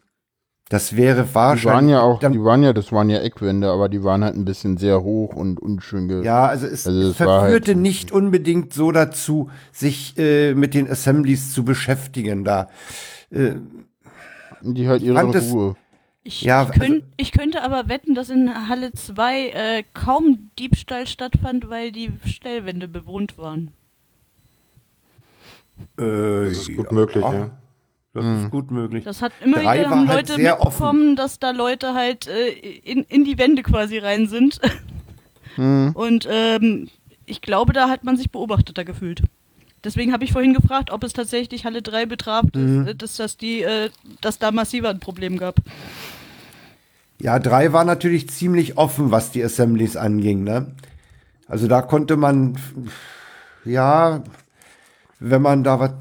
[0.70, 1.62] Das wäre wahrscheinlich.
[1.62, 4.36] Die waren ja auch, die waren ja, das waren ja Eckwände, aber die waren halt
[4.36, 6.06] ein bisschen sehr hoch und unschön.
[6.06, 10.74] Ge ja, also es, also es verführte halt nicht unbedingt so dazu, sich äh, mit
[10.74, 12.68] den Assemblies zu beschäftigen da.
[13.30, 13.56] Äh,
[14.62, 15.76] die halt ihre Ruhe.
[16.30, 20.50] Ich, ja, ich, könnt, also, ich, könnte aber wetten, dass in Halle 2 äh, kaum
[20.60, 23.72] Diebstahl stattfand, weil die Stellwände bewohnt waren.
[25.98, 27.50] Äh, das ist gut ja, möglich, ja.
[28.12, 28.44] Das mhm.
[28.44, 29.04] ist gut möglich.
[29.04, 31.16] Das hat immer Drei wieder halt Leute mitbekommen, offen.
[31.16, 34.60] dass da Leute halt äh, in, in die Wände quasi rein sind.
[35.56, 35.90] Mhm.
[35.94, 36.88] Und ähm,
[37.26, 39.22] ich glaube, da hat man sich beobachteter gefühlt.
[39.82, 42.86] Deswegen habe ich vorhin gefragt, ob es tatsächlich Halle 3 betraf, mhm.
[42.86, 43.90] dass, dass, dass, die, äh,
[44.20, 45.56] dass da massiver ein Problem gab.
[47.20, 50.42] Ja, 3 war natürlich ziemlich offen, was die Assemblies anging.
[50.42, 50.74] Ne?
[51.46, 52.56] Also da konnte man,
[53.64, 54.22] ja,
[55.18, 55.92] wenn man da was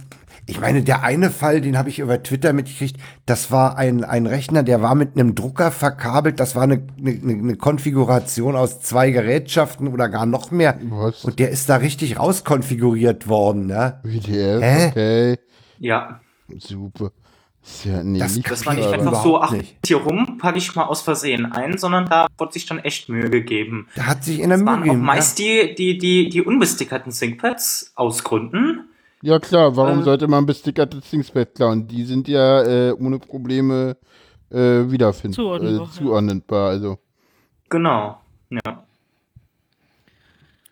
[0.45, 4.27] Ich meine, der eine Fall, den habe ich über Twitter mitgekriegt, das war ein, ein
[4.27, 6.39] Rechner, der war mit einem Drucker verkabelt.
[6.39, 10.79] Das war eine, eine, eine Konfiguration aus zwei Gerätschaften oder gar noch mehr.
[10.83, 11.25] Was?
[11.25, 13.67] Und der ist da richtig rauskonfiguriert worden.
[13.67, 13.99] Ne?
[14.03, 14.87] WTF, Hä?
[14.87, 15.37] okay.
[15.79, 16.21] Ja.
[16.57, 17.11] Super.
[17.83, 19.77] Ja, nee, das, das war nicht einfach so, ach, nicht.
[19.85, 23.29] hier rum packe ich mal aus Versehen ein, sondern da wurde sich dann echt Mühe
[23.29, 23.87] gegeben.
[23.95, 25.01] Da hat sich in der Mühe gegeben.
[25.01, 25.45] meist ja.
[25.45, 28.89] die, die, die, die unbestickerten ThinkPads aus Gründen,
[29.21, 31.87] ja klar, warum äh, sollte man bestickerte Thingspads klauen?
[31.87, 33.97] Die sind ja äh, ohne Probleme
[34.49, 36.99] äh, wiederfindbar, zuordnenbar, äh, zuordnenbar also.
[37.69, 38.17] Genau,
[38.49, 38.83] ja.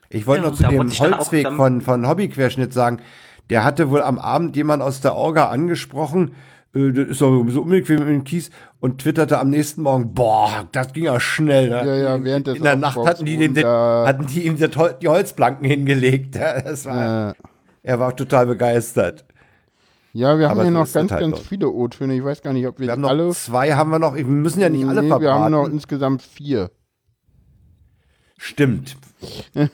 [0.10, 3.02] Ich wollte ja, noch zu dem Holzweg von, von Hobbyquerschnitt sagen,
[3.50, 6.34] der hatte wohl am Abend jemand aus der Orga angesprochen,
[6.92, 8.50] das ist doch so unbequem mit dem Kies
[8.80, 11.70] und twitterte am nächsten Morgen, boah, das ging ja schnell.
[11.70, 11.76] Ne?
[11.76, 15.66] Ja, ja, während des In der Nacht hatten die, den, hatten die ihm die Holzplanken
[15.66, 16.36] hingelegt.
[16.36, 17.36] Das war,
[17.84, 19.26] er war total begeistert.
[20.14, 22.16] Ja, wir haben hier noch ganz, halt ganz viele O-Töne.
[22.16, 23.30] Ich weiß gar nicht, ob wir, wir haben alle.
[23.32, 24.16] zwei haben wir noch.
[24.16, 25.24] Wir müssen ja nicht nee, alle verbraten.
[25.24, 26.72] Wir haben noch insgesamt vier.
[28.38, 28.98] Stimmt.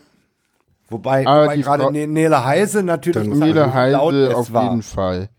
[0.90, 3.28] wobei, wobei gerade ne Nele Heise natürlich.
[3.28, 4.64] Nele Heise auf war.
[4.70, 5.30] jeden Fall.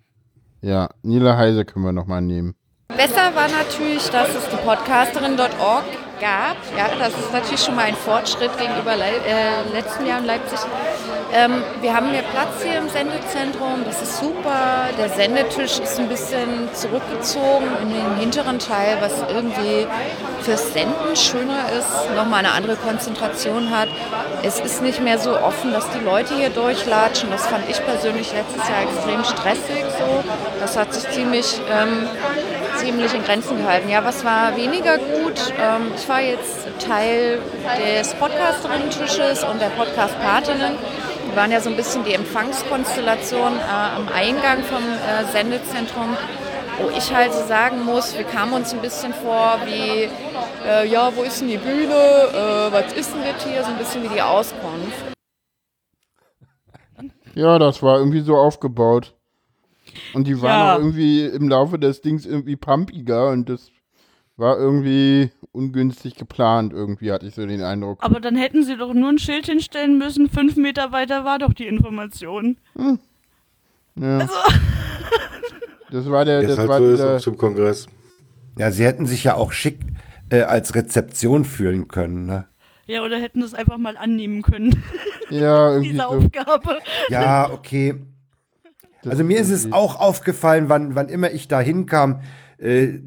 [0.64, 2.54] Ja, Nele Heise können wir nochmal nehmen.
[2.88, 5.84] Besser war natürlich, dass es die Podcasterin.org
[6.20, 6.56] gab.
[6.76, 10.58] Ja, das ist natürlich schon mal ein Fortschritt gegenüber Le äh, letzten Jahr in Leipzig.
[11.32, 14.88] Ähm, wir haben mehr Platz hier im Sendezentrum, das ist super.
[14.98, 19.86] Der Sendetisch ist ein bisschen zurückgezogen in den hinteren Teil, was irgendwie
[20.42, 23.88] fürs Senden schöner ist, nochmal eine andere Konzentration hat.
[24.42, 27.30] Es ist nicht mehr so offen, dass die Leute hier durchlatschen.
[27.30, 29.84] Das fand ich persönlich letztes Jahr extrem stressig.
[29.98, 30.24] So.
[30.60, 32.06] Das hat sich ziemlich, ähm,
[32.84, 33.88] ziemlich in Grenzen gehalten.
[33.88, 35.54] Ja, was war weniger gut?
[35.58, 37.40] Ähm, ich war jetzt Teil
[37.80, 40.74] des Podcasterinnen-Tisches und der Podcast-Patinnen.
[41.26, 46.14] Wir waren ja so ein bisschen die Empfangskonstellation äh, am Eingang vom äh, Sendezentrum,
[46.78, 50.10] wo ich halt so sagen muss, wir kamen uns ein bisschen vor wie,
[50.68, 53.78] äh, ja, wo ist denn die Bühne, äh, was ist denn das hier, so ein
[53.78, 55.14] bisschen wie die Auskunft.
[57.34, 59.14] Ja, das war irgendwie so aufgebaut.
[60.12, 60.74] Und die waren ja.
[60.74, 63.70] auch irgendwie im Laufe des Dings irgendwie pumpiger und das
[64.36, 68.02] war irgendwie ungünstig geplant, irgendwie hatte ich so den Eindruck.
[68.02, 71.52] Aber dann hätten sie doch nur ein Schild hinstellen müssen, fünf Meter weiter war doch
[71.52, 72.56] die Information.
[72.74, 72.98] Hm.
[73.96, 74.18] Ja.
[74.18, 74.34] Also.
[75.90, 77.86] das war der, das halt war so der, zum Kongress.
[78.58, 79.78] Ja, sie hätten sich ja auch schick
[80.30, 82.46] äh, als Rezeption fühlen können, ne?
[82.86, 84.82] Ja, oder hätten das einfach mal annehmen können.
[85.30, 86.08] Ja, irgendwie Diese so.
[86.08, 86.78] Aufgabe.
[87.08, 87.94] Ja, okay.
[89.06, 92.20] Also mir ist es auch aufgefallen, wann, wann immer ich da hinkam,
[92.58, 93.00] äh,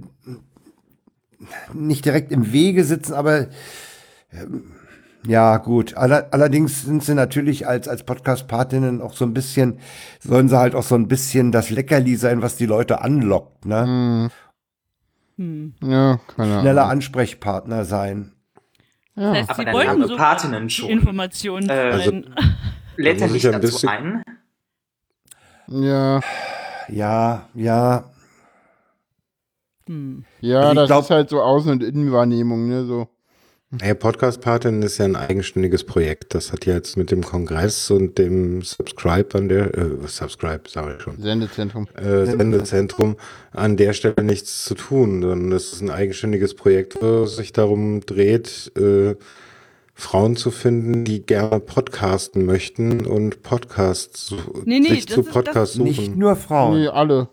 [1.74, 3.48] nicht direkt im Wege sitzen, aber
[4.32, 4.72] ähm,
[5.26, 5.98] ja, gut.
[5.98, 9.80] Aller, allerdings sind sie natürlich als, als Podcast-Partinnen auch so ein bisschen,
[10.20, 14.30] sollen sie halt auch so ein bisschen das Leckerli sein, was die Leute anlockt, ne?
[15.38, 15.74] Hm.
[15.82, 16.62] Ja, keine Ahnung.
[16.62, 18.32] Schneller Ansprechpartner sein.
[19.16, 19.34] Ja.
[19.34, 20.90] Das heißt, aber sie wollen so Patinnen schon.
[20.90, 21.70] Informationen.
[21.70, 22.22] Äh, also,
[22.96, 24.24] lädt er nicht dazu ein?
[25.68, 26.22] Ja.
[26.90, 28.06] Ja, ja.
[29.88, 30.24] Hm.
[30.42, 33.08] Ja, also das glaub, ist halt so Außen- und Innenwahrnehmung, ne, so.
[33.82, 36.34] Hey, Podcast-Patin ist ja ein eigenständiges Projekt.
[36.34, 40.96] Das hat ja jetzt mit dem Kongress und dem Subscribe an der, äh, Subscribe, sage
[40.96, 41.22] ich schon.
[41.22, 41.86] Sendezentrum.
[41.96, 43.18] Äh, Sendezentrum
[43.52, 48.00] an der Stelle nichts zu tun, sondern es ist ein eigenständiges Projekt, was sich darum
[48.06, 49.16] dreht, äh,
[50.00, 54.32] Frauen zu finden, die gerne podcasten möchten und Podcasts
[54.64, 55.88] nee, nee, sich zu Podcasts suchen.
[55.88, 56.80] Nicht nur Frauen.
[56.80, 57.30] Nee, alle.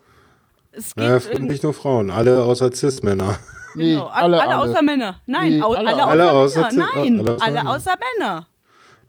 [0.71, 3.37] Es gibt ja, nicht nur Frauen, alle außer Cis-Männer.
[3.77, 5.21] Nee, genau, alle, alle, alle, außer Männer.
[5.25, 6.87] Nein, nee, alle, alle, alle, außer, Männer.
[6.95, 8.47] Nein, alle, alle außer Männer.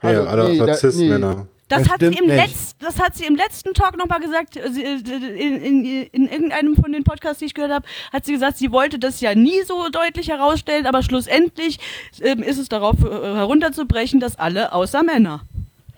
[0.02, 1.46] Ja, alle nee, außer Cis-Männer.
[1.68, 5.04] Das, das, hat sie im Letz-, das hat sie im letzten Talk nochmal gesagt, in,
[5.04, 9.00] in, in, irgendeinem von den Podcasts, die ich gehört habe, hat sie gesagt, sie wollte
[9.00, 11.80] das ja nie so deutlich herausstellen, aber schlussendlich
[12.20, 15.42] ähm, ist es darauf äh, herunterzubrechen, dass alle außer Männer.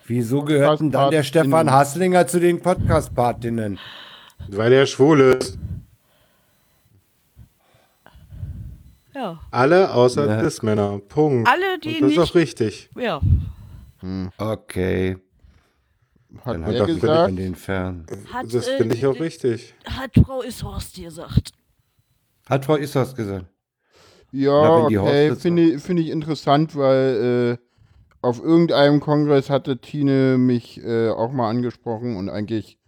[0.07, 3.78] Wieso gehört denn dann der Stefan Hasslinger zu den Podcast-Partinnen?
[4.49, 5.59] Weil er schwul ist.
[9.15, 9.39] Ja.
[9.51, 10.40] Alle außer ja.
[10.40, 11.01] Cis-Männer.
[11.09, 11.47] Punkt.
[11.47, 12.19] Alle, die Und das nicht.
[12.19, 12.90] ist auch richtig.
[12.97, 13.20] Ja.
[14.01, 14.31] Hm.
[14.39, 15.19] Okay.
[16.44, 17.38] Hat Dann er gesagt?
[17.38, 18.06] den fern.
[18.32, 19.74] Hat, das finde ich auch äh, richtig.
[19.86, 21.52] Hat Frau Ishorst gesagt.
[22.48, 23.46] Hat Frau Ishorst gesagt.
[24.30, 27.64] Ja, okay, finde ich, find ich interessant, weil äh,
[28.20, 32.78] auf irgendeinem Kongress hatte Tine mich äh, auch mal angesprochen und eigentlich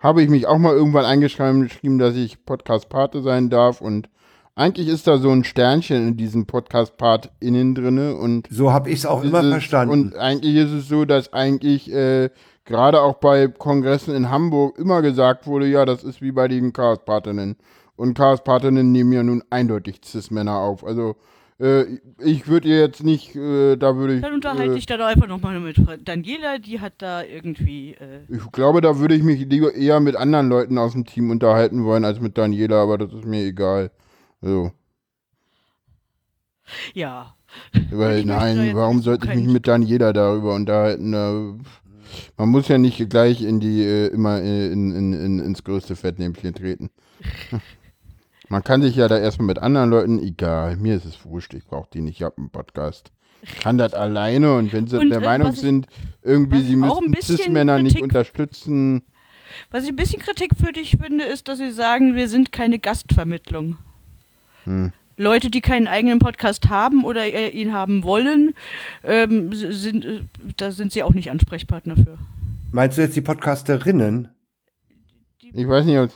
[0.00, 4.08] habe ich mich auch mal irgendwann eingeschrieben, dass ich Podcast-Pate sein darf und
[4.56, 9.00] eigentlich ist da so ein Sternchen in diesem Podcast-Part innen drinne und so habe ich
[9.00, 9.92] es auch immer verstanden.
[9.92, 12.30] Und eigentlich ist es so, dass eigentlich äh,
[12.70, 16.72] gerade auch bei Kongressen in Hamburg immer gesagt wurde, ja, das ist wie bei den
[16.72, 17.56] Chaos-Partinnen.
[17.96, 20.86] Und Chaos-Partinnen nehmen ja nun eindeutig Cis-Männer auf.
[20.86, 21.16] Also
[21.58, 24.22] äh, ich würde ihr jetzt nicht, äh, da würde ich.
[24.22, 27.94] Dann unterhalte äh, ich dann einfach nochmal mit Daniela, die hat da irgendwie.
[27.94, 31.30] Äh ich glaube, da würde ich mich lieber eher mit anderen Leuten aus dem Team
[31.30, 33.90] unterhalten wollen als mit Daniela, aber das ist mir egal.
[34.40, 34.70] So.
[36.94, 37.34] Ja.
[37.90, 41.64] Weil, nein, warum sollte ich mich mit Daniela darüber unterhalten?
[42.36, 46.54] Man muss ja nicht gleich in die, äh, immer in, in, in, ins größte Fettnäpfchen
[46.54, 46.90] treten.
[48.50, 51.64] Man kann sich ja da erstmal mit anderen Leuten, egal, mir ist es wurscht, ich
[51.64, 53.12] brauche die nicht, ich habe einen Podcast.
[53.42, 55.86] Ich kann das alleine und wenn sie und, der äh, Meinung sind,
[56.20, 59.02] irgendwie sie müssen Cis-Männer nicht unterstützen.
[59.70, 63.78] Was ich ein bisschen kritikwürdig finde, ist, dass sie sagen, wir sind keine Gastvermittlung.
[64.64, 64.92] Hm.
[65.20, 68.54] Leute, die keinen eigenen Podcast haben oder äh, ihn haben wollen,
[69.04, 70.20] ähm, sind, äh,
[70.56, 72.18] da sind sie auch nicht Ansprechpartner für.
[72.72, 74.28] Meinst du jetzt die Podcasterinnen?
[75.52, 76.10] Ich weiß nicht, ob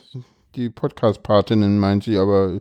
[0.54, 2.60] die Podcast-Partinnen, meint sie, aber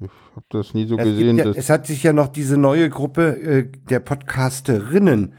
[0.00, 1.38] ich habe das nie so es gesehen.
[1.38, 5.34] Ja, es hat sich ja noch diese neue Gruppe äh, der Podcasterinnen.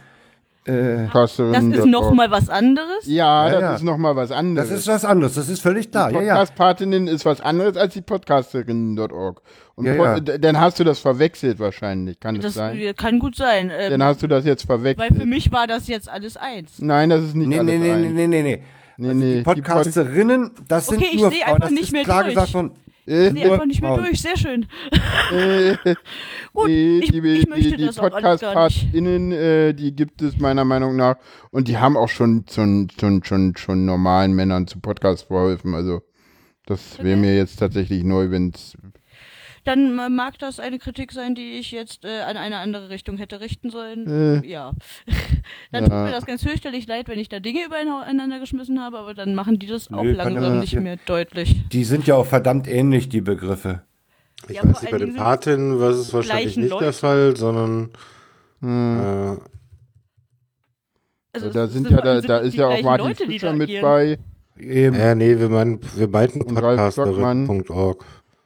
[0.65, 3.05] Äh, das ist nochmal was anderes?
[3.05, 3.75] Ja, ja das ja.
[3.75, 4.69] ist nochmal was anderes.
[4.69, 6.09] Das ist was anderes, das ist völlig klar.
[6.09, 9.41] Die Podcast-Partinnen ist was anderes als die Podcasterinnen.org.
[9.75, 12.93] Und ja, dann hast du das verwechselt wahrscheinlich, kann das, das sein?
[12.95, 13.71] Kann gut sein.
[13.77, 15.11] Ähm, dann hast du das jetzt verwechselt.
[15.11, 16.79] Weil für mich war das jetzt alles eins.
[16.79, 18.01] Nein, das ist nicht nee, alles nee, nee, eins.
[18.01, 18.63] Nee, nee, nee, nee.
[18.97, 19.35] Nee, also nee.
[19.35, 21.59] Die Podcasterinnen, das sind okay, nur Frauen.
[21.59, 22.35] Das ist klar durch.
[22.35, 22.71] gesagt von.
[23.07, 24.65] Ich sehe einfach nicht mehr durch, sehr schön.
[26.53, 31.17] Gut, die, ich, ich möchte die, die Podcast-PartInnen, äh, die gibt es meiner Meinung nach.
[31.51, 35.75] Und die haben auch schon, schon, schon, schon, schon normalen Männern zu Podcasts verholfen.
[35.75, 36.01] Also,
[36.65, 37.27] das wäre okay.
[37.27, 38.75] mir jetzt tatsächlich neu, wenn es
[39.65, 43.41] dann mag das eine Kritik sein, die ich jetzt äh, an eine andere Richtung hätte
[43.41, 44.43] richten sollen.
[44.43, 44.47] Äh.
[44.47, 44.73] Ja.
[45.71, 45.89] dann ja.
[45.89, 49.35] tut mir das ganz fürchterlich leid, wenn ich da Dinge übereinander geschmissen habe, aber dann
[49.35, 51.67] machen die das auch Nö, langsam nicht mehr deutlich.
[51.69, 53.81] Die sind ja auch verdammt ähnlich, die Begriffe.
[54.47, 56.85] Ich ja, weiß nicht, bei den Paten war es wahrscheinlich nicht Leute.
[56.85, 57.89] der Fall, sondern
[58.61, 58.99] hm.
[58.99, 59.37] äh,
[61.33, 64.19] also da sind ja da, da ist ja auch Martin Leute, Fischer mit bei.
[64.57, 64.95] Eben.
[64.95, 68.05] Ja, nee, wir, meinen, wir meinten podcasterin.org.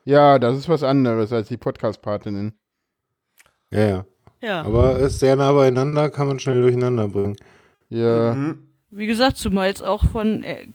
[0.10, 2.54] Ja, das ist was anderes als die Podcast-Partinnen.
[3.70, 4.06] Ja, ja.
[4.42, 4.64] Ja.
[4.64, 7.36] Aber ist sehr nah beieinander, kann man schnell durcheinander bringen.
[7.90, 8.34] Ja.
[8.34, 8.58] Mhm.
[8.90, 10.66] Wie gesagt, zumal es auch von äh,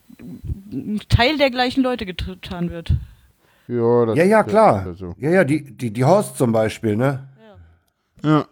[1.09, 2.93] Teil der gleichen Leute getan wird.
[3.67, 4.95] Ja, das ja, ja, klar.
[4.95, 5.17] So.
[5.19, 7.27] Ja, ja, die, die, die Horst zum Beispiel, ne?
[8.23, 8.31] Ja.
[8.31, 8.47] ja.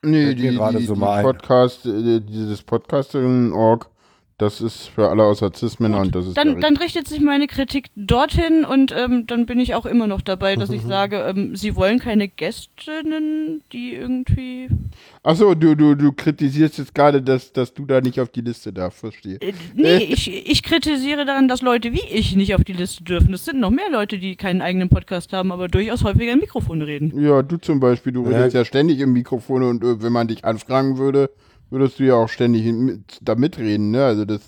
[0.00, 3.90] Nee, die, die, die, so die Podcast, äh, dieses Podcasterinnen-Org
[4.38, 6.36] das ist für alle außer Cis-Männer und das ist.
[6.36, 10.20] Dann, dann richtet sich meine Kritik dorthin und ähm, dann bin ich auch immer noch
[10.20, 14.68] dabei, dass ich sage, ähm, sie wollen keine Gästinnen, die irgendwie.
[15.22, 18.74] Achso, du, du, du kritisierst jetzt gerade, dass, dass du da nicht auf die Liste
[18.74, 19.38] darfst, verstehe.
[19.40, 23.32] Äh, nee, ich, ich kritisiere daran, dass Leute wie ich nicht auf die Liste dürfen.
[23.32, 26.82] Es sind noch mehr Leute, die keinen eigenen Podcast haben, aber durchaus häufiger im Mikrofon
[26.82, 27.18] reden.
[27.18, 30.28] Ja, du zum Beispiel, du redest ja, ja ständig im Mikrofon und äh, wenn man
[30.28, 31.30] dich anfragen würde,
[31.70, 34.04] würdest du ja auch ständig mit, da mitreden, ne?
[34.04, 34.40] Also das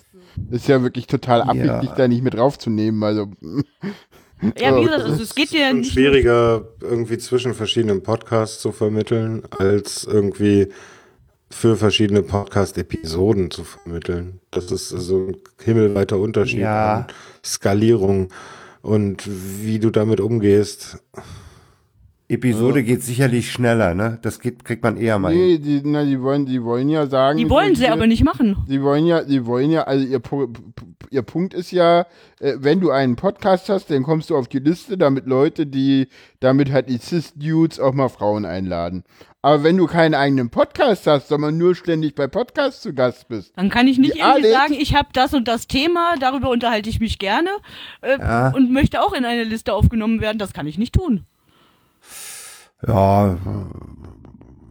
[0.51, 1.79] ist ja wirklich total abwegig, ja.
[1.81, 3.03] dich da nicht mit draufzunehmen.
[3.03, 3.31] Also.
[4.57, 5.93] Ja, wie gesagt, also es geht ja nicht.
[5.93, 10.69] schwieriger, irgendwie zwischen verschiedenen Podcasts zu vermitteln, als irgendwie
[11.49, 14.39] für verschiedene Podcast-Episoden zu vermitteln.
[14.51, 16.97] Das ist so ein himmelweiter Unterschied ja.
[16.97, 17.07] an
[17.43, 18.29] Skalierung
[18.81, 20.99] und wie du damit umgehst.
[22.31, 24.19] Episode geht sicherlich schneller, ne?
[24.21, 25.33] Das geht, kriegt man eher mal.
[25.33, 27.39] Nee, die, na, die wollen, die wollen ja sagen.
[27.39, 28.57] Die wollen sie aber nicht machen.
[28.69, 30.21] Die wollen ja, die wollen ja, also ihr,
[31.09, 32.05] ihr Punkt ist ja,
[32.39, 36.07] äh, wenn du einen Podcast hast, dann kommst du auf die Liste, damit Leute, die,
[36.39, 39.05] damit halt die Cis-Dudes auch mal Frauen einladen.
[39.41, 43.53] Aber wenn du keinen eigenen Podcast hast, sondern nur ständig bei Podcasts zu Gast bist.
[43.55, 46.91] Dann kann ich nicht irgendwie Alex, sagen, ich habe das und das Thema, darüber unterhalte
[46.91, 47.49] ich mich gerne
[48.01, 48.49] äh, ja.
[48.49, 50.37] und möchte auch in eine Liste aufgenommen werden.
[50.37, 51.25] Das kann ich nicht tun.
[52.87, 53.37] Ja,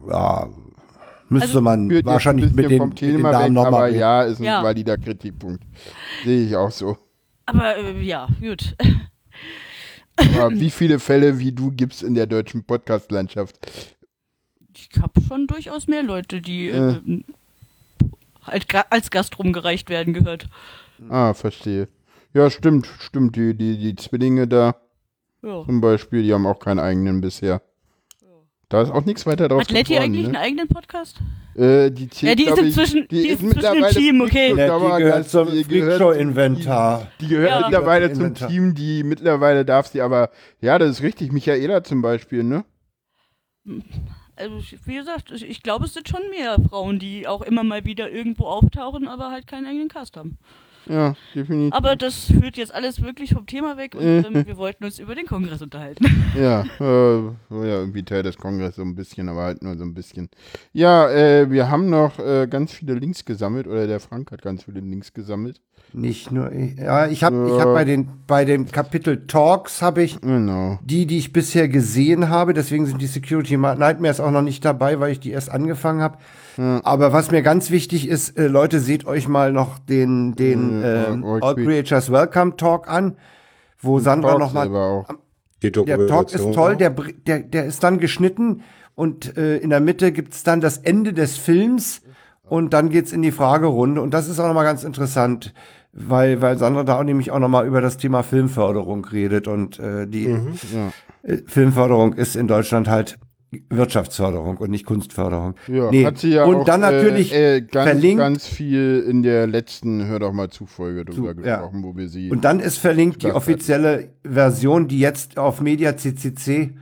[0.09, 0.49] ja,
[1.29, 4.45] müsste also, man wahrscheinlich mit den, vom Thema mit den weg, aber ja, ist ein
[4.45, 4.63] ja.
[4.63, 5.63] valider Kritikpunkt.
[6.23, 6.97] Sehe ich auch so.
[7.45, 8.75] Aber äh, ja, gut.
[10.17, 13.55] Aber wie viele Fälle wie du gibt's in der deutschen Podcast-Landschaft?
[14.75, 16.93] Ich habe schon durchaus mehr Leute, die äh.
[16.93, 17.23] äh
[18.45, 20.49] als, als Gast rumgereicht werden gehört.
[21.09, 21.87] Ah, verstehe.
[22.33, 23.35] Ja, stimmt, stimmt.
[23.35, 24.75] Die, die, die Zwillinge da
[25.41, 25.63] ja.
[25.65, 27.61] zum Beispiel, die haben auch keinen eigenen bisher.
[28.69, 30.27] Da ist auch nichts weiter drauf Hat Letty eigentlich ne?
[30.27, 31.17] einen eigenen Podcast?
[31.55, 34.55] Äh, die, zählt, ja, die ist inzwischen, die, die ist inzwischen im Team, okay.
[34.55, 37.07] Ja, die gehört zum Freakshow-Inventar.
[37.19, 37.59] Die, die, gehört ja.
[37.61, 40.29] mittlerweile zum Team, die mittlerweile darf sie aber,
[40.61, 42.63] ja, das ist richtig, Michaela zum Beispiel, ne?
[44.35, 48.11] Also, wie gesagt, ich glaube, es sind schon mehr Frauen, die auch immer mal wieder
[48.11, 50.37] irgendwo auftauchen, aber halt keinen eigenen Cast haben.
[50.89, 51.73] Ja, definitiv.
[51.73, 55.15] Aber das führt jetzt alles wirklich vom Thema weg und ähm, wir wollten uns über
[55.15, 56.05] den Kongress unterhalten.
[56.35, 59.93] Ja, äh, ja, irgendwie Teil des Kongresses so ein bisschen, aber halt nur so ein
[59.93, 60.29] bisschen.
[60.73, 64.63] Ja, äh, wir haben noch äh, ganz viele Links gesammelt oder der Frank hat ganz
[64.63, 65.59] viele Links gesammelt.
[65.91, 66.77] Nicht nur ich.
[66.77, 67.59] Ja, ich habe ja.
[67.59, 70.79] hab bei, den, bei dem Kapitel Talks habe ich genau.
[70.83, 72.53] die, die ich bisher gesehen habe.
[72.53, 76.19] Deswegen sind die Security Nightmares auch noch nicht dabei, weil ich die erst angefangen habe.
[76.83, 81.05] Aber was mir ganz wichtig ist, äh, Leute, seht euch mal noch den, den äh,
[81.23, 83.17] All, All Creatures Welcome Talk an,
[83.79, 85.05] wo Und Sandra noch mal.
[85.61, 88.61] Der Talk ist toll, der, der, der ist dann geschnitten
[88.95, 92.01] und äh, in der Mitte gibt's dann das Ende des Films
[92.43, 95.53] und dann geht's in die Fragerunde und das ist auch nochmal ganz interessant
[95.91, 100.07] weil, weil Sandra da auch nämlich auch nochmal über das Thema Filmförderung redet und äh,
[100.07, 100.91] die mhm, ja.
[101.23, 103.17] Äh, Filmförderung ist in Deutschland halt
[103.69, 105.55] Wirtschaftsförderung und nicht Kunstförderung.
[105.67, 106.05] Ja, nee.
[106.05, 109.47] hat sie ja und auch, dann natürlich äh, äh, ganz, verlinkt, ganz viel in der
[109.47, 111.83] letzten Hör doch mal zu Folge drüber zu, gesprochen, ja.
[111.83, 112.29] wo wir sie.
[112.29, 116.75] Und dann ist verlinkt die offizielle Version, die jetzt auf Media CCC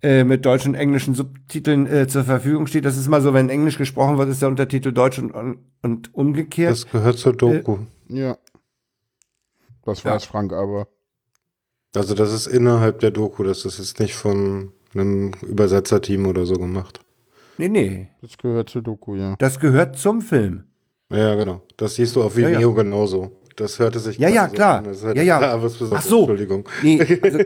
[0.00, 2.84] äh, mit deutschen und englischen Subtiteln äh, zur Verfügung steht.
[2.84, 6.70] Das ist mal so, wenn Englisch gesprochen wird, ist der Untertitel Deutsch und, und umgekehrt.
[6.70, 7.78] Das gehört zur Doku.
[8.08, 8.38] Äh, ja.
[9.84, 10.30] Das weiß ja.
[10.30, 10.86] Frank aber.
[11.96, 16.54] Also das ist innerhalb der Doku, das ist jetzt nicht von einem Übersetzerteam oder so
[16.54, 17.00] gemacht.
[17.58, 18.08] Nee, nee.
[18.22, 19.34] Das gehört zur Doku, ja.
[19.38, 20.64] Das gehört zum Film.
[21.10, 21.62] Ja, genau.
[21.76, 22.68] Das siehst du auf Vimeo ja, ja.
[22.68, 23.32] genauso.
[23.56, 24.82] Das hörte sich Ja, ja, klar.
[24.94, 25.38] So ja, ja.
[25.38, 25.60] Klar,
[25.92, 26.20] Ach so.
[26.20, 26.68] Entschuldigung.
[26.82, 27.38] Nee, also,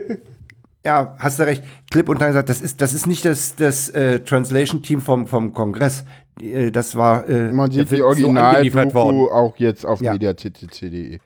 [0.85, 1.63] ja, hast du recht.
[1.89, 5.53] Clip und dann gesagt, das ist, das ist nicht das, das äh, Translation-Team vom, vom
[5.53, 6.03] Kongress.
[6.41, 7.27] Äh, das war.
[7.27, 10.13] Äh, Man sieht die Original-Doku auch jetzt auf ja.
[10.13, 11.19] mediaccc.de.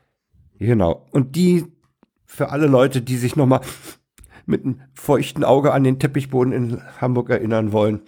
[0.60, 1.06] Genau.
[1.12, 1.66] Und die
[2.26, 3.62] für alle Leute, die sich nochmal
[4.48, 8.02] mit einem feuchten Auge an den Teppichboden in Hamburg erinnern wollen.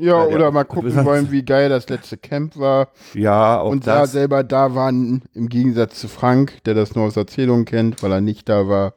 [0.00, 2.88] Ja, ja oder mal gucken wollen, wie geil das letzte Camp war.
[3.14, 7.16] Ja, auch Und da selber da waren, im Gegensatz zu Frank, der das nur aus
[7.16, 8.94] Erzählungen kennt, weil er nicht da war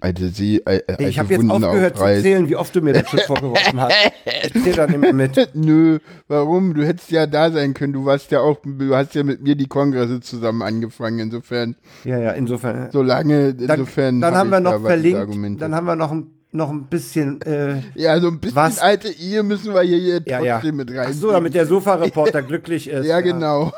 [0.00, 3.08] alte See, äh, alte Ich habe jetzt aufgehört zu zählen, wie oft du mir das
[3.08, 3.94] schon vorgeworfen hast.
[4.24, 5.50] Erzähl dann immer mit.
[5.54, 5.98] Nö,
[6.28, 6.74] warum?
[6.74, 7.92] Du hättest ja da sein können.
[7.92, 11.18] Du warst ja auch, du hast ja mit mir die Kongresse zusammen angefangen.
[11.18, 11.76] Insofern.
[12.04, 12.90] Ja, ja, insofern.
[12.90, 14.20] So lange, insofern.
[14.20, 15.62] Dann, dann hab haben wir noch verlinkt.
[15.62, 17.40] Dann haben wir noch ein noch ein bisschen.
[17.42, 18.78] Äh, ja, so ein bisschen was?
[18.78, 20.72] alte Ehe müssen wir hier, hier trotzdem ja, ja.
[20.72, 21.06] mit rein.
[21.10, 23.06] Ach so, damit der Sofa-Reporter glücklich ist.
[23.06, 23.72] Ja, genau.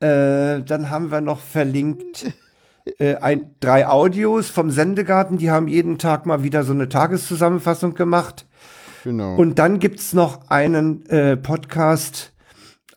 [0.00, 2.26] äh, dann haben wir noch verlinkt
[2.98, 7.94] äh, ein, drei Audios vom Sendegarten, die haben jeden Tag mal wieder so eine Tageszusammenfassung
[7.94, 8.46] gemacht.
[9.04, 9.36] Genau.
[9.36, 12.32] Und dann gibt's noch einen äh, Podcast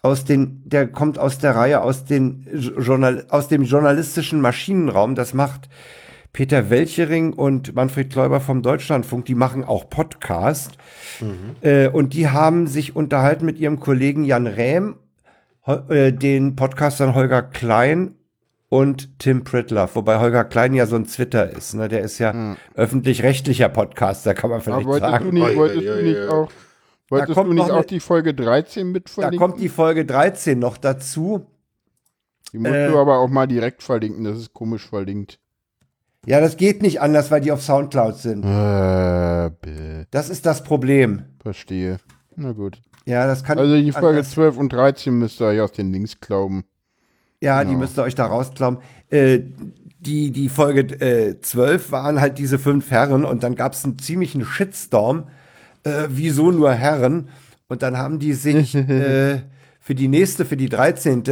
[0.02, 2.48] aus den, der kommt aus der Reihe aus, den
[2.80, 5.16] Journal, aus dem journalistischen Maschinenraum.
[5.16, 5.70] Das macht
[6.34, 9.26] Peter Welchering und Manfred Kläuber vom Deutschlandfunk.
[9.26, 10.78] Die machen auch Podcast.
[11.20, 11.56] Mhm.
[11.62, 14.96] Äh, und die haben sich unterhalten mit ihrem Kollegen Jan Rähm,
[15.68, 18.16] äh, den Podcastern Holger Klein
[18.72, 21.74] und Tim Prittler, wobei Holger Klein ja so ein Twitter ist.
[21.74, 21.90] Ne?
[21.90, 22.56] Der ist ja hm.
[22.74, 25.26] öffentlich-rechtlicher Podcaster, kann man vielleicht wolltest sagen.
[25.26, 26.52] Du nicht, wolltest ja, ja, du nicht auch,
[27.10, 29.40] wolltest du nicht auch die Folge 13 mit verlinken?
[29.40, 31.46] Da kommt die Folge 13 noch dazu.
[32.54, 35.38] Die musst äh, du aber auch mal direkt verlinken, das ist komisch verlinkt.
[36.26, 38.46] Ja, das geht nicht anders, weil die auf Soundcloud sind.
[38.46, 41.26] Äh, das ist das Problem.
[41.44, 41.98] Verstehe.
[42.38, 42.80] Na gut.
[43.06, 46.22] Ja, das kann Also die Folge 12 und 13 müsst ihr euch aus den Links
[46.22, 46.64] glauben.
[47.42, 47.72] Ja, genau.
[47.72, 48.78] die müsst ihr euch da rausklauen.
[49.10, 49.40] Äh,
[50.00, 54.00] die, die Folge äh, 12 waren halt diese fünf Herren und dann gab es einen
[54.00, 55.26] ziemlichen Shitstorm.
[55.84, 57.30] Äh, wieso nur Herren?
[57.68, 59.42] Und dann haben die sich äh,
[59.80, 61.24] für die nächste, für die 13.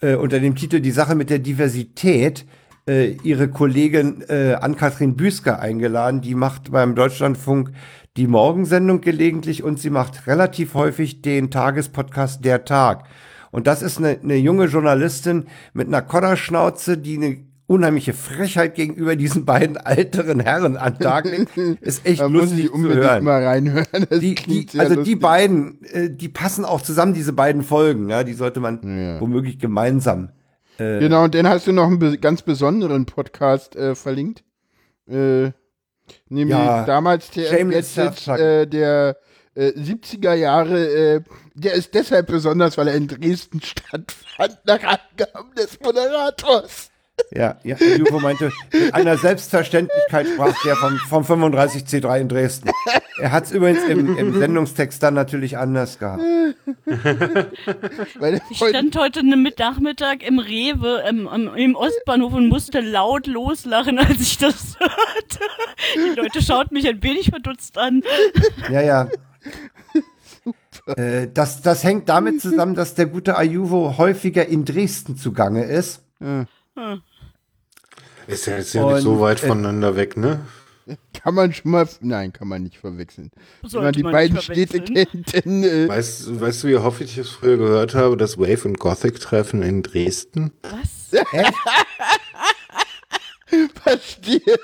[0.00, 2.44] Äh, unter dem Titel Die Sache mit der Diversität
[2.88, 6.20] äh, ihre Kollegin äh, Ann-Kathrin Büsker eingeladen.
[6.20, 7.72] Die macht beim Deutschlandfunk
[8.16, 13.04] die Morgensendung gelegentlich und sie macht relativ häufig den Tagespodcast Der Tag.
[13.54, 17.36] Und das ist eine, eine junge Journalistin mit einer Kodderschnauze, die eine
[17.68, 21.56] unheimliche Frechheit gegenüber diesen beiden älteren Herren an Tag legt.
[21.80, 23.22] Ist echt da lustig muss ich zu hören.
[23.22, 24.06] mal reinhören.
[24.10, 25.04] Die, die, also lustig.
[25.04, 28.10] die beiden, äh, die passen auch zusammen, diese beiden Folgen.
[28.10, 29.20] Ja, die sollte man ja.
[29.20, 30.30] womöglich gemeinsam.
[30.78, 34.42] Äh, genau, und dann hast du noch einen ganz besonderen Podcast äh, verlinkt.
[35.06, 35.52] Äh,
[36.28, 39.16] nämlich ja, damals der, jetzt, äh, der
[39.56, 41.20] 70er äh, Jahre, äh,
[41.54, 46.90] der ist deshalb besonders, weil er in Dresden stattfand, nach Angaben des Moderators.
[47.30, 52.70] Ja, ja, Juvo meinte, mit einer Selbstverständlichkeit sprach der vom, vom 35C3 in Dresden.
[53.18, 56.22] Er hat es übrigens im, im, Sendungstext dann natürlich anders gehabt.
[58.50, 64.20] ich stand heute mit Nachmittag im Rewe im, im, Ostbahnhof und musste laut loslachen, als
[64.20, 65.38] ich das hörte.
[65.94, 68.02] Die Leute schauten mich ein wenig verdutzt an.
[68.68, 69.08] Ja, ja.
[70.96, 76.02] Äh, das, das hängt damit zusammen, dass der gute Ayuvo häufiger in Dresden zugange ist.
[76.20, 76.46] Ja.
[76.76, 77.02] Hm.
[78.26, 80.40] Ist ja jetzt ja nicht so weit äh, voneinander weg, ne?
[81.14, 83.30] Kann man schon mal, nein, kann man nicht verwechseln.
[83.62, 85.62] Sollte Wenn man die man beiden Städte kennt, dann.
[85.62, 89.20] Äh weißt, weißt du, wie häufig ich es früher gehört habe, das Wave und Gothic
[89.20, 90.52] Treffen in Dresden?
[90.62, 91.10] Was?
[93.82, 94.58] Verstehe.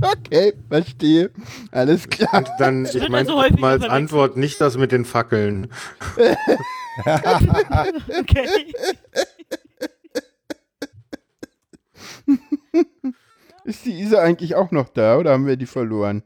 [0.00, 1.30] Okay, verstehe.
[1.70, 2.34] Alles klar.
[2.34, 5.68] Und dann, ich meine so mal als Antwort nicht das mit den Fackeln.
[8.18, 8.48] okay.
[13.64, 16.22] Ist die Isa eigentlich auch noch da oder haben wir die verloren?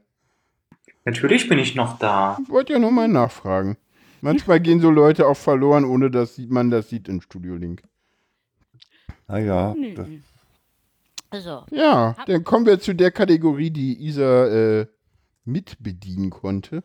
[1.05, 2.37] Natürlich bin ich noch da.
[2.43, 3.77] Ich wollte ja nur mal nachfragen.
[4.21, 7.81] Manchmal gehen so Leute auch verloren, ohne dass man das sieht im Studio Link.
[9.27, 9.73] Ah ja.
[9.75, 9.95] Nee.
[11.31, 14.85] Also, ja, dann kommen wir zu der Kategorie, die Isa äh,
[15.45, 16.83] mitbedienen konnte.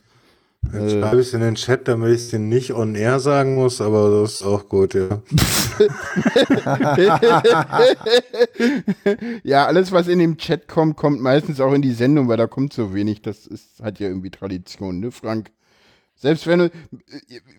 [0.74, 3.20] Jetzt äh, schreibe ich es in den Chat, damit ich es dir nicht on air
[3.20, 5.04] sagen muss, aber das ist auch gut, ja.
[9.44, 12.48] ja, alles, was in dem Chat kommt, kommt meistens auch in die Sendung, weil da
[12.48, 13.22] kommt so wenig.
[13.22, 15.52] Das ist, hat ja irgendwie Tradition, ne, Frank?
[16.16, 16.72] Selbst wenn,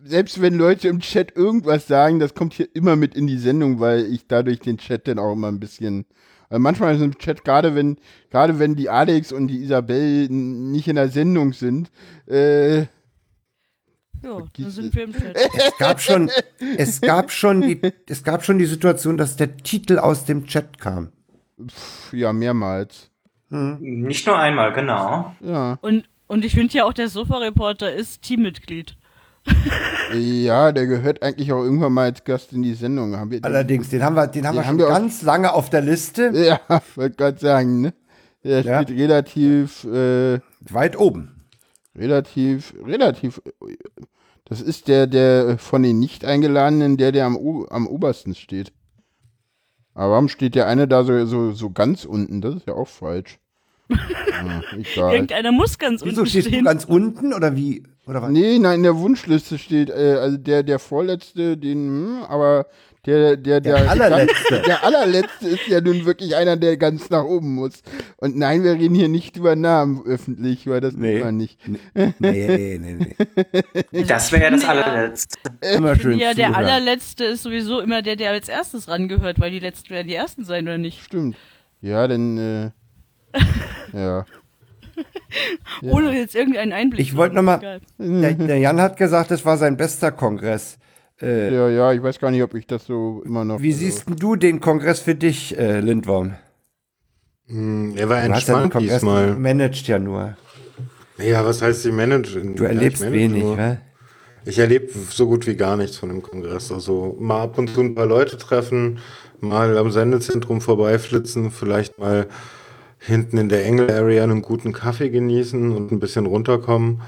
[0.02, 3.80] selbst wenn Leute im Chat irgendwas sagen, das kommt hier immer mit in die Sendung,
[3.80, 6.06] weil ich dadurch den Chat dann auch immer ein bisschen
[6.48, 7.98] weil manchmal ist im Chat, gerade wenn,
[8.30, 11.90] gerade wenn die Alex und die Isabel nicht in der Sendung sind,
[12.26, 12.80] äh,
[14.22, 15.36] ja, dann sind wir im Chat.
[15.54, 16.30] Es gab schon,
[16.76, 20.78] es gab schon die, es gab schon die Situation, dass der Titel aus dem Chat
[20.78, 21.12] kam.
[22.12, 23.10] Ja, mehrmals.
[23.50, 23.78] Hm.
[23.80, 25.34] Nicht nur einmal, genau.
[25.40, 25.78] Ja.
[25.80, 28.96] Und, und ich finde ja auch, der Sofa-Reporter ist Teammitglied.
[30.14, 33.16] Ja, der gehört eigentlich auch irgendwann mal als Gast in die Sendung.
[33.16, 35.82] Haben wir Allerdings, den haben wir, den haben wir schon wir ganz lange auf der
[35.82, 36.30] Liste.
[36.34, 36.60] Ja,
[36.94, 37.94] wollte gerade sagen, ne?
[38.44, 38.82] Der ja.
[38.82, 41.46] steht relativ äh, weit oben.
[41.96, 43.40] Relativ, relativ
[44.48, 47.36] das ist der, der von den nicht eingeladenen, der, der am,
[47.68, 48.72] am obersten steht.
[49.92, 52.40] Aber warum steht der eine da so, so, so ganz unten?
[52.40, 53.38] Das ist ja auch falsch.
[54.94, 56.38] ja, Irgendeiner muss ganz Wieso unten stehen.
[56.38, 57.82] Wieso stehst du ganz unten oder wie?
[58.06, 58.30] Oder was?
[58.30, 62.66] Nee, nein, in der Wunschliste steht, äh, also der, der vorletzte, den, hm, aber
[63.06, 64.62] der, der, der, der allerletzte.
[64.66, 67.82] der allerletzte ist ja nun wirklich einer, der ganz nach oben muss.
[68.16, 71.20] Und nein, wir reden hier nicht über Namen öffentlich, weil das nee.
[71.20, 71.60] man nicht.
[71.94, 73.14] Nee, nee, nee,
[73.92, 74.04] nee.
[74.06, 75.38] Das wäre ja das allerletzte.
[75.60, 79.60] Immer schön ja, der allerletzte ist sowieso immer der, der als erstes rangehört, weil die
[79.60, 81.00] letzten werden die ersten sein, oder nicht?
[81.02, 81.36] Stimmt.
[81.80, 82.70] Ja, dann, äh,
[83.92, 84.26] ja.
[85.82, 87.00] Ohne jetzt irgendeinen Einblick.
[87.00, 90.78] Ich wollte nochmal, der, der Jan hat gesagt, es war sein bester Kongress.
[91.20, 93.60] Äh, ja, ja, ich weiß gar nicht, ob ich das so immer noch.
[93.60, 96.34] Wie siehst du den Kongress für dich, äh, Lindworm?
[97.46, 99.34] Hm, er war entspannt ja diesmal.
[99.34, 100.36] Du managst ja nur.
[101.18, 102.56] Ja, was heißt sie managen?
[102.56, 103.78] Du erlebst ja, wenig, wa?
[104.44, 106.70] Ich erlebe so gut wie gar nichts von dem Kongress.
[106.70, 108.98] Also mal ab und zu ein paar Leute treffen,
[109.40, 112.26] mal am Sendezentrum vorbeiflitzen, vielleicht mal
[113.06, 117.02] hinten in der Engel Area einen guten Kaffee genießen und ein bisschen runterkommen.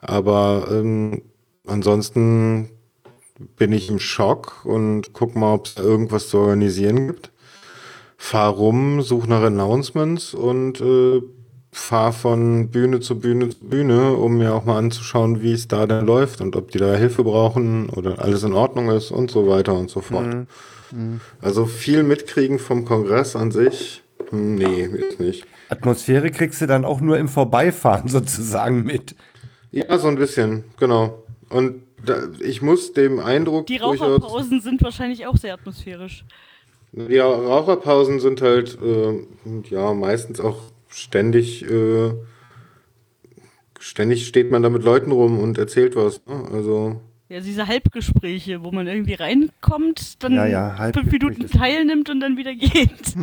[0.00, 1.22] Aber ähm,
[1.66, 2.70] ansonsten
[3.56, 7.30] bin ich im Schock und guck mal, ob es irgendwas zu organisieren gibt.
[8.16, 11.22] Fahr rum, such nach Announcements und äh,
[11.70, 15.86] fahr von Bühne zu Bühne zu Bühne, um mir auch mal anzuschauen, wie es da
[15.86, 19.46] denn läuft und ob die da Hilfe brauchen oder alles in Ordnung ist und so
[19.46, 20.26] weiter und so fort.
[20.26, 20.46] Mhm.
[20.92, 21.20] Mhm.
[21.40, 25.46] Also viel mitkriegen vom Kongress an sich Nee, ist nicht.
[25.68, 29.14] Atmosphäre kriegst du dann auch nur im Vorbeifahren sozusagen mit.
[29.72, 31.22] Ja, so ein bisschen, genau.
[31.48, 33.66] Und da, ich muss dem Eindruck.
[33.66, 36.24] Die Raucherpausen sind wahrscheinlich auch sehr atmosphärisch.
[36.92, 39.22] Die Raucherpausen sind halt, äh,
[39.68, 40.58] ja, meistens auch
[40.88, 42.12] ständig, äh,
[43.78, 46.24] ständig steht man da mit Leuten rum und erzählt was.
[46.26, 46.48] Ne?
[46.52, 47.00] Also.
[47.28, 52.36] Ja, diese Halbgespräche, wo man irgendwie reinkommt, dann ja, ja, fünf Minuten teilnimmt und dann
[52.36, 53.14] wieder geht.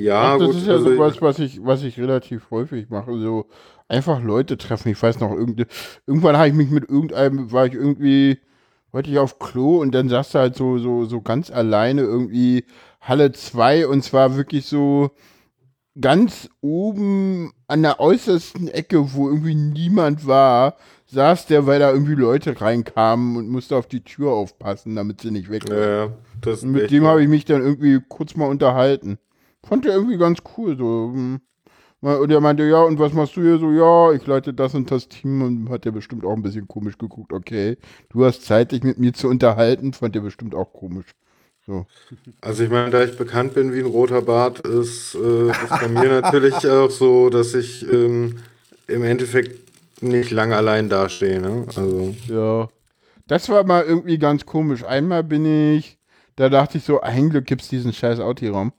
[0.00, 0.56] Ja, das gut.
[0.56, 3.18] ist ja also sowas, was ich, was ich relativ häufig mache.
[3.18, 3.46] So
[3.88, 4.90] einfach Leute treffen.
[4.90, 5.66] Ich weiß noch, irgend,
[6.06, 8.38] irgendwann habe ich mich mit irgendeinem, war ich irgendwie,
[8.92, 12.64] wollte ich auf Klo und dann saß da halt so, so, so ganz alleine irgendwie
[13.00, 15.10] Halle 2 und zwar wirklich so
[16.00, 22.14] ganz oben an der äußersten Ecke, wo irgendwie niemand war, saß der, weil da irgendwie
[22.14, 26.10] Leute reinkamen und musste auf die Tür aufpassen, damit sie nicht weg Ja,
[26.62, 29.18] mit dem habe ich mich dann irgendwie kurz mal unterhalten.
[29.66, 30.76] Fand der irgendwie ganz cool.
[30.76, 31.12] So.
[31.12, 31.40] hm.
[32.02, 33.70] Und er meinte, ja, und was machst du hier so?
[33.72, 36.96] Ja, ich leite das und das Team und hat der bestimmt auch ein bisschen komisch
[36.96, 37.30] geguckt.
[37.30, 37.76] Okay,
[38.08, 41.14] du hast Zeit, dich mit mir zu unterhalten, fand der bestimmt auch komisch.
[41.66, 41.86] So.
[42.40, 45.88] Also ich meine, da ich bekannt bin wie ein roter Bart, ist, äh, ist bei
[45.88, 48.36] mir natürlich auch so, dass ich ähm,
[48.86, 49.70] im Endeffekt
[50.02, 51.38] nicht lang allein dastehe.
[51.38, 51.66] Ne?
[51.66, 52.68] Also Ja.
[53.26, 54.82] Das war mal irgendwie ganz komisch.
[54.84, 55.98] Einmal bin ich,
[56.34, 58.72] da dachte ich so, ein Glück gibt's diesen scheiß Audi-Raum.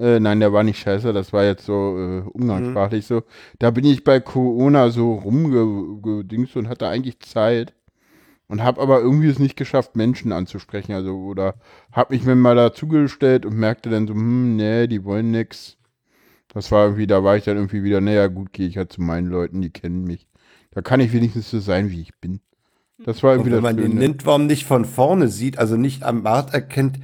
[0.00, 3.22] Äh, nein, der war nicht scheiße, das war jetzt so äh, umgangssprachlich so.
[3.58, 7.74] Da bin ich bei Corona so rumgedingst und hatte eigentlich Zeit
[8.48, 10.92] und habe aber irgendwie es nicht geschafft, Menschen anzusprechen.
[10.92, 11.54] Also, oder
[11.92, 15.76] habe mich mir mal dazugestellt und merkte dann so, hm, nee, die wollen nix.
[16.52, 19.02] Das war irgendwie, da war ich dann irgendwie wieder, naja, gut, gehe ich halt zu
[19.02, 20.26] meinen Leuten, die kennen mich.
[20.72, 22.40] Da kann ich wenigstens so sein, wie ich bin.
[23.04, 24.00] Das war Und irgendwie wenn man das den Schöne.
[24.00, 26.98] Lindwurm nicht von vorne sieht, also nicht am Bart erkennt,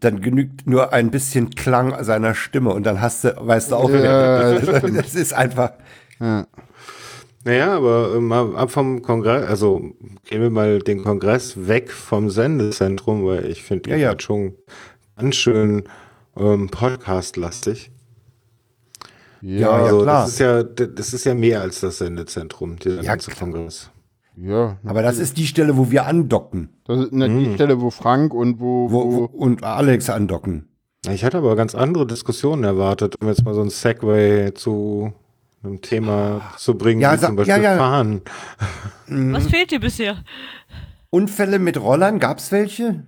[0.00, 3.90] dann genügt nur ein bisschen Klang seiner Stimme und dann hast du, weißt du auch,
[3.90, 5.72] Ja, das ist einfach.
[6.20, 6.46] Ja.
[7.44, 9.78] Naja, aber äh, mal ab vom Kongress, also
[10.28, 14.08] gehen wir mal den Kongress weg vom Sendezentrum, weil ich finde, Ja, ja.
[14.10, 14.54] hat schon
[15.16, 15.84] ganz schön
[16.36, 17.90] ähm, Podcast-lastig.
[19.40, 20.22] Ja, also, klar.
[20.24, 23.30] Das ist ja, das ist ja mehr als das Sendezentrum, dieser Ja, ganze.
[23.30, 23.90] Kongress.
[24.40, 26.68] Ja, Aber das ist die Stelle, wo wir andocken.
[26.84, 30.68] das ist ne, die Stelle, wo Frank und wo, Wo, wo, und Alex andocken.
[31.10, 35.12] Ich hatte aber ganz andere Diskussionen erwartet, um jetzt mal so ein Segway zu
[35.64, 37.76] einem Thema zu bringen, Ja, wie zum Beispiel ja, ja.
[37.76, 38.22] Fahren.
[39.08, 40.22] Was fehlt dir bisher?
[41.10, 43.04] Unfälle mit Rollern, gab's welche?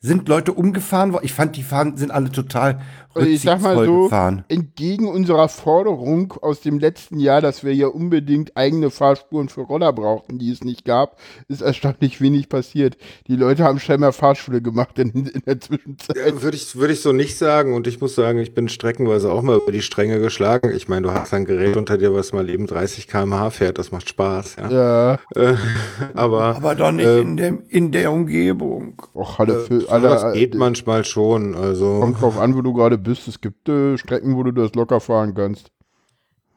[0.00, 1.24] Sind Leute umgefahren worden?
[1.24, 2.80] Ich fand, die fahren, sind alle total
[3.26, 4.44] ich sag mal so, gefahren.
[4.48, 9.92] entgegen unserer Forderung aus dem letzten Jahr, dass wir ja unbedingt eigene Fahrspuren für Roller
[9.92, 11.18] brauchten, die es nicht gab,
[11.48, 12.96] ist erstaunlich wenig passiert.
[13.26, 16.16] Die Leute haben scheinbar Fahrschule gemacht in, in der Zwischenzeit.
[16.16, 17.74] Ja, Würde ich, würde ich so nicht sagen.
[17.74, 20.70] Und ich muss sagen, ich bin streckenweise auch mal über die Stränge geschlagen.
[20.74, 23.78] Ich meine, du hast ein Gerät unter dir, was mal eben 30 km/h fährt.
[23.78, 24.56] Das macht Spaß.
[24.56, 24.70] Ja.
[24.70, 25.54] Ja, Äh,
[26.14, 29.00] aber Aber doch nicht äh, in, dem, in der Umgebung.
[29.14, 31.54] auch alle, für, das alle geht äh, manchmal schon.
[31.54, 33.07] Also kommt drauf an, wo du gerade bist.
[33.08, 35.70] Es gibt äh, Strecken, wo du das locker fahren kannst.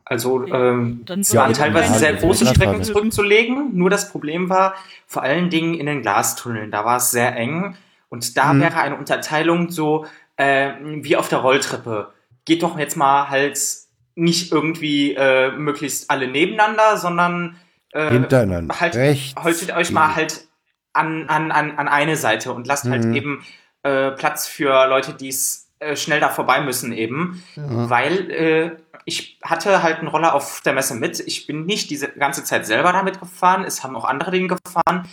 [0.06, 2.46] Also ähm, es waren teilweise sehr große.
[2.46, 3.78] Strecken zurückzulegen.
[3.78, 4.76] Nur das Problem war
[5.08, 6.70] vor allen Dingen in den Glastunneln.
[6.72, 7.78] Da war es sehr eng.
[8.10, 10.06] Und da wäre eine Unterteilung so
[10.36, 12.12] äh, wie auf der Rolltreppe.
[12.44, 13.58] Geht doch jetzt mal halt
[14.16, 17.56] nicht irgendwie äh, möglichst alle nebeneinander, sondern
[17.94, 18.78] äh, Hintereinander.
[18.82, 19.42] halt, Rechts.
[19.42, 20.46] haltet euch mal halt
[20.92, 23.14] an, an, an, an eine Seite und lasst halt Mhm.
[23.16, 23.46] eben
[23.84, 27.44] äh, Platz für Leute, die es äh, schnell da vorbei müssen eben.
[27.56, 28.72] Weil äh,
[29.06, 31.20] ich hatte halt einen Roller auf der Messe mit.
[31.20, 33.64] Ich bin nicht diese ganze Zeit selber damit gefahren.
[33.64, 35.08] Es haben auch andere Dinge gefahren.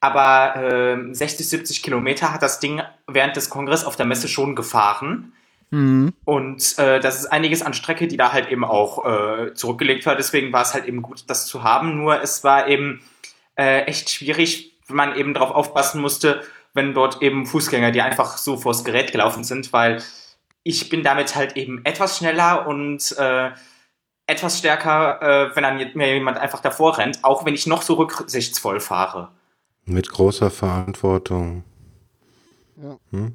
[0.00, 4.54] Aber äh, 60, 70 Kilometer hat das Ding während des Kongresses auf der Messe schon
[4.54, 5.32] gefahren.
[6.24, 10.16] Und äh, das ist einiges an Strecke, die da halt eben auch äh, zurückgelegt war.
[10.16, 11.96] Deswegen war es halt eben gut, das zu haben.
[11.96, 13.00] Nur es war eben
[13.56, 16.42] äh, echt schwierig, wenn man eben darauf aufpassen musste,
[16.74, 20.02] wenn dort eben Fußgänger, die einfach so vors Gerät gelaufen sind, weil
[20.64, 23.50] ich bin damit halt eben etwas schneller und äh,
[24.26, 27.94] etwas stärker, äh, wenn dann mir jemand einfach davor rennt, auch wenn ich noch so
[27.94, 29.30] rücksichtsvoll fahre.
[29.86, 31.62] mit großer Verantwortung.
[32.76, 32.98] Ja.
[33.10, 33.34] Hm?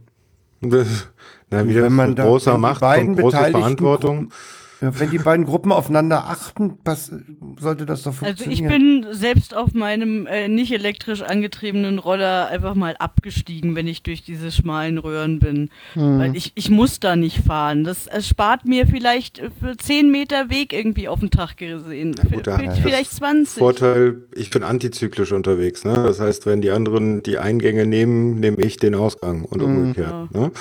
[0.62, 4.32] Na, wie das wenn man großer Macht beiden und große beteiligten Verantwortung.
[4.82, 7.12] Ja, wenn die beiden Gruppen aufeinander achten, was,
[7.60, 8.66] sollte das doch funktionieren.
[8.72, 13.88] Also ich bin selbst auf meinem äh, nicht elektrisch angetriebenen Roller einfach mal abgestiegen, wenn
[13.88, 15.70] ich durch diese schmalen Röhren bin.
[15.94, 16.20] Hm.
[16.20, 17.84] Weil ich, ich muss da nicht fahren.
[17.84, 22.16] Das spart mir vielleicht für 10 Meter Weg irgendwie auf den Tag gesehen.
[22.18, 23.60] Ja, gut, für, vielleicht 20.
[23.60, 25.84] Vorteil, ich bin antizyklisch unterwegs.
[25.84, 25.94] Ne?
[25.94, 29.68] Das heißt, wenn die anderen die Eingänge nehmen, nehme ich den Ausgang und hm.
[29.68, 30.30] umgekehrt.
[30.34, 30.52] Ja, ne?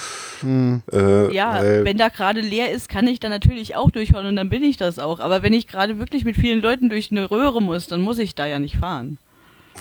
[0.41, 0.83] hm.
[0.93, 4.37] äh, ja wenn da gerade leer ist, kann ich da natürlich auch durch durchhauen und
[4.37, 5.21] dann bin ich das auch.
[5.21, 8.35] Aber wenn ich gerade wirklich mit vielen Leuten durch eine Röhre muss, dann muss ich
[8.35, 9.19] da ja nicht fahren.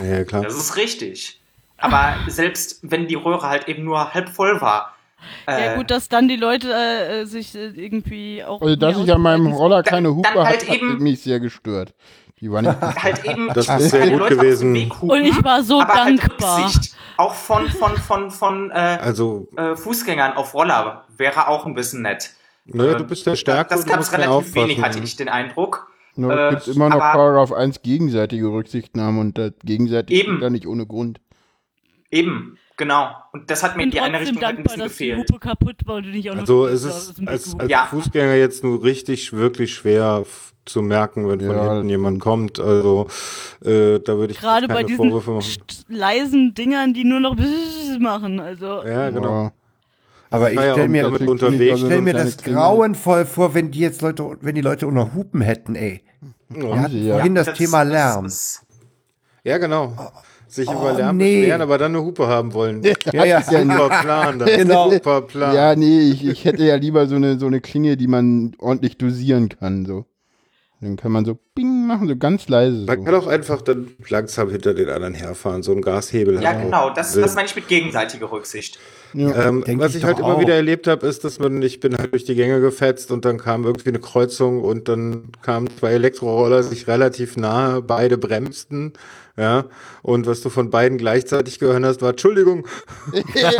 [0.03, 0.43] Ja, klar.
[0.43, 1.39] Das ist richtig.
[1.77, 4.95] Aber selbst wenn die Röhre halt eben nur halb voll war.
[5.47, 8.61] Äh, ja gut, dass dann die Leute äh, sich äh, irgendwie auch.
[8.61, 11.93] Also dass ich an meinem Roller keine Hupe halt habe, hat mich sehr gestört.
[12.39, 14.91] Die war nicht halt eben, das ist sehr gut Leute gewesen.
[14.91, 16.65] Und ich war so aber halt dankbar.
[16.65, 21.73] Halt auch von von von von äh, also, äh, Fußgängern auf Roller wäre auch ein
[21.73, 22.35] bisschen nett.
[22.67, 23.73] Naja, du bist der Stärke.
[23.73, 25.87] Das gab es relativ wenig, hatte ich den Eindruck.
[26.15, 30.41] No, es äh, gibt immer noch Paragraph 1 gegenseitige Rücksichtnahme und das gegenseitig eben.
[30.41, 31.21] da nicht ohne Grund.
[32.09, 33.11] Eben, genau.
[33.33, 35.29] Und das hat mir in die eine Richtung halt ein bisschen gefehlt.
[36.37, 37.85] also es ist als, als ja.
[37.85, 40.25] Fußgänger jetzt nur richtig, wirklich schwer
[40.65, 41.73] zu merken, wenn von ja.
[41.73, 42.59] hinten jemand kommt.
[42.59, 43.07] Also
[43.63, 45.85] äh, da würde ich gerade bei diesen Vorwürfe machen.
[45.87, 47.35] leisen Dingern, die nur noch
[47.99, 48.39] machen.
[48.39, 49.51] Also ja, genau.
[50.29, 54.55] Aber ich stelle mir, ich stell mir das grauenvoll vor, wenn die jetzt Leute, wenn
[54.55, 56.01] die Leute noch Hupen hätten, ey.
[56.55, 57.13] Ja, ja.
[57.15, 58.25] Vorhin das, das, Thema Lärm.
[58.25, 58.65] Das,
[59.43, 59.93] ja, genau.
[60.47, 61.41] Sich oh, über Lärm nee.
[61.41, 62.81] beschweren, aber dann eine Hupe haben wollen.
[62.83, 63.41] Ja, ja, ja.
[63.41, 64.39] Super Plan.
[64.39, 64.89] Das genau.
[64.89, 65.55] super Plan.
[65.55, 68.97] Ja, nee, ich, ich hätte ja lieber so eine, so eine Klinge, die man ordentlich
[68.97, 70.05] dosieren kann, so.
[70.79, 72.85] Dann kann man so Bing machen, so ganz leise.
[72.85, 73.03] Man so.
[73.03, 76.41] kann auch einfach dann langsam hinter den anderen herfahren, so einen Gashebel.
[76.41, 78.77] Ja, genau, das, das meine ich mit gegenseitiger Rücksicht.
[79.13, 81.97] Ja, ähm, was ich, ich halt immer wieder erlebt habe, ist, dass man, ich bin
[81.97, 85.91] halt durch die Gänge gefetzt und dann kam irgendwie eine Kreuzung und dann kamen zwei
[85.93, 88.93] Elektroroller sich relativ nahe, beide bremsten,
[89.37, 89.65] ja,
[90.01, 92.67] und was du von beiden gleichzeitig gehört hast, war Entschuldigung.
[93.35, 93.51] ja,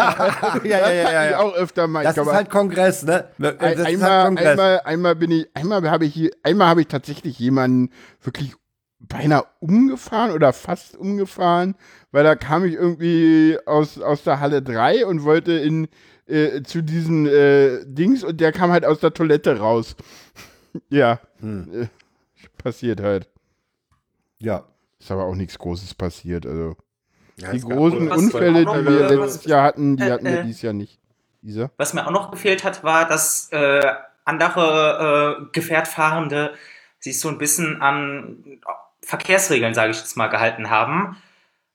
[0.63, 2.03] ja, ja, ja, ja, auch öfter mal.
[2.03, 3.29] Das ist halt Kongress, ne?
[3.37, 4.47] Das einmal, ist halt Kongress.
[4.47, 7.91] einmal, einmal bin ich, einmal habe ich, einmal habe ich tatsächlich jemanden
[8.23, 8.55] wirklich
[8.99, 11.75] beinahe umgefahren oder fast umgefahren,
[12.11, 15.87] weil da kam ich irgendwie aus, aus der Halle 3 und wollte in
[16.25, 19.95] äh, zu diesen äh, Dings und der kam halt aus der Toilette raus.
[20.89, 21.19] ja.
[21.39, 21.83] Hm.
[21.83, 21.87] Äh,
[22.57, 23.29] passiert halt.
[24.39, 24.65] Ja.
[24.99, 26.45] Ist aber auch nichts Großes passiert.
[26.45, 26.75] Also
[27.37, 30.63] ja, die großen Unfälle, die wir letztes Jahr hatten, die äh, hatten wir äh, dieses
[30.63, 30.99] Jahr nicht.
[31.43, 31.71] Isa?
[31.77, 33.93] Was mir auch noch gefehlt hat, war, dass äh,
[34.25, 36.53] andere äh, Gefährtfahrende
[36.99, 38.59] sich so ein bisschen an
[39.07, 41.15] Verkehrsregeln, sage ich jetzt mal, gehalten haben.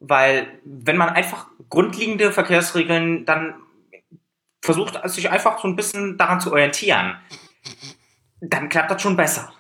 [0.01, 3.55] Weil wenn man einfach grundlegende Verkehrsregeln dann
[4.61, 7.17] versucht, sich einfach so ein bisschen daran zu orientieren,
[8.43, 9.51] dann klappt das schon besser.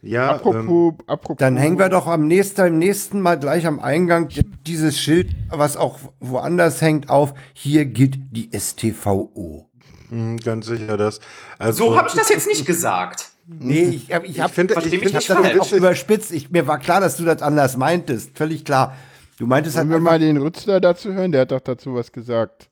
[0.00, 1.38] Ja, apropos, ähm, apropos.
[1.38, 4.28] Dann hängen wir doch am nächsten, im nächsten Mal gleich am Eingang
[4.64, 7.34] dieses Schild, was auch woanders hängt, auf.
[7.52, 9.68] Hier gilt die STVO.
[10.10, 11.18] Mhm, ganz sicher das.
[11.58, 13.32] Also, so habe ich das jetzt nicht gesagt.
[13.48, 16.32] Nee, ich, ich, ich, hab, finde, ich, ich, ich hab das auch überspitzt.
[16.32, 18.36] Ich, mir war klar, dass du das anders meintest.
[18.36, 18.96] Völlig klar.
[19.38, 20.00] Du meintest Wollen halt.
[20.00, 21.30] wir mal den Rützler dazu hören?
[21.30, 22.68] Der hat doch dazu was gesagt.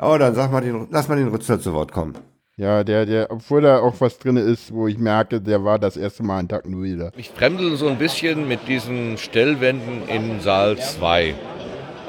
[0.00, 2.14] Oh, dann sag mal den, lass mal den Rützler zu Wort kommen.
[2.56, 5.96] Ja, der, der, obwohl da auch was drin ist, wo ich merke, der war das
[5.96, 7.12] erste Mal an Tag Null da.
[7.16, 11.34] Ich fremdel so ein bisschen mit diesen Stellwänden in Saal 2.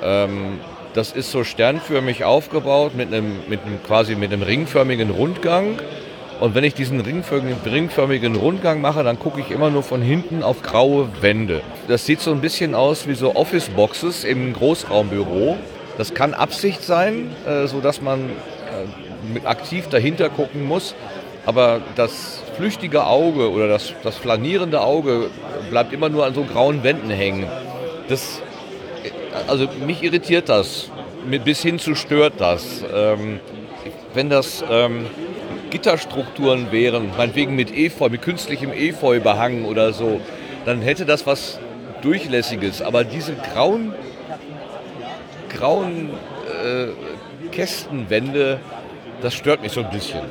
[0.01, 0.59] Ähm,
[0.95, 5.79] das ist so sternförmig aufgebaut mit einem, mit einem quasi mit einem ringförmigen Rundgang.
[6.39, 10.61] Und wenn ich diesen ringförmigen, Rundgang mache, dann gucke ich immer nur von hinten auf
[10.61, 11.61] graue Wände.
[11.87, 15.57] Das sieht so ein bisschen aus wie so Office-Boxes im Großraumbüro.
[15.97, 20.95] Das kann Absicht sein, äh, sodass man äh, aktiv dahinter gucken muss.
[21.45, 25.29] Aber das flüchtige Auge oder das, das flanierende Auge
[25.69, 27.47] bleibt immer nur an so grauen Wänden hängen.
[28.07, 28.41] Das,
[29.47, 30.89] also mich irritiert das,
[31.43, 32.83] bis hin zu stört das.
[32.93, 33.41] Ähm,
[34.13, 35.05] wenn das ähm,
[35.69, 40.19] Gitterstrukturen wären, meinetwegen mit Efeu, mit künstlichem Efeu behangen oder so,
[40.65, 41.59] dann hätte das was
[42.01, 42.81] Durchlässiges.
[42.81, 43.93] Aber diese grauen,
[45.49, 46.11] grauen
[46.63, 48.59] äh, Kästenwände,
[49.21, 50.21] das stört mich so ein bisschen.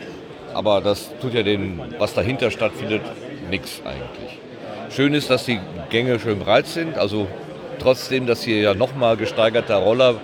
[0.55, 3.03] Aber das tut ja dem, was dahinter stattfindet,
[3.51, 4.39] nichts eigentlich.
[4.91, 5.61] Schön ist, dass die
[5.91, 6.97] Gänge schön breit sind.
[6.97, 7.29] Also
[7.79, 10.15] trotzdem, dass hier ja nochmal gesteigerter Roller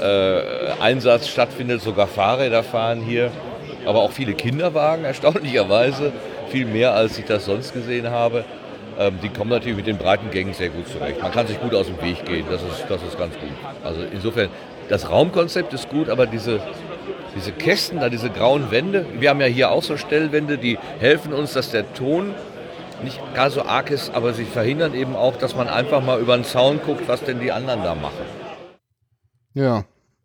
[0.00, 3.30] äh, Einsatz stattfindet, sogar Fahrräder fahren hier
[3.86, 6.12] aber auch viele Kinderwagen, erstaunlicherweise,
[6.48, 8.44] viel mehr als ich das sonst gesehen habe.
[8.98, 11.20] Ähm, die kommen natürlich mit den breiten Gängen sehr gut zurecht.
[11.20, 13.50] Man kann sich gut aus dem Weg gehen, das ist, das ist ganz gut.
[13.82, 14.48] Also insofern,
[14.88, 16.60] das Raumkonzept ist gut, aber diese,
[17.34, 19.06] diese Kästen, da diese grauen Wände.
[19.18, 22.34] Wir haben ja hier auch so Stellwände, die helfen uns, dass der Ton
[23.02, 26.36] nicht gar so arg ist, aber sie verhindern eben auch, dass man einfach mal über
[26.36, 28.24] den Zaun guckt, was denn die anderen da machen.
[29.54, 29.84] Ja.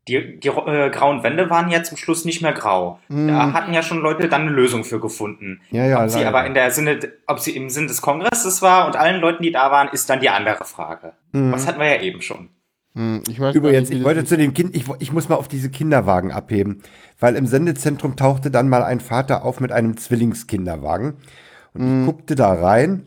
[0.10, 3.00] Die, die äh, grauen Wände waren ja zum Schluss nicht mehr grau.
[3.08, 3.28] Mhm.
[3.28, 5.62] Da hatten ja schon Leute dann eine Lösung für gefunden.
[5.70, 8.88] Ja, ja, ob sie aber in der Sinne, ob sie im Sinn des Kongresses war
[8.88, 11.14] und allen Leuten, die da waren, ist dann die andere Frage.
[11.32, 11.52] Mhm.
[11.52, 12.50] Was hatten wir ja eben schon.
[12.96, 16.32] Mhm, ich Übrigens, ich wollte zu dem Kind, ich, ich muss mal auf diese Kinderwagen
[16.32, 16.82] abheben,
[17.20, 21.14] weil im Sendezentrum tauchte dann mal ein Vater auf mit einem Zwillingskinderwagen.
[21.74, 22.06] Und ich mhm.
[22.08, 23.04] guckte da rein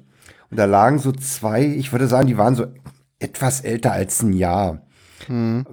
[0.51, 2.67] und da lagen so zwei, ich würde sagen, die waren so
[3.19, 4.83] etwas älter als ein Jahr.
[5.27, 5.67] Hm.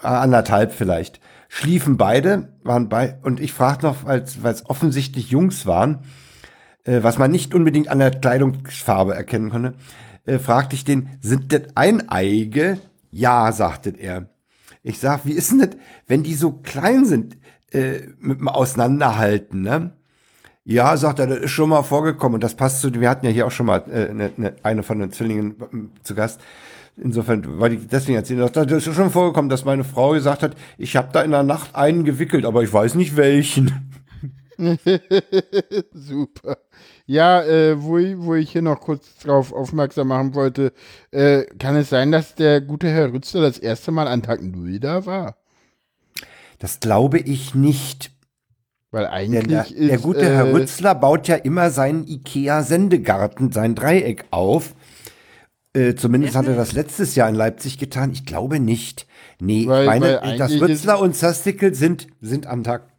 [0.00, 1.20] Anderthalb vielleicht.
[1.48, 6.00] Schliefen beide, waren bei, und ich fragte noch, weil es offensichtlich Jungs waren,
[6.84, 9.74] äh, was man nicht unbedingt an der Kleidungsfarbe erkennen konnte,
[10.24, 12.78] äh, fragte ich den, sind das Eineige?
[13.10, 14.28] Ja, sagte er.
[14.82, 15.70] Ich sag, wie ist denn das,
[16.06, 17.36] wenn die so klein sind,
[17.72, 19.92] äh, mit dem Auseinanderhalten, ne?
[20.64, 23.32] Ja, sagt er, das ist schon mal vorgekommen und das passt zu, wir hatten ja
[23.32, 26.40] hier auch schon mal äh, ne, ne, eine von den Zwillingen äh, zu Gast.
[26.96, 30.94] Insofern, weil ich deswegen erzähle, das ist schon vorgekommen, dass meine Frau gesagt hat, ich
[30.96, 33.90] habe da in der Nacht einen gewickelt, aber ich weiß nicht welchen.
[35.92, 36.58] Super.
[37.06, 40.72] Ja, äh, wo, ich, wo ich hier noch kurz drauf aufmerksam machen wollte,
[41.10, 44.78] äh, kann es sein, dass der gute Herr Rützler das erste Mal an Tag Null
[44.78, 45.36] da war?
[46.58, 48.12] Das glaube ich nicht.
[48.90, 53.74] Weil eigentlich der, der, der gute Herr äh, Rützler baut ja immer seinen Ikea-Sendegarten, sein
[53.74, 54.74] Dreieck auf
[55.74, 58.12] äh, zumindest hat er das letztes Jahr in Leipzig getan.
[58.12, 59.06] Ich glaube nicht.
[59.40, 62.92] Nee, weil, meine, weil das Rützler und Sastickel sind, sind am Tag.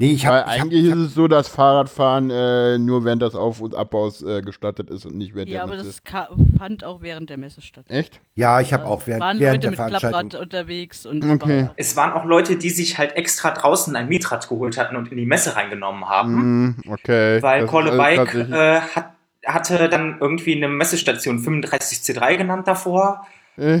[0.00, 0.46] Nee, ich habe.
[0.46, 4.42] Eigentlich hab, ist es so, dass Fahrradfahren äh, nur während des Auf- und Abbaus äh,
[4.42, 6.00] gestattet ist und nicht während ja, der Messe.
[6.06, 7.86] Ja, aber das fand auch während der Messe statt.
[7.88, 8.20] Echt?
[8.36, 11.70] Ja, ich habe auch während, waren während Leute der mit Klapprad unterwegs und okay.
[11.74, 15.18] es waren auch Leute, die sich halt extra draußen ein Mietrad geholt hatten und in
[15.18, 16.66] die Messe reingenommen haben.
[16.66, 17.42] Mm, okay.
[17.42, 19.17] Weil Kolle Bike äh, hat
[19.48, 23.26] hatte dann irgendwie eine Messestation 35C3 genannt davor.
[23.56, 23.72] und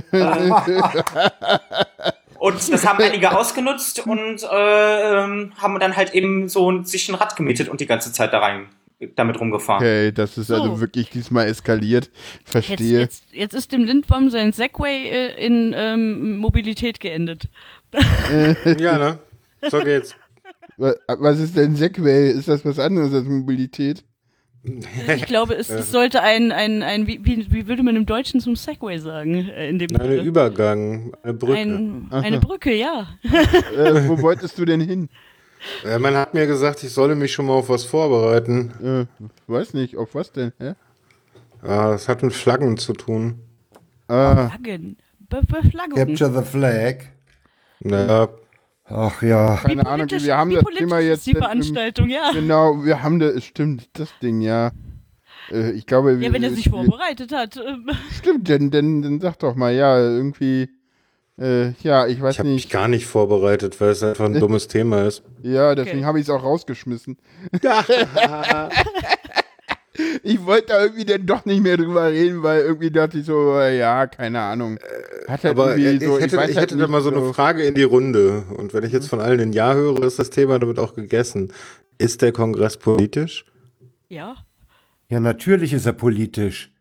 [2.72, 7.36] das haben einige ausgenutzt und äh, ähm, haben dann halt eben so sich ein Rad
[7.36, 8.66] gemietet und die ganze Zeit da rein
[9.14, 9.82] damit rumgefahren.
[9.82, 10.70] Okay, das ist also so.
[10.70, 12.10] also wirklich diesmal eskaliert.
[12.44, 13.00] Verstehe.
[13.00, 17.48] Jetzt, jetzt, jetzt ist dem Lindbaum sein Segway äh, in ähm, Mobilität geendet.
[18.78, 19.18] ja, ne?
[19.70, 20.16] So geht's.
[20.76, 22.30] Was ist denn Segway?
[22.30, 24.04] Ist das was anderes als Mobilität?
[25.14, 28.56] Ich glaube, es, es sollte ein, ein, ein wie, wie, würde man im Deutschen zum
[28.56, 29.48] Segway sagen?
[29.48, 31.58] Äh, in dem Ein Übergang, eine Brücke.
[31.58, 33.08] Ein, eine Brücke, ja.
[33.22, 35.08] Äh, wo wolltest du denn hin?
[35.84, 39.08] Äh, man hat mir gesagt, ich solle mich schon mal auf was vorbereiten.
[39.18, 40.52] Äh, weiß nicht, auf was denn?
[40.58, 40.74] Hä?
[41.62, 43.40] Ah, das hat mit Flaggen zu tun.
[44.06, 44.48] Ah.
[44.48, 44.96] Flaggen?
[45.28, 45.96] Be Beflaggung.
[45.96, 46.96] Capture the flag.
[47.80, 48.28] Ja,
[48.90, 49.56] Ach ja.
[49.56, 51.26] Keine Ahnung, wir haben das Thema jetzt.
[51.26, 52.30] Die Veranstaltung, ja.
[52.32, 54.72] Genau, wir haben das, stimmt, das Ding, ja.
[55.50, 57.56] Äh, ich glaube, Ja, wenn er sich vorbereitet hat.
[57.56, 57.88] Ähm.
[58.16, 60.68] Stimmt, denn, denn, dann sag doch mal, ja, irgendwie.
[61.38, 62.64] Äh, ja, ich weiß ich hab nicht.
[62.64, 65.22] Ich habe mich gar nicht vorbereitet, weil es einfach ein dummes Thema ist.
[65.42, 66.06] Ja, deswegen okay.
[66.06, 67.16] habe ich es auch rausgeschmissen.
[70.22, 73.60] ich wollte da irgendwie dann doch nicht mehr drüber reden, weil irgendwie dachte ich so,
[73.60, 74.78] ja, keine Ahnung.
[75.26, 77.64] Hat halt Aber ich, so, hätte, ich, ich halt hätte da mal so eine Frage
[77.64, 78.44] in die Runde.
[78.56, 81.52] Und wenn ich jetzt von allen ein Ja höre, ist das Thema damit auch gegessen.
[81.98, 83.44] Ist der Kongress politisch?
[84.08, 84.36] Ja.
[85.08, 86.72] Ja, natürlich ist er politisch.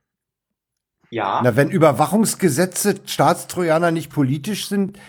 [1.10, 1.42] Ja.
[1.44, 5.00] Na, wenn Überwachungsgesetze Staatstrojaner nicht politisch sind,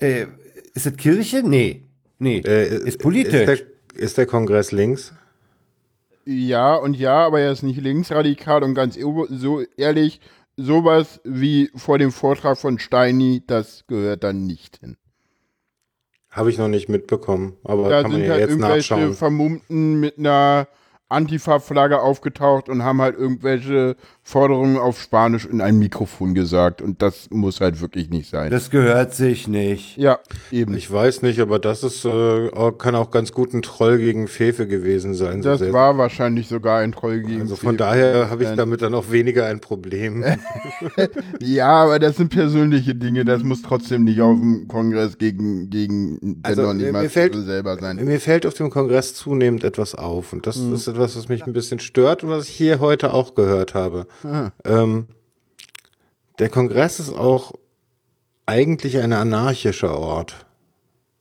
[0.00, 0.26] äh,
[0.74, 1.42] ist es Kirche?
[1.44, 1.84] Nee.
[2.18, 2.38] Nee.
[2.38, 3.48] Äh, ist politisch.
[3.48, 3.64] Ist
[3.94, 5.12] der, ist der Kongress links?
[6.30, 8.98] Ja und ja, aber er ist nicht linksradikal und ganz
[9.30, 10.20] so ehrlich,
[10.58, 14.98] sowas wie vor dem Vortrag von Steini, das gehört dann nicht hin.
[16.28, 19.14] Habe ich noch nicht mitbekommen, aber da kann man ja halt jetzt irgendwelche nachschauen.
[19.14, 20.68] Vermummten mit einer
[21.08, 26.82] Antifa-Flagge aufgetaucht und haben halt irgendwelche Forderungen auf Spanisch in ein Mikrofon gesagt.
[26.82, 28.50] Und das muss halt wirklich nicht sein.
[28.50, 29.96] Das gehört sich nicht.
[29.96, 30.18] Ja,
[30.50, 30.74] eben.
[30.76, 34.68] Ich weiß nicht, aber das ist, äh, kann auch ganz gut ein Troll gegen Fefe
[34.68, 35.40] gewesen sein.
[35.40, 37.76] Das so war wahrscheinlich sogar ein Troll gegen Also von Fefe.
[37.78, 40.22] daher habe ich damit dann auch weniger ein Problem.
[41.40, 43.24] ja, aber das sind persönliche Dinge.
[43.24, 47.96] Das muss trotzdem nicht auf dem Kongress gegen, gegen also, mir fällt, selber sein.
[48.04, 50.34] Mir fällt auf dem Kongress zunehmend etwas auf.
[50.34, 50.74] Und das mhm.
[50.74, 54.06] ist etwas, was mich ein bisschen stört und was ich hier heute auch gehört habe.
[54.64, 55.06] Ähm,
[56.38, 57.52] der Kongress ist auch
[58.46, 60.46] eigentlich ein anarchischer Ort.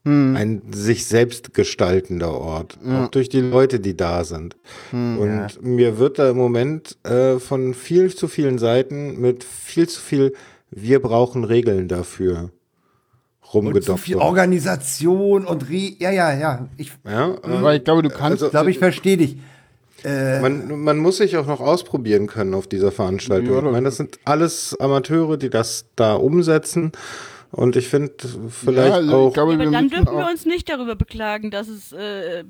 [0.05, 0.35] Hm.
[0.35, 2.77] Ein sich selbst gestaltender Ort.
[2.83, 3.05] Ja.
[3.05, 4.55] Auch durch die Leute, die da sind.
[4.91, 5.47] Hm, und ja.
[5.61, 10.33] mir wird da im Moment äh, von viel zu vielen Seiten mit viel zu viel,
[10.71, 12.51] wir brauchen Regeln dafür
[13.53, 13.89] rumgedopft.
[13.89, 16.67] Und so viel Organisation und Re ja, ja, ja.
[16.77, 18.43] Ich, ja, aber ich glaube, du kannst.
[18.43, 19.37] Also, ich glaube, ich verstehe dich.
[20.07, 23.53] Äh, man, man muss sich auch noch ausprobieren können auf dieser Veranstaltung.
[23.53, 26.93] Ja, ich meine, das sind alles Amateure, die das da umsetzen.
[27.51, 28.13] Und ich finde
[28.49, 29.33] vielleicht ja, also auch.
[29.33, 32.43] Glaube, ja, aber dann dürfen wir uns nicht darüber beklagen, dass es äh,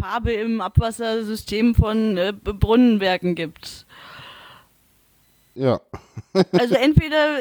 [0.00, 3.86] Farbe im Abwassersystem von äh, Brunnenwerken gibt.
[5.54, 5.80] Ja.
[6.52, 7.36] also entweder,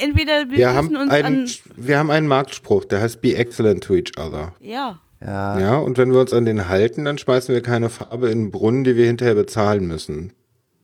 [0.00, 3.84] entweder wir, wir haben uns einen, an Wir haben einen Marktspruch, der heißt Be excellent
[3.84, 4.54] to each other.
[4.60, 5.00] Ja.
[5.26, 5.58] Ja.
[5.58, 8.50] ja, und wenn wir uns an den halten, dann schmeißen wir keine Farbe in den
[8.52, 10.32] Brunnen, die wir hinterher bezahlen müssen.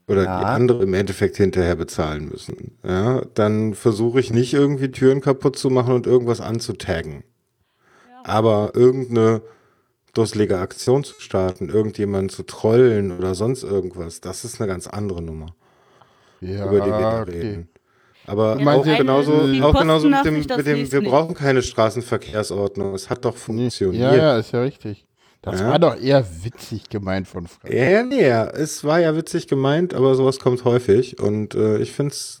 [0.05, 0.39] Oder ja.
[0.39, 2.77] die andere im Endeffekt hinterher bezahlen müssen.
[2.85, 7.23] Ja, dann versuche ich nicht irgendwie Türen kaputt zu machen und irgendwas anzutaggen.
[8.11, 8.21] Ja.
[8.25, 9.41] Aber irgendeine
[10.13, 15.21] dusselige Aktion zu starten, irgendjemanden zu trollen oder sonst irgendwas, das ist eine ganz andere
[15.21, 15.55] Nummer.
[16.41, 17.31] Ja, über die wir da okay.
[17.31, 17.69] reden.
[18.25, 22.93] Aber ja, auch genauso, auch genauso mit dem, mit dem wir brauchen keine Straßenverkehrsordnung.
[22.93, 24.01] Es hat doch funktioniert.
[24.01, 25.05] Ja, ja, ist ja richtig.
[25.41, 25.67] Das ja.
[25.71, 27.73] war doch eher witzig gemeint von Frank.
[27.73, 32.13] Ja, nee, es war ja witzig gemeint, aber sowas kommt häufig und äh, ich finde
[32.13, 32.39] es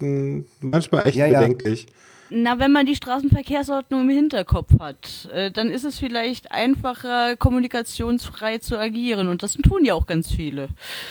[0.61, 1.87] manchmal echt ja, bedenklich.
[2.29, 8.59] Na, wenn man die Straßenverkehrsordnung im Hinterkopf hat, äh, dann ist es vielleicht einfacher, kommunikationsfrei
[8.59, 10.69] zu agieren und das tun ja auch ganz viele.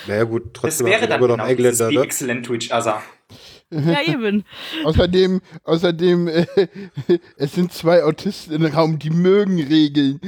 [0.08, 3.02] Naja gut, trotzdem das wäre dann genau Engländer, be excellent to each other.
[3.86, 4.44] Ja, eben.
[4.84, 6.46] außerdem, außerdem, äh,
[7.36, 10.20] es sind zwei Autisten im Raum, die mögen Regeln.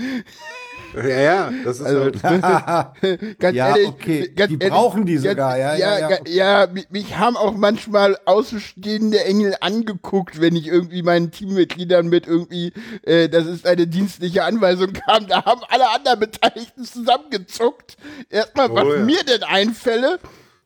[0.94, 2.22] Ja, ja, das ist also, halt.
[3.38, 4.32] ganz ja, ehrlich, okay.
[4.34, 6.10] Ganz die ehrlich, brauchen die sogar, ganz, ja, ja, ja.
[6.26, 12.26] Ja, ja, mich haben auch manchmal außenstehende Engel angeguckt, wenn ich irgendwie meinen Teammitgliedern mit
[12.26, 12.72] irgendwie,
[13.02, 15.26] äh, das ist eine dienstliche Anweisung kam.
[15.26, 17.96] Da haben alle anderen Beteiligten zusammengezuckt.
[18.30, 19.00] Erstmal, was oh, ja.
[19.00, 20.18] mir denn einfälle.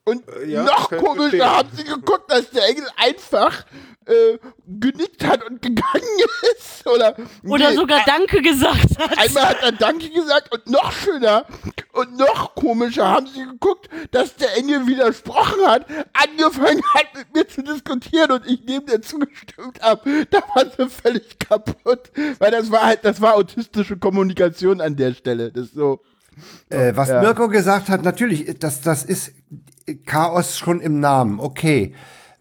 [0.08, 3.64] Und äh, ja, noch komischer haben sie geguckt, dass der Engel einfach
[4.08, 6.18] äh, genickt hat und gegangen
[6.58, 6.86] ist.
[6.86, 7.14] Oder,
[7.44, 9.18] oder nee, sogar Danke gesagt hat.
[9.18, 11.44] Einmal hat er Danke gesagt und noch schöner
[11.92, 17.48] und noch komischer haben sie geguckt, dass der Engel widersprochen hat, angefangen hat mit mir
[17.48, 20.26] zu diskutieren und ich neben der zugestimmt habe.
[20.30, 22.10] Da war sie völlig kaputt.
[22.38, 25.52] Weil das war halt, das war autistische Kommunikation an der Stelle.
[25.52, 26.00] Das ist so.
[26.68, 27.20] Äh, was ja.
[27.20, 29.32] Mirko gesagt hat, natürlich, das, das ist
[30.06, 31.94] Chaos schon im Namen, okay.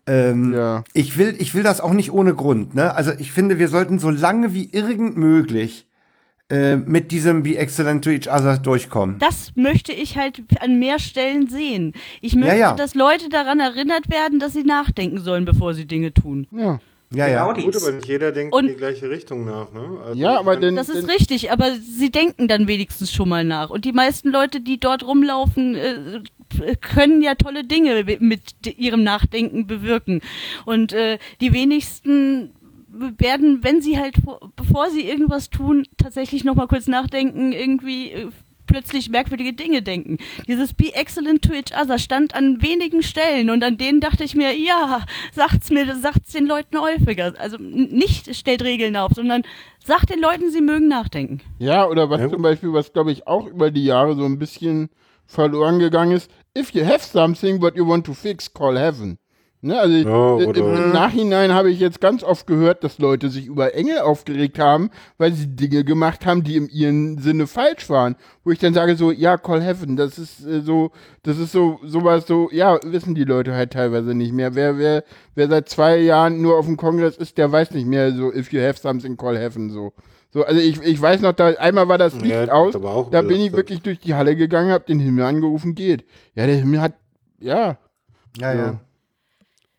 [0.05, 0.83] Ähm, ja.
[0.93, 2.75] ich, will, ich will das auch nicht ohne Grund.
[2.75, 2.95] Ne?
[2.95, 5.87] Also ich finde, wir sollten so lange wie irgend möglich
[6.49, 9.19] äh, mit diesem Be Excellent to Each Other durchkommen.
[9.19, 11.91] Das möchte ich halt an mehr Stellen sehen.
[12.21, 12.73] Ich möchte, ja, ja.
[12.73, 16.47] dass Leute daran erinnert werden, dass sie nachdenken sollen, bevor sie Dinge tun.
[16.51, 16.79] Ja.
[17.13, 17.51] Ja, ja.
[17.51, 19.97] Genau Gut, aber nicht jeder denkt und in die gleiche Richtung nach, ne?
[20.05, 23.69] Also ja, aber denn, Das ist richtig, aber sie denken dann wenigstens schon mal nach.
[23.69, 26.19] Und die meisten Leute, die dort rumlaufen, äh,
[26.81, 28.41] können ja tolle Dinge mit
[28.77, 30.21] ihrem Nachdenken bewirken.
[30.65, 32.51] Und äh, die wenigsten
[32.89, 34.15] werden, wenn sie halt,
[34.55, 38.29] bevor sie irgendwas tun, tatsächlich nochmal kurz nachdenken, irgendwie äh,
[38.67, 40.17] plötzlich merkwürdige Dinge denken.
[40.47, 44.35] Dieses Be excellent to each other stand an wenigen Stellen und an denen dachte ich
[44.35, 47.33] mir, ja, sagt's mir, sagt's den Leuten häufiger.
[47.39, 49.43] Also nicht stellt Regeln auf, sondern
[49.83, 51.39] sagt den Leuten, sie mögen nachdenken.
[51.59, 52.29] Ja, oder was ja.
[52.29, 54.89] zum Beispiel, was glaube ich auch über die Jahre so ein bisschen
[55.27, 59.19] verloren gegangen ist, if you have something what you want to fix, call heaven.
[59.59, 63.47] Ne, also ja, im, im Nachhinein habe ich jetzt ganz oft gehört, dass Leute sich
[63.47, 68.15] über Engel aufgeregt haben, weil sie Dinge gemacht haben, die in ihrem Sinne falsch waren.
[68.43, 70.91] Wo ich dann sage so, ja, call heaven, das ist äh, so,
[71.23, 74.53] das ist so, sowas so, ja, wissen die Leute halt teilweise nicht mehr.
[74.53, 78.11] Wer, wer, wer seit zwei Jahren nur auf dem Kongress ist, der weiß nicht mehr
[78.11, 79.91] so, if you have something, call heaven, so.
[80.29, 82.73] So, also ich, ich weiß noch, da einmal war das Licht ja, aus,
[83.11, 86.05] da bin ich wirklich durch die Halle gegangen, hab den Himmel angerufen, geht.
[86.35, 86.93] Ja, der Himmel hat,
[87.39, 87.77] ja.
[88.37, 88.79] Ja, ja.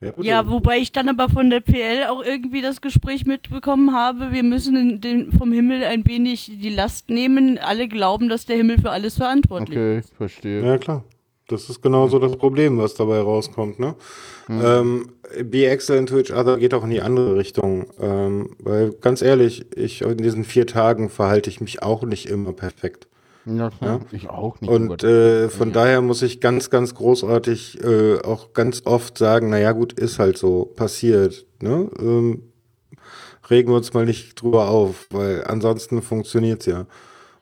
[0.01, 4.31] Ja, ja, wobei ich dann aber von der PL auch irgendwie das Gespräch mitbekommen habe,
[4.31, 7.59] wir müssen den, vom Himmel ein wenig die Last nehmen.
[7.59, 10.11] Alle glauben, dass der Himmel für alles verantwortlich okay, ist.
[10.11, 10.65] Okay, verstehe.
[10.65, 11.05] Ja, klar.
[11.49, 13.79] Das ist genauso das Problem, was dabei rauskommt.
[13.79, 13.95] Ne?
[14.49, 14.63] Mhm.
[14.65, 15.09] Ähm,
[15.45, 17.87] Be excellent to each other geht auch in die andere Richtung.
[18.01, 22.53] Ähm, weil ganz ehrlich, ich in diesen vier Tagen verhalte ich mich auch nicht immer
[22.53, 23.09] perfekt.
[23.47, 23.71] Ja.
[23.81, 24.01] Ja?
[24.13, 24.71] Ich auch nicht.
[24.71, 25.75] Und äh, von ja.
[25.75, 30.37] daher muss ich ganz, ganz großartig äh, auch ganz oft sagen, naja gut, ist halt
[30.37, 31.47] so, passiert.
[31.61, 31.91] Ne?
[31.99, 32.43] Ähm,
[33.49, 36.87] regen wir uns mal nicht drüber auf, weil ansonsten funktioniert's ja.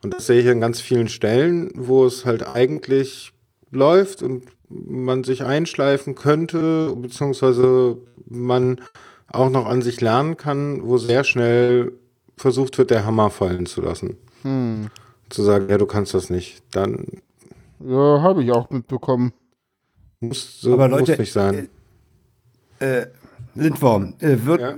[0.02, 3.32] Und das sehe ich an ganz vielen Stellen, wo es halt eigentlich
[3.70, 8.80] läuft und man sich einschleifen könnte, beziehungsweise man
[9.28, 11.92] auch noch an sich lernen kann, wo sehr schnell
[12.36, 14.16] versucht wird, der Hammer fallen zu lassen.
[14.42, 14.90] Hm
[15.28, 17.06] zu sagen, ja, du kannst das nicht, dann.
[17.80, 19.32] Ja, habe ich auch mitbekommen.
[20.20, 21.68] Muss, so, Aber Leute, muss nicht sein.
[22.80, 23.06] Äh, äh,
[23.54, 24.76] Lindworm, äh, wird, ja?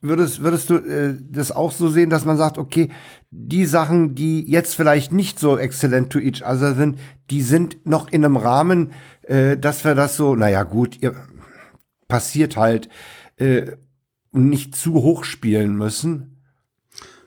[0.00, 2.90] Würdest, würdest du äh, das auch so sehen, dass man sagt, okay,
[3.30, 6.98] die Sachen, die jetzt vielleicht nicht so exzellent to each other sind,
[7.30, 8.92] die sind noch in einem Rahmen,
[9.22, 11.14] äh, dass wir das so, naja gut, ihr,
[12.08, 12.88] passiert halt,
[13.36, 13.72] äh,
[14.32, 16.36] nicht zu hoch spielen müssen?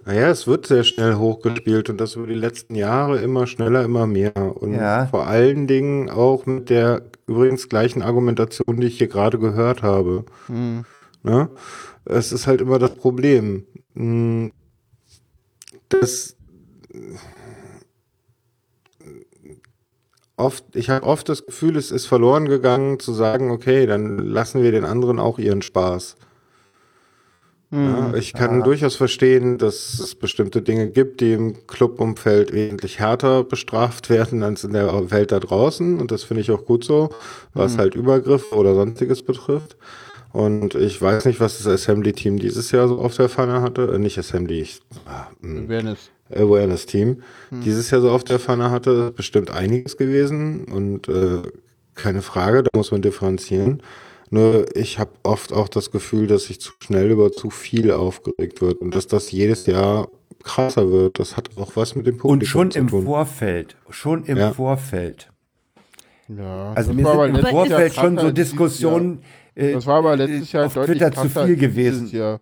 [0.06, 4.08] Naja, es wird sehr schnell hochgespielt und das über die letzten Jahre immer schneller, immer
[4.08, 4.36] mehr.
[4.36, 5.06] Und ja.
[5.06, 10.26] vor allen Dingen auch mit der übrigens gleichen Argumentation, die ich hier gerade gehört habe.
[10.48, 10.86] Hm.
[11.22, 11.50] Ne?
[12.10, 13.66] Es ist halt immer das Problem.
[13.96, 14.52] Hm,
[15.90, 16.36] das
[20.40, 24.64] oft, ich habe oft das Gefühl, es ist verloren gegangen, zu sagen, okay, dann lassen
[24.64, 26.16] wir den anderen auch ihren Spaß.
[27.72, 28.16] Ja, hm.
[28.16, 28.64] ich kann ja.
[28.64, 34.64] durchaus verstehen, dass es bestimmte Dinge gibt, die im Clubumfeld wesentlich härter bestraft werden als
[34.64, 36.00] in der Welt da draußen.
[36.00, 37.12] Und das finde ich auch gut so,
[37.54, 37.78] was mhm.
[37.78, 39.78] halt Übergriffe oder sonstiges betrifft.
[40.32, 43.92] Und ich weiß nicht, was das Assembly-Team dieses Jahr so auf der Pfanne hatte.
[43.94, 44.82] Äh, nicht Assembly, ich,
[45.42, 46.12] äh, Awareness.
[46.32, 47.22] Awareness-Team.
[47.50, 47.62] Hm.
[47.62, 49.12] Dieses Jahr so auf der Pfanne hatte.
[49.12, 50.66] Bestimmt einiges gewesen.
[50.66, 51.42] Und äh,
[51.96, 53.82] keine Frage, da muss man differenzieren.
[54.30, 58.62] Nur ich habe oft auch das Gefühl, dass sich zu schnell über zu viel aufgeregt
[58.62, 60.10] wird und dass das jedes Jahr
[60.44, 61.20] krasser wird.
[61.20, 64.54] Das hat auch was mit dem Publikum Und schon im Vorfeld, schon im ja.
[64.54, 65.32] Vorfeld.
[66.28, 69.24] Ja, also mir sind im Vorfeld schon so Diskussionen,
[69.60, 72.08] äh, das war aber letztes Jahr auf deutlich Twitter zu viel gewesen.
[72.08, 72.40] Jahr.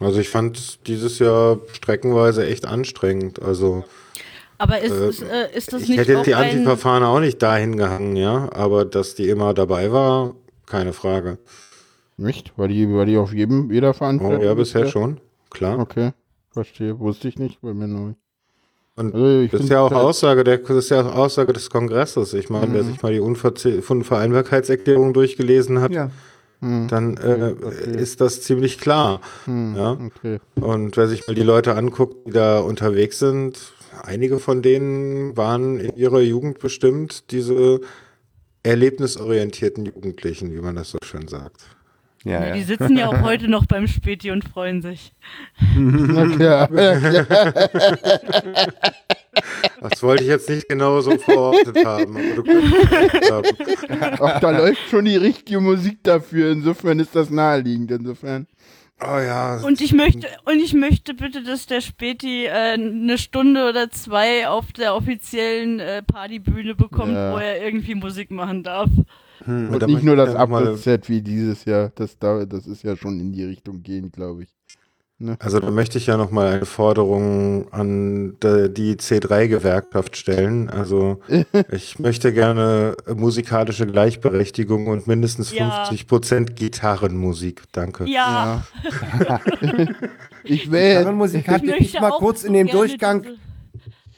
[0.00, 3.42] Also ich fand dieses Jahr streckenweise echt anstrengend.
[3.42, 3.84] Also
[4.58, 7.40] aber ist, äh, ist, äh, ist das ich nicht hätte jetzt die Antifa-Fahne auch nicht
[7.40, 8.48] dahin gehangen, ja.
[8.52, 10.34] Aber dass die immer dabei war,
[10.66, 11.38] keine Frage.
[12.16, 12.58] Nicht?
[12.58, 14.40] War die, war die auf jedem, jeder Veranstaltung?
[14.40, 15.20] Oh, ja, bisher schon.
[15.50, 15.78] Klar.
[15.78, 16.10] Okay.
[16.50, 16.98] Verstehe.
[16.98, 18.14] Wusste ich nicht, bei mir neu.
[18.96, 22.34] Und also das ist ja auch Aussage der, das ist ja auch Aussage des Kongresses.
[22.34, 22.74] Ich meine, mhm.
[22.74, 26.10] wer sich mal die Unvereinbarkeitserklärung durchgelesen hat, ja.
[26.60, 26.88] Hm.
[26.88, 27.96] dann äh, okay.
[27.96, 29.20] ist das ziemlich klar.
[29.44, 29.76] Hm.
[29.76, 29.92] Ja?
[29.92, 30.38] Okay.
[30.60, 33.72] Und wer sich mal die Leute anguckt, die da unterwegs sind,
[34.02, 37.80] einige von denen waren in ihrer Jugend bestimmt diese
[38.62, 41.62] erlebnisorientierten Jugendlichen, wie man das so schön sagt.
[42.24, 42.54] Ja, ja.
[42.54, 45.12] Die sitzen ja auch heute noch beim Späti und freuen sich.
[46.38, 46.68] ja,
[49.80, 52.44] Das wollte ich jetzt nicht genau so verortet haben, aber du
[53.30, 54.18] haben.
[54.20, 58.46] Ach, da läuft schon die richtige Musik dafür, insofern ist das naheliegend, insofern.
[59.00, 59.60] Oh ja.
[59.62, 64.48] Und ich möchte, und ich möchte bitte, dass der Späti äh, eine Stunde oder zwei
[64.48, 67.32] auf der offiziellen äh, Partybühne bekommt, ja.
[67.32, 68.90] wo er irgendwie Musik machen darf.
[69.44, 73.32] Hm, und nicht nur das Abriss-Set wie dieses Jahr, das, das ist ja schon in
[73.32, 74.57] die Richtung gehen, glaube ich.
[75.20, 75.36] Ne?
[75.40, 80.70] Also da möchte ich ja noch mal eine Forderung an die C3-Gewerkschaft stellen.
[80.70, 81.20] Also
[81.72, 85.86] ich möchte gerne musikalische Gleichberechtigung und mindestens ja.
[85.86, 87.64] 50 Prozent Gitarrenmusik.
[87.72, 88.04] Danke.
[88.04, 88.62] Ja.
[89.28, 89.40] ja.
[90.44, 93.26] ich will Gitarrenmusik hatte ich, ich mal kurz in dem Durchgang.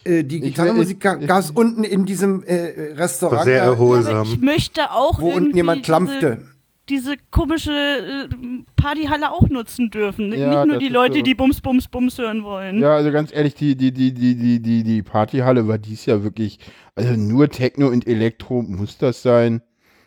[0.05, 3.45] Äh, die Gitarrenmusik gab es unten in diesem äh, Restaurant.
[3.45, 4.29] Sehr erholsam.
[4.31, 6.43] Ich möchte auch wo unten jemand klampfte
[6.91, 8.29] diese komische äh,
[8.77, 10.33] Partyhalle auch nutzen dürfen.
[10.33, 11.23] Ja, Nicht nur die Leute, so.
[11.23, 12.81] die Bums, Bums, Bums hören wollen.
[12.81, 16.23] Ja, also ganz ehrlich, die, die, die, die, die, die, die Partyhalle war dies ja
[16.23, 16.59] wirklich,
[16.95, 19.63] also nur Techno und Elektro muss das sein.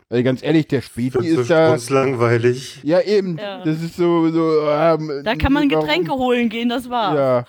[0.10, 1.70] Also ganz ehrlich, der Späti ist da.
[1.70, 2.82] Ganz langweilig.
[2.84, 3.38] Ja, eben.
[3.40, 3.64] Ja.
[3.64, 4.30] Das ist so.
[4.30, 6.22] so ähm, da kann man Getränke warum?
[6.22, 7.16] holen gehen, das war.
[7.16, 7.46] Ja.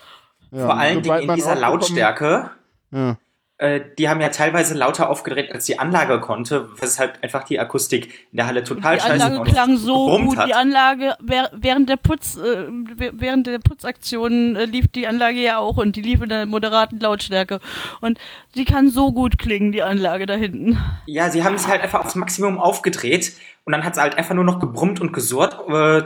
[0.51, 0.65] ja.
[0.65, 2.51] Vor allen Dingen in dieser Lautstärke.
[2.91, 3.19] Ja.
[3.57, 8.27] Äh, die haben ja teilweise lauter aufgedreht, als die Anlage konnte, weshalb einfach die Akustik
[8.33, 10.49] in der Halle total scheiße Die Anlage klang so gut, hat.
[10.49, 12.67] die Anlage während der Putz, äh,
[12.97, 16.99] während der Putzaktion äh, lief die Anlage ja auch und die lief in der moderaten
[16.99, 17.61] Lautstärke
[18.01, 18.19] und
[18.55, 20.81] sie kann so gut klingen, die Anlage da hinten.
[21.07, 24.35] Ja, sie haben es halt einfach aufs Maximum aufgedreht und dann hat es halt einfach
[24.35, 25.59] nur noch gebrummt und gesurrt,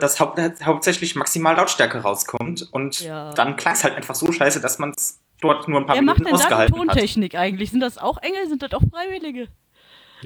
[0.02, 0.34] dass hau
[0.64, 3.32] hauptsächlich maximal Lautstärke rauskommt und ja.
[3.32, 6.02] dann klang es halt einfach so scheiße, dass man es dort nur ein paar Wer
[6.02, 7.40] Minuten macht denn da Tontechnik hat.
[7.40, 7.70] eigentlich?
[7.70, 8.48] Sind das auch Engel?
[8.48, 9.48] Sind das auch Freiwillige?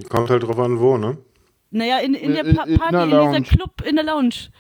[0.09, 1.19] Kommt halt drauf an, wo, ne?
[1.71, 4.51] Naja, in, in der pa Party, in, in dieser Club, in der Lounge.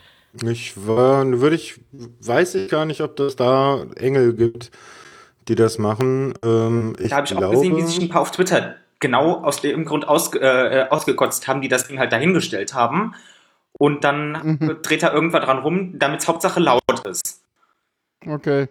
[0.45, 4.71] Ich war, würde ich, weiß ich gar nicht, ob das da Engel gibt,
[5.49, 6.33] die das machen.
[6.43, 9.61] Ähm, da habe ich glaube, auch gesehen, wie sich ein paar auf Twitter genau aus
[9.61, 13.15] dem Grund aus, äh, ausgekotzt haben, die das Ding halt dahingestellt haben.
[13.73, 14.79] Und dann mhm.
[14.83, 17.43] dreht er irgendwann dran rum, damit es Hauptsache laut ist.
[18.27, 18.69] Okay.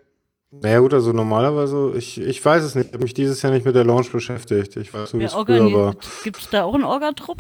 [0.52, 3.66] Naja gut, also normalerweise, ich, ich weiß es nicht, ich habe mich dieses Jahr nicht
[3.66, 4.76] mit der Launch beschäftigt.
[4.76, 5.96] Ich weiß, wie es war.
[6.24, 7.40] Gibt es da auch einen Orgatrupp?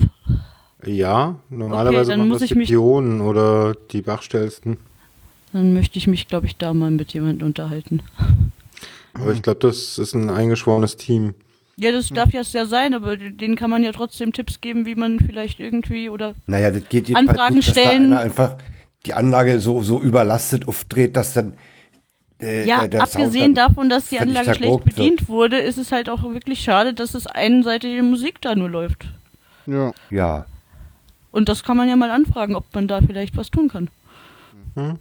[0.85, 4.77] Ja, normalerweise okay, machen das die Pionen oder die Bachstellsten.
[5.51, 8.01] Dann möchte ich mich, glaube ich, da mal mit jemandem unterhalten.
[9.13, 11.33] Aber ich glaube, das ist ein eingeschworenes Team.
[11.75, 14.95] Ja, das darf ja sehr sein, aber denen kann man ja trotzdem Tipps geben, wie
[14.95, 18.13] man vielleicht irgendwie oder naja, das geht Anfragen nicht, stellen.
[18.13, 18.55] einfach
[19.05, 21.53] die Anlage so, so überlastet aufdreht, dass dann
[22.41, 25.29] äh, ja, abgesehen davon, dass die Anlage schlecht bedient wird.
[25.29, 29.05] wurde, ist es halt auch wirklich schade, dass es einseitige Musik da nur läuft.
[29.67, 29.91] Ja.
[30.09, 30.45] Ja.
[31.31, 33.89] Und das kann man ja mal anfragen, ob man da vielleicht was tun kann.
[34.75, 34.99] Mhm.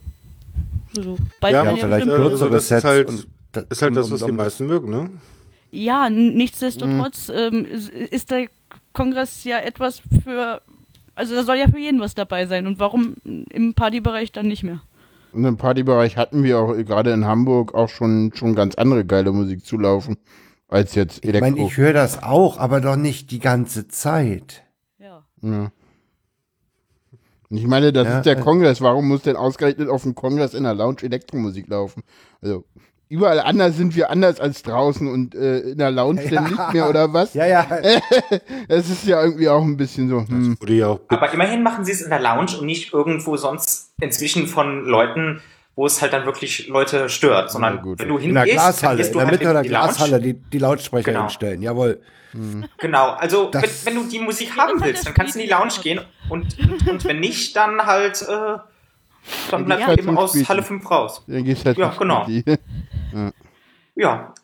[0.97, 3.09] Also, ja, ja vielleicht also das ist halt,
[3.53, 5.11] das ist halt das, was die meisten mögen, ne?
[5.73, 7.35] Ja, nichtsdestotrotz mhm.
[7.35, 7.67] ähm,
[8.11, 8.49] ist der
[8.93, 10.61] Kongress ja etwas für,
[11.15, 12.67] also da soll ja für jeden was dabei sein.
[12.67, 14.81] Und warum im Partybereich dann nicht mehr?
[15.33, 19.33] Und im Partybereich hatten wir auch gerade in Hamburg auch schon, schon ganz andere geile
[19.33, 20.17] Musik zu laufen,
[20.69, 21.47] als jetzt Elektro.
[21.47, 24.65] Ich meine, ich höre das auch, aber doch nicht die ganze Zeit.
[24.99, 25.25] Ja.
[25.43, 25.71] ja.
[27.51, 28.81] Ich meine, das ja, ist der äh, Kongress.
[28.81, 32.05] Warum muss denn ausgerechnet auf dem Kongress in der Lounge Elektromusik laufen?
[32.41, 32.65] Also,
[33.09, 36.43] überall anders sind wir anders als draußen und äh, in der Lounge ja.
[36.43, 37.35] nicht mehr, oder was?
[37.35, 37.67] Ja, ja.
[38.69, 40.21] Es ist ja irgendwie auch ein bisschen so.
[40.27, 40.57] Hm.
[41.09, 45.41] Aber immerhin machen sie es in der Lounge und nicht irgendwo sonst inzwischen von Leuten,
[45.77, 49.07] wo es halt dann wirklich Leute stört, sondern ja, wenn du hingehst, in der Glashalle,
[49.07, 51.21] in der halt Mitte der Glashalle die, die Lautsprecher genau.
[51.23, 52.01] hinstellen, jawohl.
[52.33, 52.67] Mhm.
[52.79, 55.75] Genau, also wenn, wenn, du die Musik haben willst, dann kannst du in die Lounge
[55.83, 56.57] gehen und,
[56.89, 58.59] und, wenn nicht, dann halt äh,
[59.51, 61.25] dann bleibst du eben aus Halle 5 raus.
[61.27, 62.27] Dann gehst halt ja, genau.
[63.13, 63.33] Ja.
[63.97, 64.35] ja.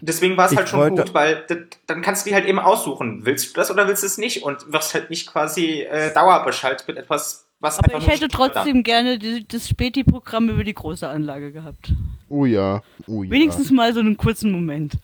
[0.00, 1.44] Deswegen war es halt schon gut, weil
[1.86, 3.24] dann kannst du die halt eben aussuchen.
[3.24, 4.44] Willst du das oder willst du es nicht?
[4.44, 9.18] Und wirst halt nicht quasi äh, dauerbeschaltet mit etwas, was Aber ich hätte trotzdem gerne
[9.18, 11.92] die, das Späti-Programm über die große Anlage gehabt.
[12.28, 13.30] Oh ja, oh ja.
[13.30, 14.98] Wenigstens mal so einen kurzen Moment.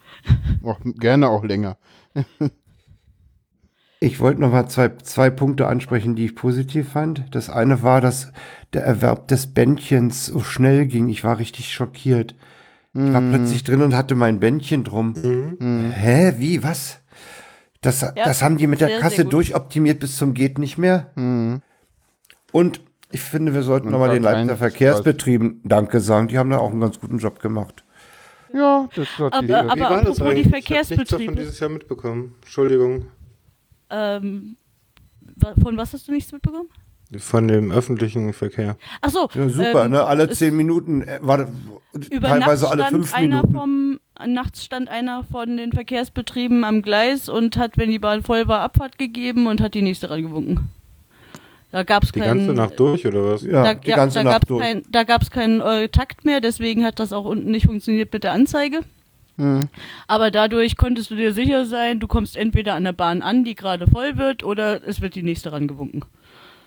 [0.63, 1.77] Och, gerne auch länger.
[4.01, 7.25] ich wollte noch mal zwei, zwei Punkte ansprechen, die ich positiv fand.
[7.35, 8.33] Das eine war, dass
[8.73, 11.09] der Erwerb des Bändchens so schnell ging.
[11.09, 12.35] Ich war richtig schockiert.
[12.97, 13.33] Ich war mhm.
[13.33, 15.15] plötzlich drin und hatte mein Bändchen drum.
[15.59, 15.91] Mhm.
[15.91, 17.01] Hä, wie, was?
[17.81, 20.79] Das, ja, das haben die mit der sehr, Kasse sehr durchoptimiert bis zum geht nicht
[20.79, 21.11] mehr.
[21.17, 21.61] Mhm.
[22.55, 26.29] Und ich finde, wir sollten nochmal den Leiter Verkehrsbetrieben Danke sagen.
[26.29, 27.83] Die haben da auch einen ganz guten Job gemacht.
[28.53, 31.03] Ja, das hat die, aber, aber apropos das die Verkehrsbetriebe.
[31.03, 32.37] Ich habe davon dieses Jahr mitbekommen.
[32.43, 33.07] Entschuldigung.
[33.91, 34.57] Ähm,
[35.61, 36.69] von was hast du nichts mitbekommen?
[37.19, 38.77] Von dem öffentlichen Verkehr.
[39.01, 39.29] Ach so.
[39.35, 40.05] Ja, super, ähm, ne?
[40.05, 41.49] Alle zehn Minuten, äh, war,
[42.21, 43.53] teilweise alle fünf einer Minuten.
[43.53, 48.47] Vom, nachts stand einer von den Verkehrsbetrieben am Gleis und hat, wenn die Bahn voll
[48.47, 50.71] war, Abfahrt gegeben und hat die nächste rangewunken.
[51.75, 53.43] Da gab's die ganze Nacht durch oder was?
[53.43, 54.63] Ja, da, die ja, ganze da Nacht durch.
[54.63, 58.13] Kein, da gab es keinen äh, Takt mehr, deswegen hat das auch unten nicht funktioniert
[58.13, 58.83] mit der Anzeige.
[59.39, 59.63] Mhm.
[60.07, 63.57] Aber dadurch konntest du dir sicher sein, du kommst entweder an der Bahn an, die
[63.57, 66.05] gerade voll wird, oder es wird die nächste rangewunken.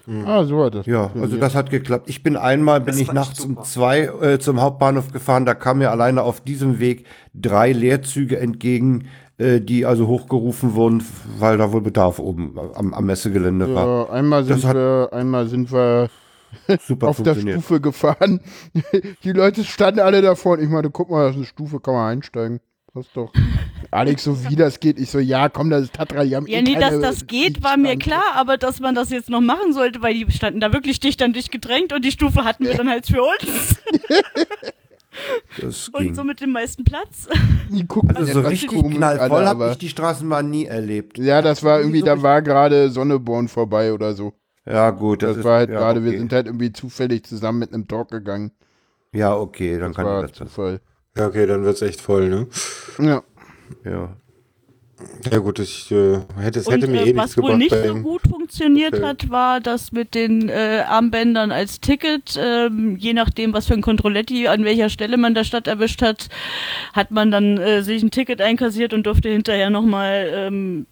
[0.08, 0.28] Mhm.
[0.28, 0.86] Ah, so hat das.
[0.88, 2.10] Ja, also das hat geklappt.
[2.10, 5.90] Ich bin einmal, bin ich nachts um zwei äh, zum Hauptbahnhof gefahren, da kam mir
[5.90, 9.08] alleine auf diesem Weg drei Leerzüge entgegen,
[9.38, 11.04] äh, die also hochgerufen wurden,
[11.38, 14.12] weil da wohl Bedarf oben am, am Messegelände ja, war.
[14.12, 16.10] Einmal sind wir, einmal sind wir
[16.88, 18.42] Super auf der Stufe gefahren.
[19.24, 21.94] Die Leute standen alle davor und ich meine, guck mal, das ist eine Stufe, kann
[21.94, 22.60] man einsteigen.
[22.94, 23.32] Das doch.
[23.92, 25.00] Alex, so wie das geht.
[25.00, 26.24] Ich so, ja, komm, das ist Tatra.
[26.24, 29.42] Ja, eh nee, dass das geht, war mir klar, aber dass man das jetzt noch
[29.42, 32.66] machen sollte, weil die standen da wirklich dicht an dich gedrängt und die Stufe hatten
[32.66, 33.76] wir dann halt für uns.
[35.60, 36.16] Das und ging.
[36.16, 37.28] so mit dem meisten Platz.
[38.16, 41.18] also so richtig knallvoll habe ich die Straßenbahn nie erlebt.
[41.18, 44.34] Ja, das war irgendwie, da war gerade Sonneborn vorbei oder so.
[44.66, 45.24] Ja, gut.
[45.24, 46.12] Das, das war halt ja, gerade, okay.
[46.12, 48.52] wir sind halt irgendwie zufällig zusammen mit einem Talk gegangen.
[49.14, 50.82] Ja, okay, dann das kann war ich das Zufall.
[51.18, 52.48] Ja, okay, dann wird es echt voll, ne?
[53.00, 53.24] Ja.
[53.84, 54.18] Ja.
[55.32, 57.36] Ja gut, ich äh, hätte es hätte mir äh, eh nichts gebracht.
[57.36, 59.04] Was wohl nicht so gut funktioniert okay.
[59.04, 62.40] hat, war das mit den äh, Armbändern als Ticket.
[62.42, 66.30] Ähm, je nachdem, was für ein Kontrolletti an welcher Stelle man der Stadt erwischt hat,
[66.94, 70.88] hat man dann äh, sich ein Ticket einkassiert und durfte hinterher nochmal ähm,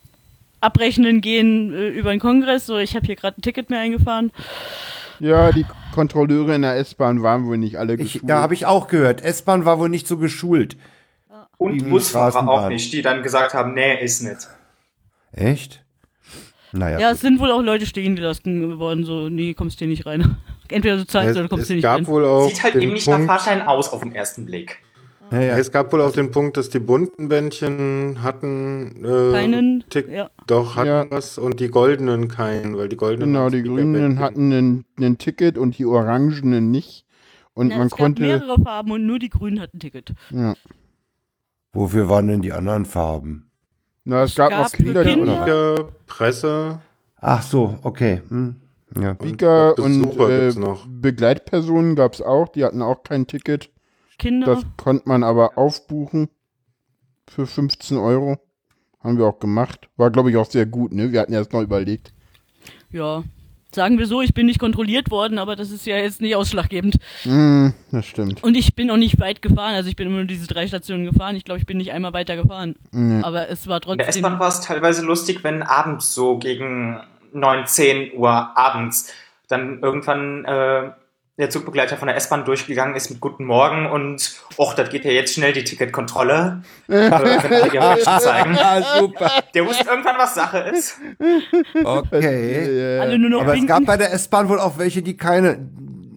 [0.62, 2.68] abrechnen gehen äh, über den Kongress.
[2.68, 4.32] So, ich habe hier gerade ein Ticket mehr eingefahren.
[5.20, 8.24] Ja, die Kontrolleure in der S-Bahn waren wohl nicht alle geschult.
[8.24, 9.24] Ich, ja, habe ich auch gehört.
[9.24, 10.76] S-Bahn war wohl nicht so geschult.
[11.58, 14.48] Und Busfahrer auch nicht, die dann gesagt haben, nee, ist nicht.
[15.32, 15.84] Echt?
[16.72, 17.00] Naja.
[17.00, 20.38] Ja, es sind wohl auch Leute stehen gelassen worden, so, nee, kommst hier nicht rein.
[20.70, 22.06] Entweder du zahlst es, oder kommst hier nicht rein.
[22.08, 24.80] Wohl auch Sieht halt eben nicht nach Fahrschein aus auf den ersten Blick.
[25.32, 25.58] Ja, ja.
[25.58, 30.30] Es gab wohl auch den Punkt, dass die bunten Bändchen hatten äh, keinen, Tick, ja.
[30.46, 31.06] doch hatten ja.
[31.10, 35.78] was und die goldenen keinen, weil die goldenen genau die grünen hatten ein Ticket und
[35.78, 37.06] die orangenen nicht
[37.56, 40.14] und Na, man es konnte gab mehrere Farben und nur die grünen hatten ein Ticket.
[40.30, 40.54] Ja.
[41.76, 43.52] Wofür waren denn die anderen Farben?
[44.06, 46.80] Na, es, es gab, gab noch Kinder, Kinder, Presse.
[47.18, 48.22] Ach so, okay.
[48.30, 48.56] Hm.
[49.00, 49.16] Ja.
[49.16, 50.54] Speaker und, und äh,
[50.88, 53.72] Begleitpersonen gab es auch, die hatten auch kein Ticket.
[54.18, 54.46] Kinder.
[54.46, 56.30] Das konnte man aber aufbuchen
[57.28, 58.38] für 15 Euro.
[59.02, 59.90] Haben wir auch gemacht.
[59.98, 61.12] War, glaube ich, auch sehr gut, ne?
[61.12, 62.14] Wir hatten erst noch überlegt.
[62.90, 63.24] Ja.
[63.76, 66.96] Sagen wir so, ich bin nicht kontrolliert worden, aber das ist ja jetzt nicht ausschlaggebend.
[67.26, 68.44] Mm, das stimmt.
[68.44, 71.06] Und ich bin auch nicht weit gefahren, also ich bin immer nur diese drei Stationen
[71.06, 71.36] gefahren.
[71.36, 72.76] Ich glaube, ich bin nicht einmal weiter gefahren.
[72.92, 73.24] Mm.
[73.24, 74.00] Aber es war trotzdem.
[74.00, 77.00] In der S-Bahn war es teilweise lustig, wenn abends so gegen
[77.34, 79.12] 9, 10 Uhr abends
[79.48, 80.92] dann irgendwann äh,
[81.38, 85.12] der Zugbegleiter von der S-Bahn durchgegangen ist mit Guten Morgen und och, das geht ja
[85.12, 86.64] jetzt schnell die Ticketkontrolle.
[86.88, 88.56] zeigen.
[88.56, 89.30] Ja, super.
[89.54, 90.98] Der wusste irgendwann, was Sache ist.
[91.84, 93.00] Okay.
[93.00, 93.66] Alle nur noch Aber winken.
[93.66, 95.70] es gab bei der S-Bahn wohl auch welche, die keine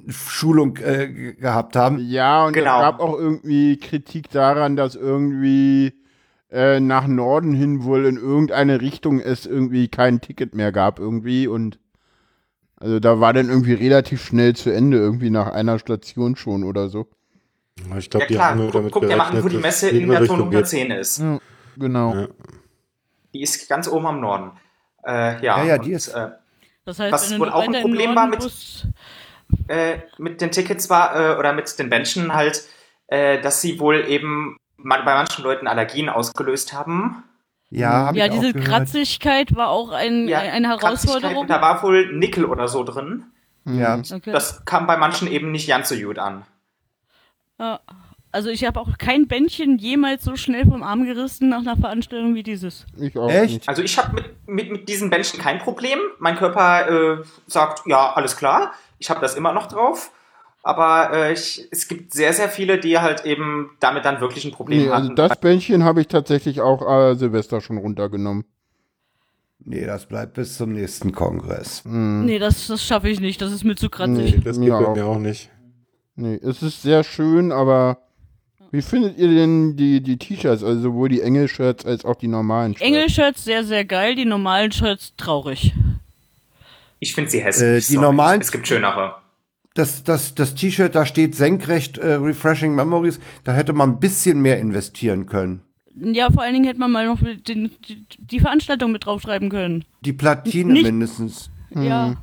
[0.08, 1.98] Schulung äh, gehabt haben.
[1.98, 2.76] Ja, und genau.
[2.76, 5.94] es gab auch irgendwie Kritik daran, dass irgendwie
[6.50, 11.46] äh, nach Norden hin wohl in irgendeine Richtung es irgendwie kein Ticket mehr gab irgendwie
[11.48, 11.78] und
[12.80, 16.88] also da war dann irgendwie relativ schnell zu Ende, irgendwie nach einer Station schon oder
[16.88, 17.08] so.
[17.96, 20.08] Ich glaube, ja, die haben nur damit Guck dir mal an, wo die Messe in
[20.08, 21.18] der Zone 110 ist.
[21.18, 21.38] Ja,
[21.76, 22.14] genau.
[22.14, 22.28] Ja.
[23.32, 24.52] Die ist ganz oben am Norden.
[25.04, 26.08] Äh, ja, ja, ja, die und, ist.
[26.08, 26.30] Äh,
[26.84, 28.88] das heißt, was wohl auch ein Problem war mit,
[29.68, 32.64] äh, mit den Tickets war, äh, oder mit den Menschen halt,
[33.08, 37.24] äh, dass sie wohl eben bei manchen Leuten Allergien ausgelöst haben.
[37.70, 41.46] Ja, ja diese Kratzigkeit war auch ein, ja, eine Herausforderung.
[41.46, 43.24] Da war wohl Nickel oder so drin.
[43.64, 43.96] Ja.
[43.98, 44.32] Okay.
[44.32, 46.44] Das kam bei manchen eben nicht ganz so gut an.
[47.58, 47.80] Ja.
[48.30, 52.34] Also ich habe auch kein Bändchen jemals so schnell vom Arm gerissen nach einer Veranstaltung
[52.34, 52.86] wie dieses.
[52.98, 53.54] Ich auch Echt?
[53.54, 53.68] Nicht.
[53.68, 55.98] Also ich habe mit, mit, mit diesen Bändchen kein Problem.
[56.18, 58.72] Mein Körper äh, sagt, ja, alles klar.
[58.98, 60.10] Ich habe das immer noch drauf.
[60.68, 64.50] Aber äh, ich, es gibt sehr, sehr viele, die halt eben damit dann wirklich ein
[64.50, 65.18] Problem nee, also hatten.
[65.18, 68.44] Also das Bändchen habe ich tatsächlich auch äh, Silvester schon runtergenommen.
[69.60, 71.86] Nee, das bleibt bis zum nächsten Kongress.
[71.86, 72.26] Mhm.
[72.26, 73.40] Nee, das, das schaffe ich nicht.
[73.40, 74.36] Das ist mir zu kratzig.
[74.36, 75.48] Nee, das geht ja, mir auch nicht.
[76.16, 78.02] Nee, es ist sehr schön, aber
[78.70, 82.74] wie findet ihr denn die, die T-Shirts, also sowohl die Engel-Shirts als auch die normalen
[82.74, 82.86] Shirts?
[82.86, 85.72] Engel-Shirts sehr, sehr geil, die normalen Shirts traurig.
[86.98, 87.88] Ich finde sie hässlich.
[87.88, 88.42] Äh, die normalen.
[88.42, 89.14] Es gibt schönere
[89.74, 94.40] das, das, das T-Shirt, da steht senkrecht äh, Refreshing Memories, da hätte man ein bisschen
[94.40, 95.62] mehr investieren können.
[95.94, 99.84] Ja, vor allen Dingen hätte man mal noch den, die, die, Veranstaltung mit draufschreiben können.
[100.02, 101.50] Die Platine Nicht, mindestens.
[101.74, 102.16] Ja.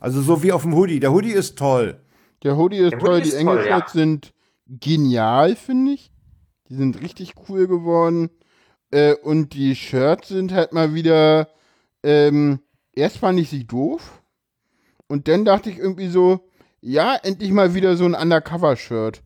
[0.00, 1.00] Also so wie auf dem Hoodie.
[1.00, 2.00] Der Hoodie ist toll.
[2.42, 4.00] Der Hoodie ist Der toll, Hoodie die Engelshirts ja.
[4.00, 4.32] sind
[4.66, 6.10] genial, finde ich.
[6.68, 8.30] Die sind richtig cool geworden.
[8.90, 11.48] Äh, und die Shirts sind halt mal wieder.
[12.02, 12.60] Ähm,
[12.92, 14.22] erst fand ich sie doof.
[15.06, 16.48] Und dann dachte ich irgendwie so,
[16.82, 19.22] ja, endlich mal wieder so ein Undercover-Shirt.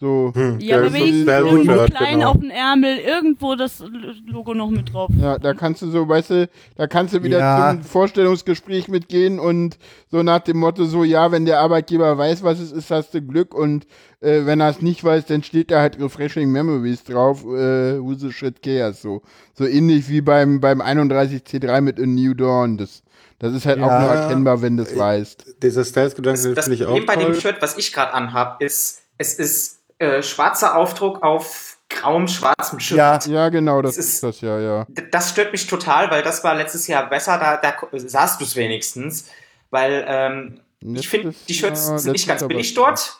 [0.00, 0.32] So.
[0.34, 2.30] Hm, ja, aber wenigstens irgendwo klein genau.
[2.32, 3.82] auf dem Ärmel, irgendwo das
[4.26, 5.08] Logo noch mit drauf.
[5.18, 7.70] Ja, da kannst du so, weißt du, da kannst du wieder ja.
[7.70, 9.78] zum Vorstellungsgespräch mitgehen und
[10.10, 13.22] so nach dem Motto so, ja, wenn der Arbeitgeber weiß, was es ist, hast du
[13.22, 13.86] Glück und
[14.20, 18.14] äh, wenn er es nicht weiß, dann steht da halt Refreshing Memories drauf, äh, who
[18.14, 19.22] the shit cares, so.
[19.54, 23.03] So ähnlich wie beim, beim 31C3 mit A New Dawn, das
[23.38, 25.62] das ist halt ja, auch nur erkennbar, wenn du es weißt.
[25.62, 29.34] Dieser Styles-Gedanke finde ich auch Problem bei dem Shirt, was ich gerade anhabe, ist, es
[29.34, 32.98] ist äh, schwarzer Aufdruck auf grauem, schwarzem Shirt.
[32.98, 34.86] Ja, ja genau, das, das ist das, ja, ja.
[35.10, 38.56] Das stört mich total, weil das war letztes Jahr besser, da, da sahst du es
[38.56, 39.28] wenigstens.
[39.70, 43.18] Weil ähm, ich finde, die Shirts ja, sind nicht ganz billig dort.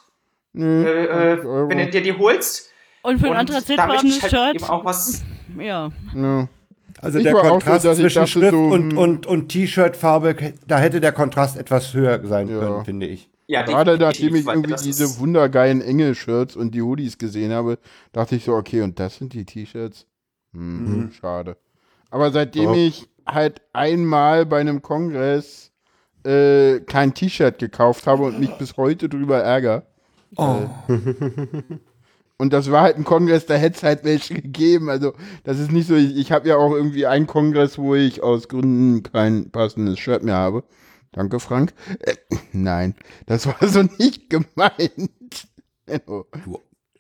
[0.52, 2.70] Nee, äh, äh wenn du dir die holst.
[3.02, 4.54] Und für ein anthrazitfarbenes halt Shirt.
[4.54, 5.22] Eben auch was.
[5.58, 5.90] Ja.
[6.14, 6.48] ja.
[7.04, 11.12] Also ich der Kontrast so, zwischen Schrift so, und, und, und T-Shirt-Farbe, da hätte der
[11.12, 12.58] Kontrast etwas höher sein ja.
[12.58, 13.30] können, finde ich.
[13.46, 17.78] Ja, Gerade nachdem ich irgendwie diese wundergeilen Engel-Shirts und die Hoodies gesehen habe,
[18.12, 20.06] dachte ich so, okay, und das sind die T-Shirts?
[20.54, 21.12] Hm, mhm.
[21.12, 21.58] Schade.
[22.10, 22.74] Aber seitdem oh.
[22.74, 25.72] ich halt einmal bei einem Kongress
[26.24, 29.82] äh, kein T-Shirt gekauft habe und mich bis heute drüber ärgere,
[30.36, 30.60] oh.
[30.88, 30.94] äh,
[32.36, 34.90] Und das war halt ein Kongress, da hätte es halt welche gegeben.
[34.90, 35.12] Also,
[35.44, 38.48] das ist nicht so, ich, ich habe ja auch irgendwie einen Kongress, wo ich aus
[38.48, 40.64] Gründen kein passendes Shirt mehr habe.
[41.12, 41.72] Danke, Frank.
[42.00, 42.16] Äh,
[42.52, 42.96] nein,
[43.26, 45.48] das war so nicht gemeint.
[46.06, 46.24] du,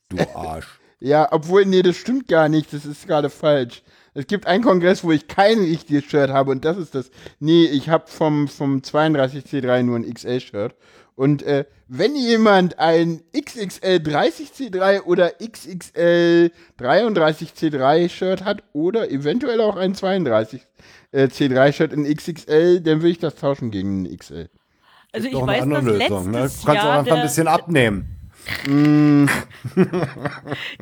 [0.08, 0.78] du Arsch.
[1.00, 2.72] Ja, obwohl, nee, das stimmt gar nicht.
[2.72, 3.82] Das ist gerade falsch.
[4.14, 7.10] Es gibt einen Kongress, wo ich kein richtiges Shirt habe und das ist das.
[7.40, 10.76] Nee, ich habe vom, vom 32C3 nur ein XL-Shirt.
[11.16, 19.76] Und äh, wenn jemand ein XXL 30C3 oder XXL 33C3 Shirt hat oder eventuell auch
[19.76, 20.66] ein 32
[21.12, 24.48] äh, C3 Shirt in XXL, dann will ich das tauschen gegen ein XL.
[25.12, 26.32] Also ich weiß, dass Lösung, letztes ne?
[26.32, 28.13] Du kannst Jahr auch einfach ein bisschen abnehmen.
[28.66, 29.26] Mm.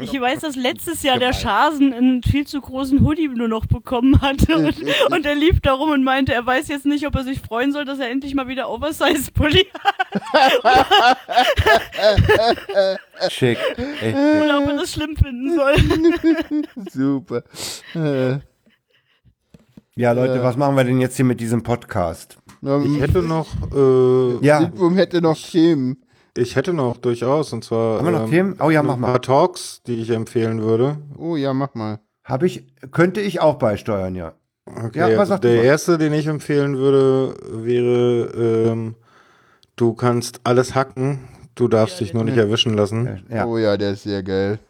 [0.00, 4.20] ich weiß, dass letztes Jahr der Schasen einen viel zu großen Hoodie nur noch bekommen
[4.20, 4.76] hatte und,
[5.10, 7.84] und er lief darum und meinte, er weiß jetzt nicht, ob er sich freuen soll,
[7.84, 11.18] dass er endlich mal wieder Oversize-Pulli hat.
[13.30, 13.58] Schick.
[14.00, 14.16] Echt.
[14.16, 15.74] Oder ob er das schlimm finden soll.
[16.90, 17.42] Super.
[19.94, 22.38] Ja, Leute, was machen wir denn jetzt hier mit diesem Podcast?
[22.62, 23.48] ich hätte noch.
[23.74, 24.60] Äh, ja.
[24.60, 26.01] Lindwurm hätte noch Themen.
[26.36, 27.98] Ich hätte noch durchaus, und zwar.
[27.98, 28.56] Haben wir noch ähm, Themen?
[28.60, 29.08] Oh ja, mach mal.
[29.08, 30.96] Ein paar Talks, die ich empfehlen würde.
[31.18, 32.00] Oh ja, mach mal.
[32.24, 34.34] Habe ich, könnte ich auch beisteuern, ja.
[34.64, 38.94] Okay, ja, also der erste, den ich empfehlen würde, wäre, ähm,
[39.74, 41.18] du kannst alles hacken,
[41.56, 43.24] du darfst ja, dich nur nicht erwischen lassen.
[43.28, 43.46] Ja.
[43.46, 44.60] Oh ja, der ist sehr geil.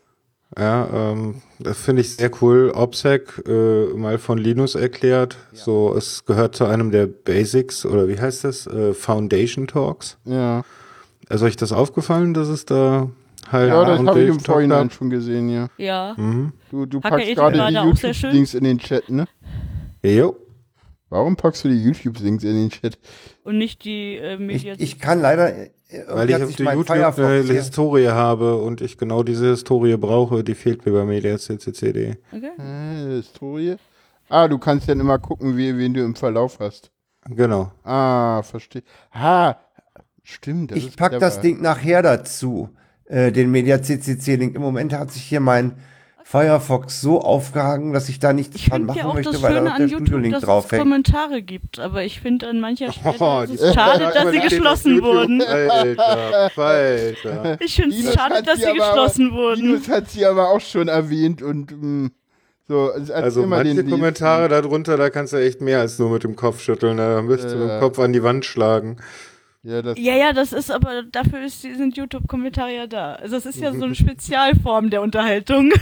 [0.59, 2.73] Ja, ähm, das finde ich sehr cool.
[2.75, 5.37] OPSEC äh, mal von Linus erklärt.
[5.53, 5.59] Ja.
[5.59, 8.67] So, es gehört zu einem der Basics oder wie heißt das?
[8.67, 10.19] Äh, Foundation Talks.
[10.25, 10.63] Ja.
[11.33, 13.09] Also euch das aufgefallen, dass es da
[13.51, 13.71] halt.
[13.71, 15.69] Ja, das habe ich im Vorhinein schon gesehen, ja.
[15.79, 16.15] Ja.
[16.19, 16.53] Mhm.
[16.71, 19.25] Du, du packst gerade die YouTube-Links in den Chat, ne?
[20.05, 20.37] Jo.
[21.09, 22.99] Warum packst du die YouTube-Links in den Chat?
[23.45, 24.75] Und nicht die äh, Medien?
[24.79, 25.57] Ich, ich kann leider.
[25.57, 25.71] Äh,
[26.07, 30.55] Weil ich auf der YouTube eine Historie habe und ich genau diese Historie brauche, die
[30.55, 32.17] fehlt mir bei mediaccc.de.
[32.31, 32.51] Okay.
[32.59, 33.77] Äh, Historie?
[34.29, 36.91] Ah, du kannst dann immer gucken, wie, wen du im Verlauf hast.
[37.27, 37.73] Genau.
[37.85, 38.83] Ah, verstehe.
[39.15, 39.59] Ha,
[40.23, 40.73] stimmt.
[40.73, 42.71] ich pack das Ding nachher dazu,
[43.07, 44.55] äh, den Media CCC-Link.
[44.55, 45.77] Im Moment hat sich hier mein
[46.25, 49.55] Firefox so aufgehangen, dass ich da nichts ich dran machen ja auch möchte, das weil
[49.55, 50.73] da der Studio-Link draufhängt.
[50.73, 54.41] Es Kommentare gibt, aber ich finde an mancher Stelle oh, ist es schade, dass sie
[54.41, 55.43] geschlossen wurden.
[55.43, 57.61] Alter, Alter.
[57.61, 59.63] Ich finde es schade, dass sie geschlossen wurden.
[59.63, 62.11] Linus hat sie aber auch schon erwähnt und mh, mm,
[62.69, 66.25] so, also, also manche den, Kommentare darunter, da kannst du echt mehr als nur mit
[66.25, 66.97] dem Kopf schütteln.
[66.97, 68.97] Da müsst du äh, mit dem Kopf an die Wand schlagen.
[69.65, 73.15] Ja, das ja, ja, das ist aber, dafür ist, sind YouTube-Kommentare ja da.
[73.15, 75.73] Also das ist ja so eine Spezialform der Unterhaltung.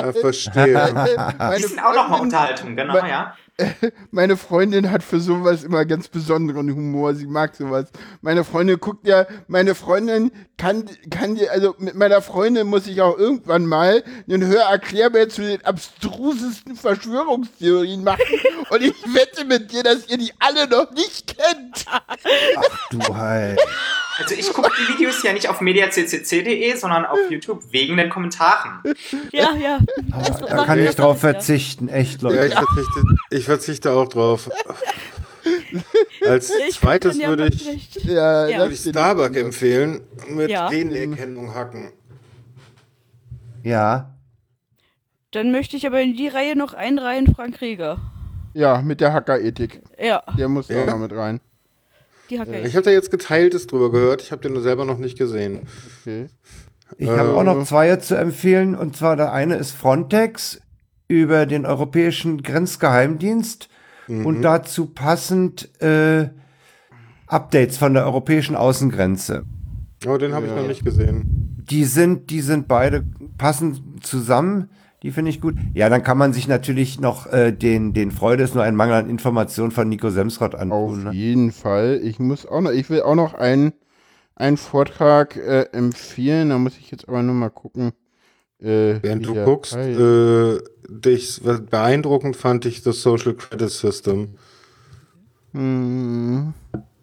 [0.00, 1.08] Ja, verstehe.
[1.58, 3.36] Die sind auch nochmal Unterhaltung, genau, ja.
[4.10, 7.14] meine Freundin hat für sowas immer ganz besonderen Humor.
[7.14, 7.86] Sie mag sowas.
[8.20, 13.00] Meine Freundin guckt ja, meine Freundin kann, kann die, also mit meiner Freundin muss ich
[13.02, 18.22] auch irgendwann mal einen Hörerklärbär zu den abstrusesten Verschwörungstheorien machen.
[18.70, 21.84] Und ich wette mit dir, dass ihr die alle noch nicht kennt.
[21.88, 23.60] Ach du halt.
[24.18, 28.82] Also ich gucke die Videos ja nicht auf mediaccc.de, sondern auf YouTube wegen den Kommentaren.
[29.32, 29.78] Ja, ja.
[30.08, 32.36] Das, da kann ich drauf verzichten, echt, Leute.
[32.36, 34.50] Ja, ich verzichte, ich verzichte auch drauf.
[36.26, 38.58] Als ich zweites ja würde ich, ja, ja.
[38.58, 40.68] Würde ich Starbuck empfehlen, mit ja.
[40.68, 41.92] Genenerkennung hacken.
[43.62, 44.14] Ja.
[45.30, 47.98] Dann möchte ich aber in die Reihe noch einreihen Frank Rieger.
[48.54, 49.82] Ja, mit der Hackerethik.
[49.98, 50.22] Ja.
[50.36, 50.82] Der muss ja.
[50.82, 51.40] auch noch mit rein.
[52.30, 52.60] Die Hacke.
[52.60, 54.22] Ich habe da jetzt Geteiltes drüber gehört.
[54.22, 55.60] Ich habe den nur selber noch nicht gesehen.
[56.02, 56.26] Okay.
[56.96, 58.74] Ich habe auch noch zwei zu empfehlen.
[58.74, 60.60] Und zwar der eine ist Frontex
[61.06, 63.68] über den Europäischen Grenzgeheimdienst
[64.06, 64.26] mhm.
[64.26, 66.28] und dazu passend äh,
[67.26, 69.44] Updates von der europäischen Außengrenze.
[70.06, 70.52] Oh, den habe ja.
[70.52, 71.64] ich noch nicht gesehen.
[71.70, 73.04] Die sind, die sind beide
[73.36, 74.70] passend zusammen.
[75.02, 75.54] Die finde ich gut.
[75.74, 78.96] Ja, dann kann man sich natürlich noch äh, den, den Freude ist nur ein Mangel
[78.96, 80.72] an Informationen von Nico Semsrott antun.
[80.72, 81.12] Auf ne?
[81.12, 82.00] jeden Fall.
[82.02, 83.72] Ich muss auch noch, ich will auch noch einen,
[84.34, 86.48] einen Vortrag äh, empfehlen.
[86.48, 87.92] Da muss ich jetzt aber nur mal gucken.
[88.60, 90.58] Äh, Während du guckst, äh,
[90.88, 94.30] dich, beeindruckend fand ich das Social Credit System.
[95.52, 96.54] Hm.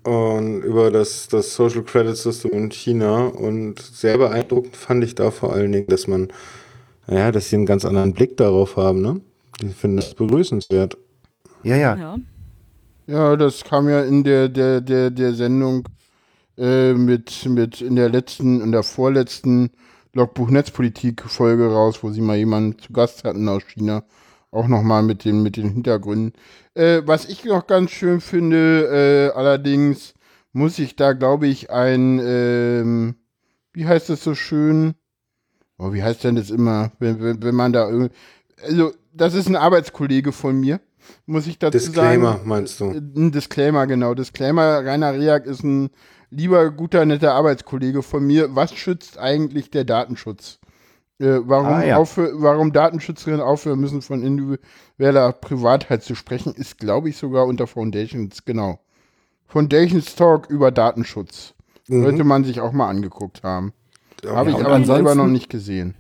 [0.04, 3.28] Und über das, das Social Credit System in China.
[3.28, 6.28] Und sehr beeindruckend fand ich da vor allen Dingen, dass man
[7.08, 9.22] ja, dass sie einen ganz anderen Blick darauf haben, ne?
[9.62, 10.98] Die finden das begrüßenswert.
[11.64, 11.96] Ja, ja.
[11.96, 12.18] Ja,
[13.08, 15.88] ja das kam ja in der, der, der, der Sendung
[16.58, 19.72] äh, mit, mit in der letzten, in der vorletzten
[20.14, 24.04] Logbuch Netzpolitik-Folge raus, wo sie mal jemanden zu Gast hatten aus China.
[24.52, 26.34] Auch nochmal mit den, mit den Hintergründen.
[26.74, 30.14] Äh, was ich noch ganz schön finde, äh, allerdings
[30.54, 33.16] muss ich da, glaube ich, ein, ähm,
[33.74, 34.96] wie heißt das so schön?
[35.78, 38.14] Oh, wie heißt denn das immer, wenn, wenn, wenn man da irgendwie,
[38.64, 40.80] also das ist ein Arbeitskollege von mir,
[41.26, 42.48] muss ich dazu Disclaimer, sagen.
[42.48, 42.90] meinst du?
[42.92, 44.14] Ein Disclaimer, genau.
[44.14, 45.90] Disclaimer, Rainer Reak ist ein
[46.30, 48.56] lieber, guter, netter Arbeitskollege von mir.
[48.56, 50.60] Was schützt eigentlich der Datenschutz?
[51.20, 51.98] Äh, warum, ah, ja.
[51.98, 58.44] warum Datenschützerinnen aufhören müssen, von individueller Privatheit zu sprechen, ist, glaube ich, sogar unter Foundations,
[58.44, 58.80] genau.
[59.46, 61.54] Foundations Talk über Datenschutz.
[61.88, 62.04] Mhm.
[62.04, 63.74] Sollte man sich auch mal angeguckt haben.
[64.26, 65.96] Habe ich aber selber noch nicht gesehen.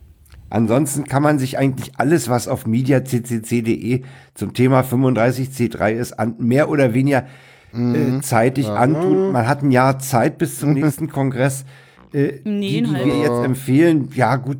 [0.49, 4.03] Ansonsten kann man sich eigentlich alles, was auf mediaccc.de
[4.35, 7.25] zum Thema 35C3 ist, an, mehr oder weniger
[7.73, 8.23] äh, mhm.
[8.23, 8.75] zeitig ja.
[8.75, 9.31] antun.
[9.31, 11.65] Man hat ein Jahr Zeit bis zum nächsten Kongress.
[12.13, 14.59] Äh, nee, die, die wir jetzt empfehlen, ja gut,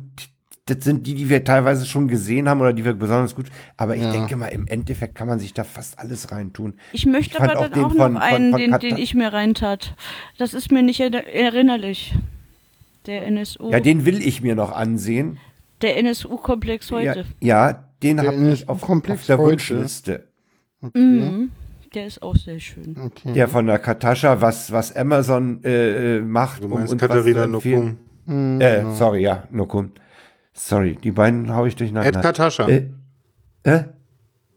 [0.66, 3.46] das sind die, die wir teilweise schon gesehen haben oder die wir besonders gut.
[3.76, 4.10] Aber ich ja.
[4.10, 6.74] denke mal, im Endeffekt kann man sich da fast alles reintun.
[6.92, 9.32] Ich möchte ich aber dann auch, auch noch einen, von, von den, den ich mir
[9.32, 9.94] reintat.
[10.36, 12.16] Das ist mir nicht erinnerlich.
[13.06, 13.70] Der NSU.
[13.70, 15.38] Ja, den will ich mir noch ansehen.
[15.82, 17.24] Der NSU-Komplex heute.
[17.40, 19.52] Ja, ja den habe ich auf, auf, der heute.
[19.52, 20.28] Wunschliste.
[20.82, 20.98] Okay.
[20.98, 21.50] Mhm.
[21.94, 22.96] der ist auch sehr schön.
[22.98, 23.32] Okay.
[23.32, 26.62] Der von der Katascha, was, was Amazon äh, äh macht.
[26.62, 27.98] Du meinst um Katharina Nukum.
[28.26, 28.94] Hm, äh, genau.
[28.94, 29.92] sorry, ja, Nukum.
[30.52, 32.08] Sorry, die beiden haue ich durcheinander.
[32.08, 32.68] Ed Katascha.
[32.68, 32.88] Äh,
[33.62, 33.84] äh?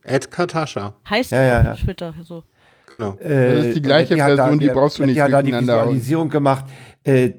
[0.03, 0.95] Ed Katascha.
[1.09, 1.73] Heißt ja, ja, ja.
[1.75, 2.43] Twitter so.
[2.97, 3.15] Genau.
[3.19, 5.41] Äh, das ist die gleiche die Person, da, die brauchst du nicht Die hat da
[5.41, 6.65] die Visualisierung gemacht.
[7.03, 7.33] Äh,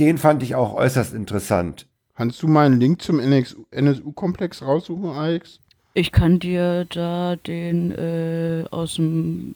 [0.00, 1.86] den fand ich auch äußerst interessant.
[2.16, 5.60] Kannst du mal einen Link zum NSU-Komplex raussuchen, Alex?
[5.94, 9.54] Ich kann dir da den äh, aus dem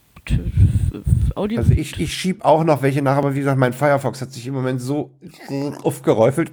[1.34, 1.58] Audio.
[1.58, 4.46] Also ich, ich schieb auch noch welche nach, aber wie gesagt, mein Firefox hat sich
[4.46, 5.10] im Moment so
[5.82, 6.52] aufgeräufelt.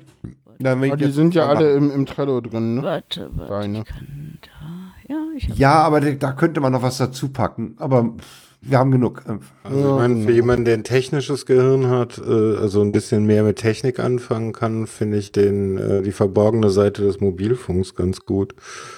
[0.63, 2.83] Aber die sind ja alle im, im Trello drin, ne?
[2.83, 3.67] Warte, warte.
[3.69, 7.75] Ich kann da, ja, ich ja, aber da könnte man noch was dazu packen.
[7.79, 8.13] Aber
[8.61, 9.23] wir haben genug.
[9.63, 13.43] Also ich meine, für jemanden, der ein technisches Gehirn hat, äh, also ein bisschen mehr
[13.43, 18.53] mit Technik anfangen kann, finde ich den, äh, die verborgene Seite des Mobilfunks ganz gut.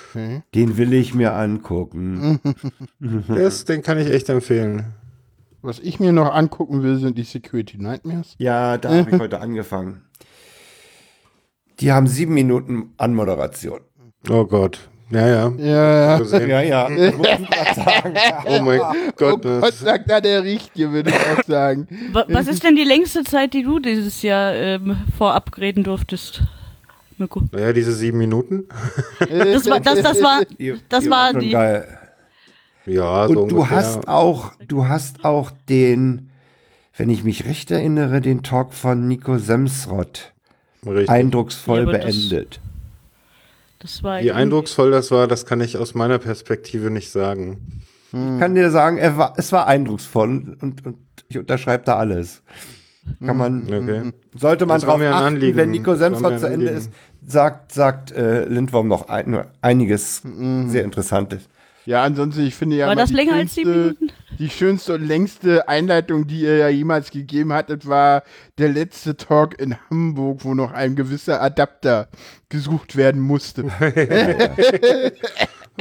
[0.10, 0.44] Okay.
[0.54, 2.40] Den will ich mir angucken.
[3.28, 4.94] das, den kann ich echt empfehlen.
[5.62, 8.36] Was ich mir noch angucken will, sind die Security Nightmares.
[8.38, 10.02] Ja, da habe ich heute angefangen.
[11.80, 13.80] Die haben sieben Minuten Anmoderation.
[14.30, 14.90] Oh Gott.
[15.14, 15.54] Ja, ja.
[15.58, 16.62] Ja, ja.
[16.62, 16.88] ja, ja.
[18.46, 18.80] oh mein
[19.16, 19.46] Gott.
[19.46, 21.88] Oh Gott, sagt da der Richtige, würde ich auch sagen.
[22.12, 26.42] Was ist denn die längste Zeit, die du dieses Jahr ähm, vorab reden durftest?
[27.18, 27.44] Mirko?
[27.52, 28.66] Naja, diese sieben Minuten.
[29.20, 30.42] das war, das, das war,
[30.90, 31.52] das war die.
[31.52, 31.88] Geil.
[32.86, 33.78] Ja, so Und du ungefähr.
[33.78, 36.32] hast auch, du hast auch den,
[36.98, 40.34] wenn ich mich recht erinnere, den Talk von Nico Semsrott
[40.86, 41.10] Richtig.
[41.10, 42.60] eindrucksvoll ja, beendet.
[43.84, 47.82] Das, das war Wie eindrucksvoll das war, das kann ich aus meiner Perspektive nicht sagen.
[48.14, 50.98] Ich kann dir sagen, er war, es war eindrucksvoll und, und
[51.30, 52.44] ich unterschreibe da alles.
[53.26, 54.12] Kann man, okay.
[54.36, 56.92] sollte man drauf achten, wenn Nico Semsrott zu Ende ist,
[57.26, 60.70] sagt, sagt äh, Lindworm noch ein, einiges mhm.
[60.70, 61.50] sehr Interessantes.
[61.86, 62.88] Ja, ansonsten, ich finde ja.
[62.88, 64.12] War das länger als sieben Minuten?
[64.40, 68.24] Die schönste und längste Einleitung, die ihr ja jemals gegeben hattet, war
[68.58, 72.08] der letzte Talk in Hamburg, wo noch ein gewisser Adapter
[72.50, 73.66] gesucht werden musste.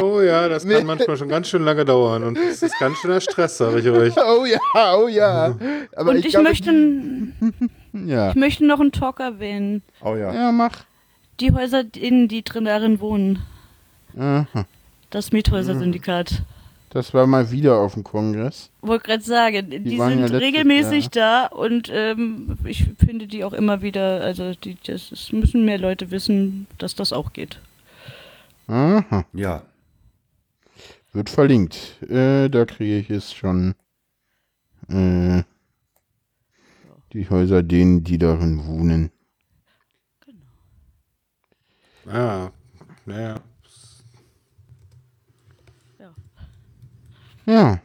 [0.00, 3.20] oh ja, das kann manchmal schon ganz schön lange dauern und das ist ganz schöner
[3.20, 4.14] Stress, sage ich euch.
[4.24, 5.56] Oh ja, oh ja.
[5.96, 6.70] Aber und ich, ich glaub, möchte,
[7.92, 8.30] ja.
[8.30, 9.82] ich möchte noch einen Talk erwähnen.
[10.02, 10.32] Oh ja.
[10.32, 10.84] Ja, mach.
[11.40, 13.38] Die Häuser, in die drin darin wohnen.
[14.18, 14.66] Aha.
[15.12, 16.42] Das Miethäuser-Syndikat.
[16.88, 18.70] Das war mal wieder auf dem Kongress.
[18.80, 21.50] Wollte gerade sagen, die, die sind ja regelmäßig Jahr.
[21.50, 25.76] da und ähm, ich finde die auch immer wieder, also die, das, das müssen mehr
[25.76, 27.60] Leute wissen, dass das auch geht.
[28.68, 29.26] Aha.
[29.34, 29.62] Ja.
[31.12, 32.02] Wird verlinkt.
[32.08, 33.74] Äh, da kriege ich es schon.
[34.88, 35.42] Äh,
[37.12, 39.10] die Häuser denen, die darin wohnen.
[40.24, 42.18] Genau.
[42.18, 42.50] Ah,
[43.04, 43.40] naja.
[47.46, 47.78] Ja.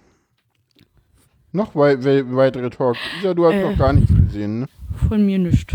[1.52, 3.00] Noch wei we weitere Talks.
[3.20, 4.68] Isa, du hast äh, noch gar nichts gesehen, ne?
[5.08, 5.72] Von mir nicht.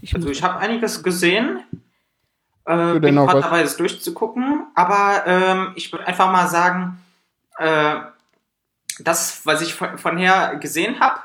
[0.00, 1.62] Ich also ich habe einiges gesehen.
[2.64, 4.66] Äh, bin gerade dabei, es durchzugucken.
[4.74, 6.98] Aber ähm, ich würde einfach mal sagen,
[7.58, 7.96] äh,
[9.00, 11.20] das, was ich von, von her gesehen habe,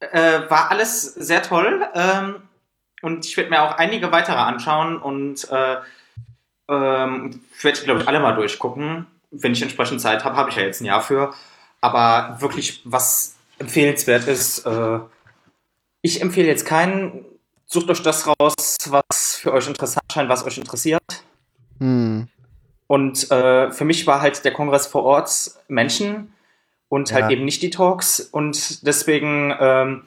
[0.00, 1.86] äh, war alles sehr toll.
[1.94, 2.36] Ähm,
[3.02, 5.76] und ich werde mir auch einige weitere anschauen und äh,
[6.68, 10.62] ähm, werde, glaube ich, alle mal durchgucken wenn ich entsprechend Zeit habe, habe ich ja
[10.62, 11.32] jetzt ein Jahr für.
[11.80, 14.98] Aber wirklich, was empfehlenswert ist, äh,
[16.02, 17.24] ich empfehle jetzt keinen,
[17.66, 21.02] sucht euch das raus, was für euch interessant scheint, was euch interessiert.
[21.78, 22.28] Hm.
[22.86, 26.32] Und äh, für mich war halt der Kongress vor Ort Menschen
[26.88, 27.30] und halt ja.
[27.30, 28.20] eben nicht die Talks.
[28.20, 30.02] Und deswegen ähm,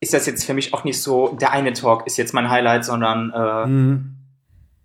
[0.00, 2.84] ist das jetzt für mich auch nicht so, der eine Talk ist jetzt mein Highlight,
[2.84, 4.16] sondern äh, hm.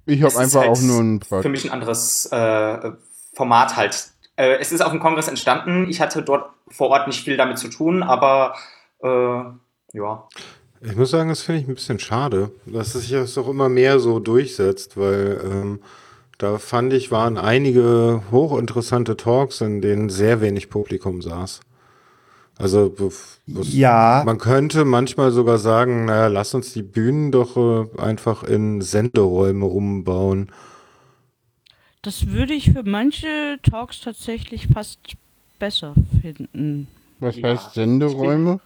[0.05, 2.91] ich habe einfach halt auch nur ein Für mich ein anderes äh,
[3.33, 4.09] Format halt.
[4.35, 5.87] Äh, es ist auf dem Kongress entstanden.
[5.89, 8.55] Ich hatte dort vor Ort nicht viel damit zu tun, aber
[9.03, 9.07] äh,
[9.93, 10.27] ja.
[10.81, 13.69] Ich muss sagen, das finde ich ein bisschen schade, dass es sich das auch immer
[13.69, 15.79] mehr so durchsetzt, weil ähm,
[16.37, 21.61] da fand ich, waren einige hochinteressante Talks, in denen sehr wenig Publikum saß.
[22.57, 22.93] Also
[23.47, 24.23] ja.
[24.25, 29.65] man könnte manchmal sogar sagen, naja, lass uns die Bühnen doch äh, einfach in Senderäume
[29.65, 30.51] umbauen
[32.03, 34.99] das würde ich für manche Talks tatsächlich fast
[35.57, 36.87] besser finden.
[37.19, 37.49] Was ja.
[37.49, 38.59] heißt Senderäume?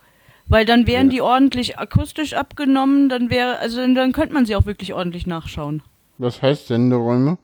[0.47, 1.11] Weil dann wären ja.
[1.11, 5.83] die ordentlich akustisch abgenommen, dann wäre, also dann könnte man sie auch wirklich ordentlich nachschauen.
[6.17, 7.37] Was heißt Senderäume?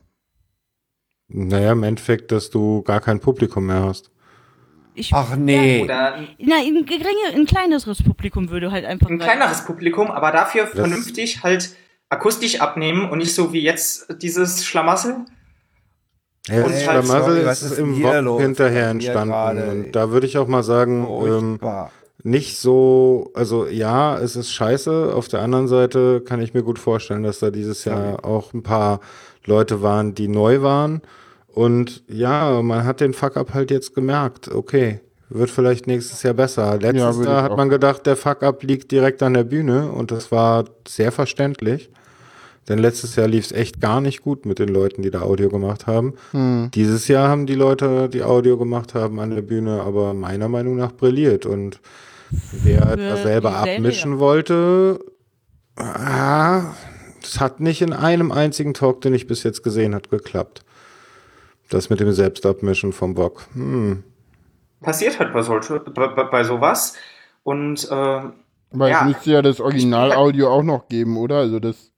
[1.28, 4.10] Naja, im Endeffekt, dass du gar kein Publikum mehr hast.
[4.95, 5.86] Ich, Ach nee.
[5.86, 9.10] Ja, na, ein, geringe, ein kleineres Publikum würde halt einfach.
[9.10, 11.76] Ein kleineres Publikum, aber dafür das vernünftig halt
[12.10, 15.26] akustisch abnehmen und nicht so wie jetzt dieses Schlamassel.
[16.49, 19.70] Ja, und halt Schlamassel ist, ist im Wok hinterher entstanden.
[19.70, 21.60] Und da würde ich auch mal sagen, ähm,
[22.24, 25.14] nicht so, also ja, es ist scheiße.
[25.14, 28.64] Auf der anderen Seite kann ich mir gut vorstellen, dass da dieses Jahr auch ein
[28.64, 28.99] paar
[29.45, 31.02] Leute waren, die neu waren.
[31.48, 34.49] Und ja, man hat den Fuck-up halt jetzt gemerkt.
[34.53, 36.78] Okay, wird vielleicht nächstes Jahr besser.
[36.80, 40.32] Letztes ja, Jahr hat man gedacht, der Fuck-up liegt direkt an der Bühne und das
[40.32, 41.90] war sehr verständlich.
[42.69, 45.49] Denn letztes Jahr lief es echt gar nicht gut mit den Leuten, die da Audio
[45.49, 46.14] gemacht haben.
[46.31, 46.72] Hm.
[46.73, 50.77] Dieses Jahr haben die Leute, die Audio gemacht haben, an der Bühne aber meiner Meinung
[50.77, 51.45] nach brilliert.
[51.45, 51.81] Und
[52.52, 54.99] wer da selber abmischen wollte,
[55.76, 56.73] ah,
[57.22, 60.64] das hat nicht in einem einzigen Talk, den ich bis jetzt gesehen habe, geklappt.
[61.69, 63.44] Das mit dem Selbstabmischen vom Bock.
[63.53, 64.03] Hm.
[64.81, 66.95] Passiert halt bei, solche, bei, bei sowas.
[67.44, 68.22] Und äh,
[68.72, 71.38] Weil ja, es müsste ja das Originalaudio auch noch geben, oder?
[71.38, 71.93] Also das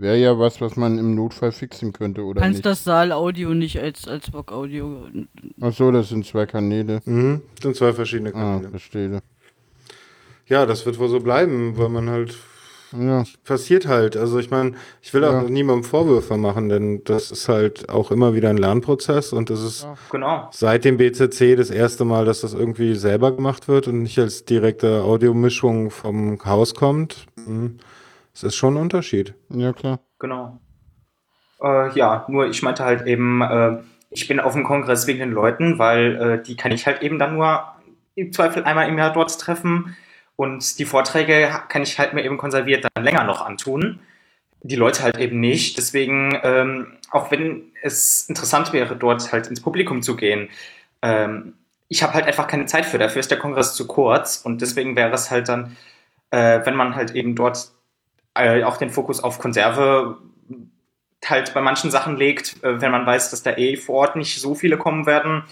[0.00, 2.40] wäre ja was, was man im Notfall fixen könnte, oder?
[2.40, 2.66] Kannst nicht?
[2.66, 5.06] das Saalaudio nicht als, als Bock-Audio.
[5.60, 7.00] Ach so, das sind zwei Kanäle.
[7.04, 8.66] Mhm, das sind zwei verschiedene ah, Kanäle.
[8.68, 9.22] Ah, verstehe.
[10.46, 12.36] Ja, das wird wohl so bleiben, weil man halt
[12.98, 13.24] ja.
[13.44, 14.16] passiert halt.
[14.16, 18.34] Also ich meine, ich will auch niemandem Vorwürfe machen, denn das ist halt auch immer
[18.34, 20.48] wieder ein Lernprozess und das ist ja, genau.
[20.52, 24.44] seit dem BCC das erste Mal, dass das irgendwie selber gemacht wird und nicht als
[24.44, 27.26] direkte Audiomischung vom Haus kommt.
[27.44, 27.78] Hm.
[28.40, 29.34] Es ist schon ein Unterschied.
[29.50, 30.00] Ja, klar.
[30.18, 30.58] Genau.
[31.62, 35.32] Äh, ja, nur ich meinte halt eben, äh, ich bin auf dem Kongress wegen den
[35.32, 37.64] Leuten, weil äh, die kann ich halt eben dann nur
[38.14, 39.94] im Zweifel einmal im Jahr dort treffen
[40.36, 44.00] und die Vorträge kann ich halt mir eben konserviert dann länger noch antun.
[44.62, 45.76] Die Leute halt eben nicht.
[45.76, 50.48] Deswegen, ähm, auch wenn es interessant wäre, dort halt ins Publikum zu gehen,
[51.02, 51.52] ähm,
[51.88, 52.96] ich habe halt einfach keine Zeit für.
[52.96, 54.38] Dafür ist der Kongress zu kurz.
[54.38, 55.76] Und deswegen wäre es halt dann,
[56.30, 57.72] äh, wenn man halt eben dort
[58.34, 60.18] äh, auch den Fokus auf Konserve
[61.26, 64.40] halt bei manchen Sachen legt, äh, wenn man weiß, dass da eh vor Ort nicht
[64.40, 65.44] so viele kommen werden,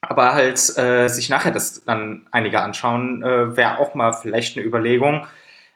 [0.00, 4.66] aber halt äh, sich nachher das dann einige anschauen, äh, wäre auch mal vielleicht eine
[4.66, 5.26] Überlegung.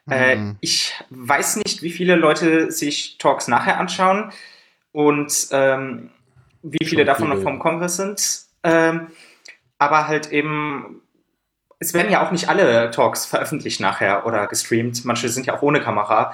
[0.09, 0.57] Äh, mhm.
[0.59, 4.31] ich weiß nicht, wie viele Leute sich Talks nachher anschauen
[4.91, 6.09] und ähm,
[6.61, 7.37] wie viele Schon davon viele.
[7.37, 8.43] noch vom Kongress sind.
[8.63, 9.07] Ähm,
[9.79, 11.01] aber halt eben,
[11.79, 15.05] es werden ja auch nicht alle Talks veröffentlicht nachher oder gestreamt.
[15.05, 16.33] Manche sind ja auch ohne Kamera.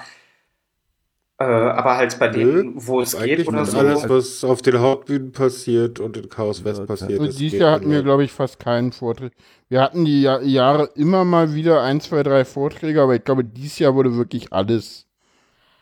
[1.41, 3.77] Äh, aber halt bei denen, wo es geht oder so.
[3.77, 7.17] Alles, was auf den Hauptbühnen passiert und in Chaos West passiert.
[7.17, 9.31] Und dieses Jahr hatten wir, glaube ich, fast keinen Vortrag.
[9.69, 13.45] Wir hatten die Jahr Jahre immer mal wieder ein, zwei, drei Vorträge, aber ich glaube,
[13.45, 15.05] dieses Jahr wurde wirklich alles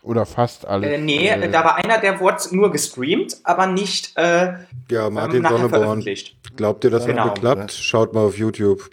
[0.04, 0.92] oder fast alles.
[0.92, 4.54] Äh, nee, äh, da war einer, der wurde nur gestreamt, aber nicht äh,
[4.92, 6.06] Ja, Martin ähm, Sonneborn.
[6.56, 7.26] Glaubt ihr, das genau.
[7.26, 7.72] hat geklappt?
[7.74, 8.92] Schaut mal auf YouTube.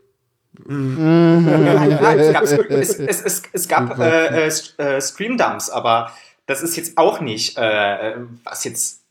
[0.66, 1.48] Mhm.
[1.48, 6.12] es gab, es, es, es, gab äh, äh, Stream-Dumps, aber
[6.46, 8.14] das ist jetzt auch nicht, äh,
[8.44, 9.02] was jetzt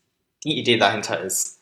[0.44, 1.58] die Idee dahinter ist.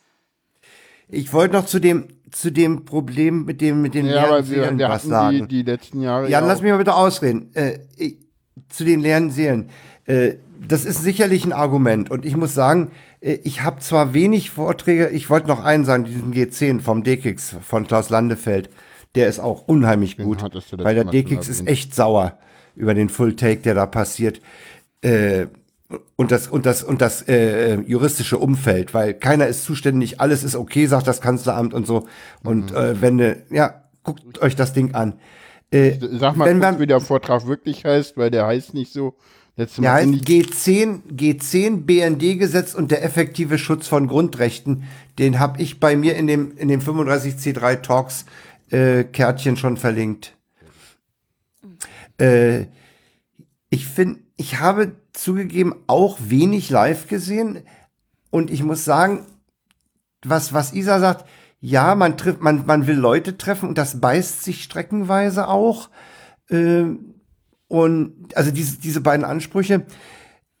[1.09, 4.79] Ich wollte noch zu dem zu dem Problem mit dem mit den ja, leeren Seelen
[4.79, 5.47] wir, was sagen.
[5.47, 6.27] Die, die letzten Jahre.
[6.29, 7.51] Jan, lass mich mal bitte ausreden.
[7.53, 8.17] Äh, ich,
[8.69, 9.69] zu den leeren Seelen.
[10.05, 10.35] Äh,
[10.67, 12.91] das ist sicherlich ein Argument und ich muss sagen,
[13.21, 17.57] äh, ich habe zwar wenig Vorträge, ich wollte noch einen sagen, diesen G10 vom DKIX
[17.61, 18.69] von Klaus Landefeld,
[19.15, 20.43] der ist auch unheimlich gut,
[20.77, 22.37] weil der DKIX ist echt sauer
[22.75, 24.41] über den Full Take, der da passiert.
[25.01, 25.47] Äh,
[26.15, 30.55] und das und das und das äh, juristische Umfeld, weil keiner ist zuständig, alles ist
[30.55, 32.07] okay, sagt das Kanzleramt und so.
[32.43, 32.77] Und mhm.
[32.77, 35.13] äh, wenn ne, ja, guckt euch das Ding an.
[35.71, 39.15] Äh, Sag mal, wenn man, wie der Vortrag wirklich heißt, weil der heißt nicht so.
[39.55, 44.83] Letzte der heißt G10, G10 BND-Gesetz und der effektive Schutz von Grundrechten.
[45.19, 48.25] Den habe ich bei mir in dem in dem 35C3 Talks
[48.73, 50.35] äh, Kärtchen schon verlinkt.
[52.19, 52.65] Äh,
[53.69, 57.63] ich finde, ich habe zugegeben auch wenig live gesehen.
[58.31, 59.25] Und ich muss sagen,
[60.23, 61.25] was, was Isa sagt,
[61.59, 65.89] ja, man trifft, man, man will Leute treffen und das beißt sich streckenweise auch.
[66.49, 66.85] Äh,
[67.67, 69.85] und also diese, diese beiden Ansprüche.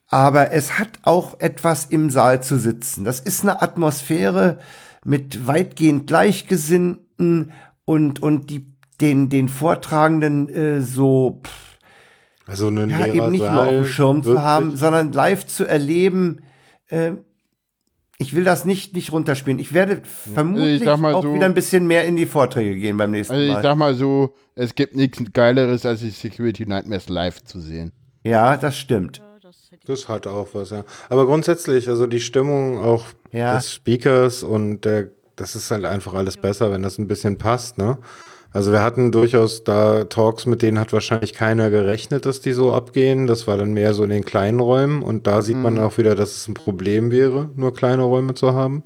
[0.07, 3.03] Aber es hat auch etwas im Saal zu sitzen.
[3.03, 4.59] Das ist eine Atmosphäre
[5.03, 7.51] mit weitgehend Gleichgesinnten
[7.85, 8.65] und, und die,
[9.01, 11.73] den, den Vortragenden äh, so pff,
[12.45, 16.41] also einen ja, eben nicht nur auf dem Schirm zu haben, sondern live zu erleben.
[16.89, 17.13] Äh,
[18.17, 19.59] ich will das nicht, nicht runterspielen.
[19.59, 22.97] Ich werde vermutlich also ich auch so, wieder ein bisschen mehr in die Vorträge gehen
[22.97, 23.57] beim nächsten also Mal.
[23.57, 27.91] Ich sag mal so, es gibt nichts Geileres, als die Security Nightmares live zu sehen.
[28.23, 29.21] Ja, das stimmt.
[29.85, 30.85] Das hat auch was, ja.
[31.09, 33.55] Aber grundsätzlich, also die Stimmung auch ja.
[33.55, 37.77] des Speakers und der, das ist halt einfach alles besser, wenn das ein bisschen passt,
[37.77, 37.97] ne?
[38.53, 42.71] Also wir hatten durchaus da Talks, mit denen hat wahrscheinlich keiner gerechnet, dass die so
[42.71, 43.25] abgehen.
[43.25, 45.63] Das war dann mehr so in den kleinen Räumen und da sieht mhm.
[45.63, 48.83] man auch wieder, dass es ein Problem wäre, nur kleine Räume zu haben.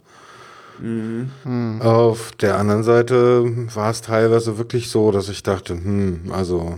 [0.79, 1.81] Mhm.
[1.81, 3.43] Auf der anderen Seite
[3.75, 6.77] war es teilweise wirklich so, dass ich dachte, hm, also.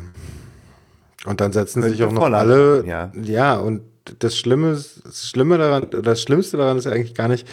[1.26, 2.86] Und dann setzen sich auch noch alle.
[2.88, 3.12] Ja.
[3.22, 3.82] ja, und
[4.20, 4.72] das Schlimme,
[5.04, 7.48] das Schlimme daran, das Schlimmste daran ist eigentlich gar nicht,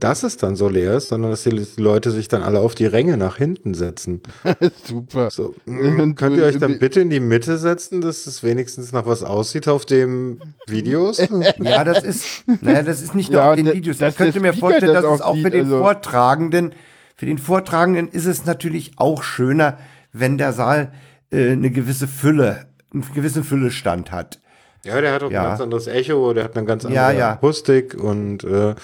[0.00, 2.86] dass es dann so leer ist, sondern dass die Leute sich dann alle auf die
[2.86, 4.22] Ränge nach hinten setzen.
[4.84, 5.30] Super.
[5.30, 9.22] So, könnt ihr euch dann bitte in die Mitte setzen, dass es wenigstens nach was
[9.22, 11.18] aussieht auf dem Videos?
[11.58, 13.98] ja, das ist, naja, das ist nicht nur ja, auf den Videos.
[13.98, 16.72] Das, das könnte mir vorstellen, dass es auch für den also Vortragenden,
[17.16, 19.78] für den Vortragenden ist es natürlich auch schöner,
[20.12, 20.92] wenn der Saal
[21.30, 24.40] äh, eine gewisse Fülle, eine gewisse Fülle stand hat.
[24.84, 25.42] Ja, der hat auch ja.
[25.42, 27.32] ein ganz anderes Echo, der hat eine ganz andere ja, ja.
[27.32, 28.74] Akustik und äh,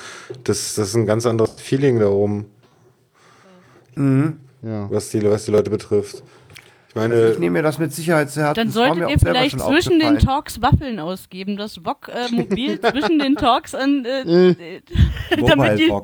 [0.44, 2.50] das, das ist ein ganz anderes Feeling da oben.
[3.94, 4.40] Mhm.
[4.62, 4.90] Ja.
[4.90, 6.22] Was, die, was die Leute betrifft.
[6.88, 7.14] Ich meine.
[7.14, 10.60] Also ich nehme mir das mit Sicherheit sehr Dann solltet ihr vielleicht zwischen den Talks
[10.60, 14.04] Waffeln ausgeben, das Wok äh, mobil zwischen den Talks an.
[14.04, 14.82] Äh, äh,
[15.46, 15.90] damit die,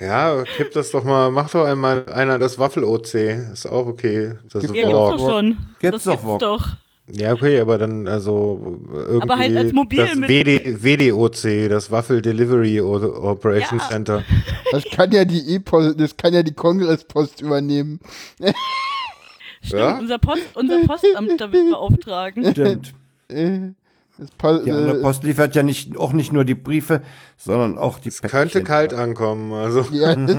[0.00, 3.14] Ja, kipp das doch mal, mach doch einmal einer das Waffel-OC.
[3.52, 4.34] Ist auch okay.
[4.52, 5.56] Das ist ja, gibt's doch schon.
[5.78, 6.83] Gibt's das doch, gibt's doch.
[7.06, 12.22] Ja, okay, aber dann also irgendwie aber halt als mobil das WD, WDOC, das Waffel
[12.22, 13.88] Delivery Operation ja.
[13.88, 14.24] Center.
[14.72, 18.00] Das kann ja die E-Post, das kann ja die Kongresspost übernehmen.
[19.62, 19.98] Stimmt, ja?
[19.98, 22.50] unser, Post, unser Postamt damit beauftragen.
[22.50, 22.94] Stimmt.
[23.28, 27.02] Das die andere Post liefert ja nicht, auch nicht nur die Briefe,
[27.36, 29.86] sondern auch die Es könnte kalt ankommen, also.
[29.92, 30.16] Ja.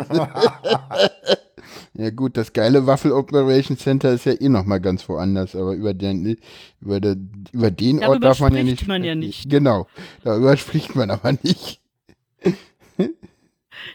[1.97, 5.93] Ja gut, das geile Waffel Operation Center ist ja eh nochmal ganz woanders, aber über
[5.93, 6.37] den,
[6.81, 7.15] über, der,
[7.53, 8.85] über den Ort darf man ja nicht.
[8.87, 9.49] man ja nicht.
[9.49, 9.87] Genau,
[10.23, 11.81] darüber spricht man aber nicht.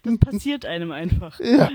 [0.02, 1.38] Das passiert einem einfach.
[1.44, 1.68] Ja.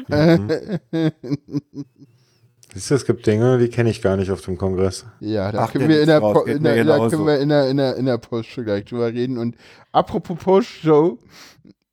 [2.73, 5.05] Siehst du, es gibt Dinge, die kenne ich gar nicht auf dem Kongress.
[5.19, 7.69] Ja, da Ach, können wir in der, raus, in der, da können wir in der,
[7.69, 9.37] in der, in der Post gleich drüber reden.
[9.37, 9.55] Und
[9.93, 11.19] apropos Post-Show,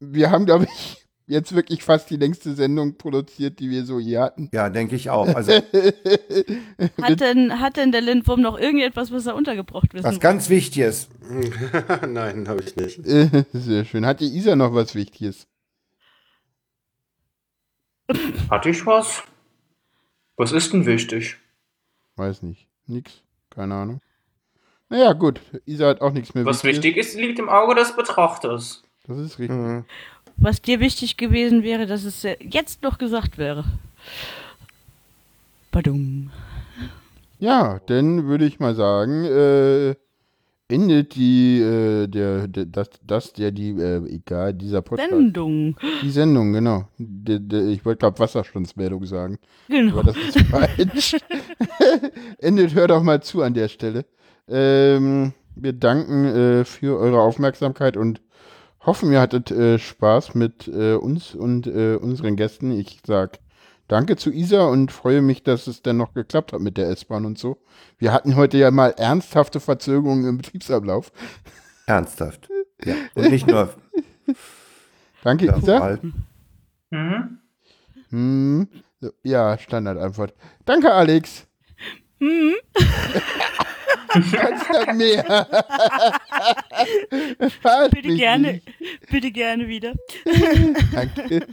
[0.01, 4.19] wir haben, glaube ich, jetzt wirklich fast die längste Sendung produziert, die wir so je
[4.19, 4.49] hatten.
[4.53, 5.29] Ja, denke ich auch.
[5.35, 5.53] Also
[7.03, 11.09] hat, denn, hat denn der Lindwurm noch irgendetwas, was er untergebracht wissen Was ganz Wichtiges.
[12.09, 13.01] Nein, habe ich nicht.
[13.53, 14.07] Sehr schön.
[14.07, 15.47] Hat die Isa noch was Wichtiges?
[18.51, 19.23] Hatte ich was?
[20.37, 21.37] Was ist denn wichtig?
[22.17, 22.69] Weiß nicht.
[22.87, 23.23] Nix.
[23.51, 24.01] Keine Ahnung.
[24.89, 25.41] Naja, gut.
[25.65, 28.83] Isa hat auch nichts mehr Was wichtig ist, liegt im Auge des Betrachters.
[29.07, 29.57] Das ist richtig.
[29.57, 29.85] Mhm
[30.37, 33.65] was dir wichtig gewesen wäre, dass es jetzt noch gesagt wäre.
[35.71, 36.31] Badum.
[37.39, 39.95] Ja, dann würde ich mal sagen, äh,
[40.69, 45.11] endet die, äh, der, der, das, das, der, die, äh, egal, dieser Podcast.
[45.11, 45.77] Sendung.
[46.03, 46.89] Die Sendung, genau.
[46.99, 49.39] De, de, ich wollte gerade Wasserstandsmeldung sagen.
[49.69, 49.99] Genau.
[49.99, 51.17] Aber das ist falsch.
[52.39, 54.05] endet, hört doch mal zu an der Stelle.
[54.49, 58.21] Ähm, wir danken äh, für eure Aufmerksamkeit und
[58.85, 62.73] hoffen, ihr hattet äh, Spaß mit äh, uns und äh, unseren Gästen.
[62.73, 63.39] Ich sag
[63.89, 67.27] danke zu Isa und freue mich, dass es dann noch geklappt hat mit der S-Bahn
[67.27, 67.59] und so.
[67.99, 71.13] Wir hatten heute ja mal ernsthafte Verzögerungen im Betriebsablauf.
[71.87, 72.49] Ernsthaft.
[72.85, 72.95] Ja.
[73.15, 73.73] Und nicht nur.
[75.23, 75.99] danke, ja, Isa.
[76.91, 77.39] Mhm.
[78.11, 78.69] Hm.
[79.23, 80.35] Ja, Standardantwort.
[80.65, 81.47] Danke, Alex.
[82.23, 82.55] Mhm.
[84.09, 85.47] Kannst ja mehr.
[87.91, 88.67] bitte gerne, nicht.
[89.11, 89.95] bitte gerne wieder.
[90.93, 91.47] danke.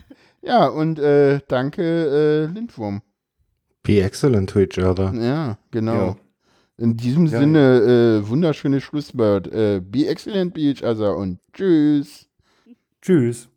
[0.44, 3.02] Ja, und äh, danke, äh, Lindwurm.
[3.82, 5.12] Be excellent to each other.
[5.16, 5.94] Ja, genau.
[5.94, 6.16] Ja.
[6.78, 7.40] In diesem ja.
[7.40, 9.48] Sinne, äh, wunderschönes Schlusswort.
[9.48, 12.28] Äh, be excellent, be each other und tschüss.
[13.02, 13.50] Tschüss.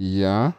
[0.00, 0.54] Ja.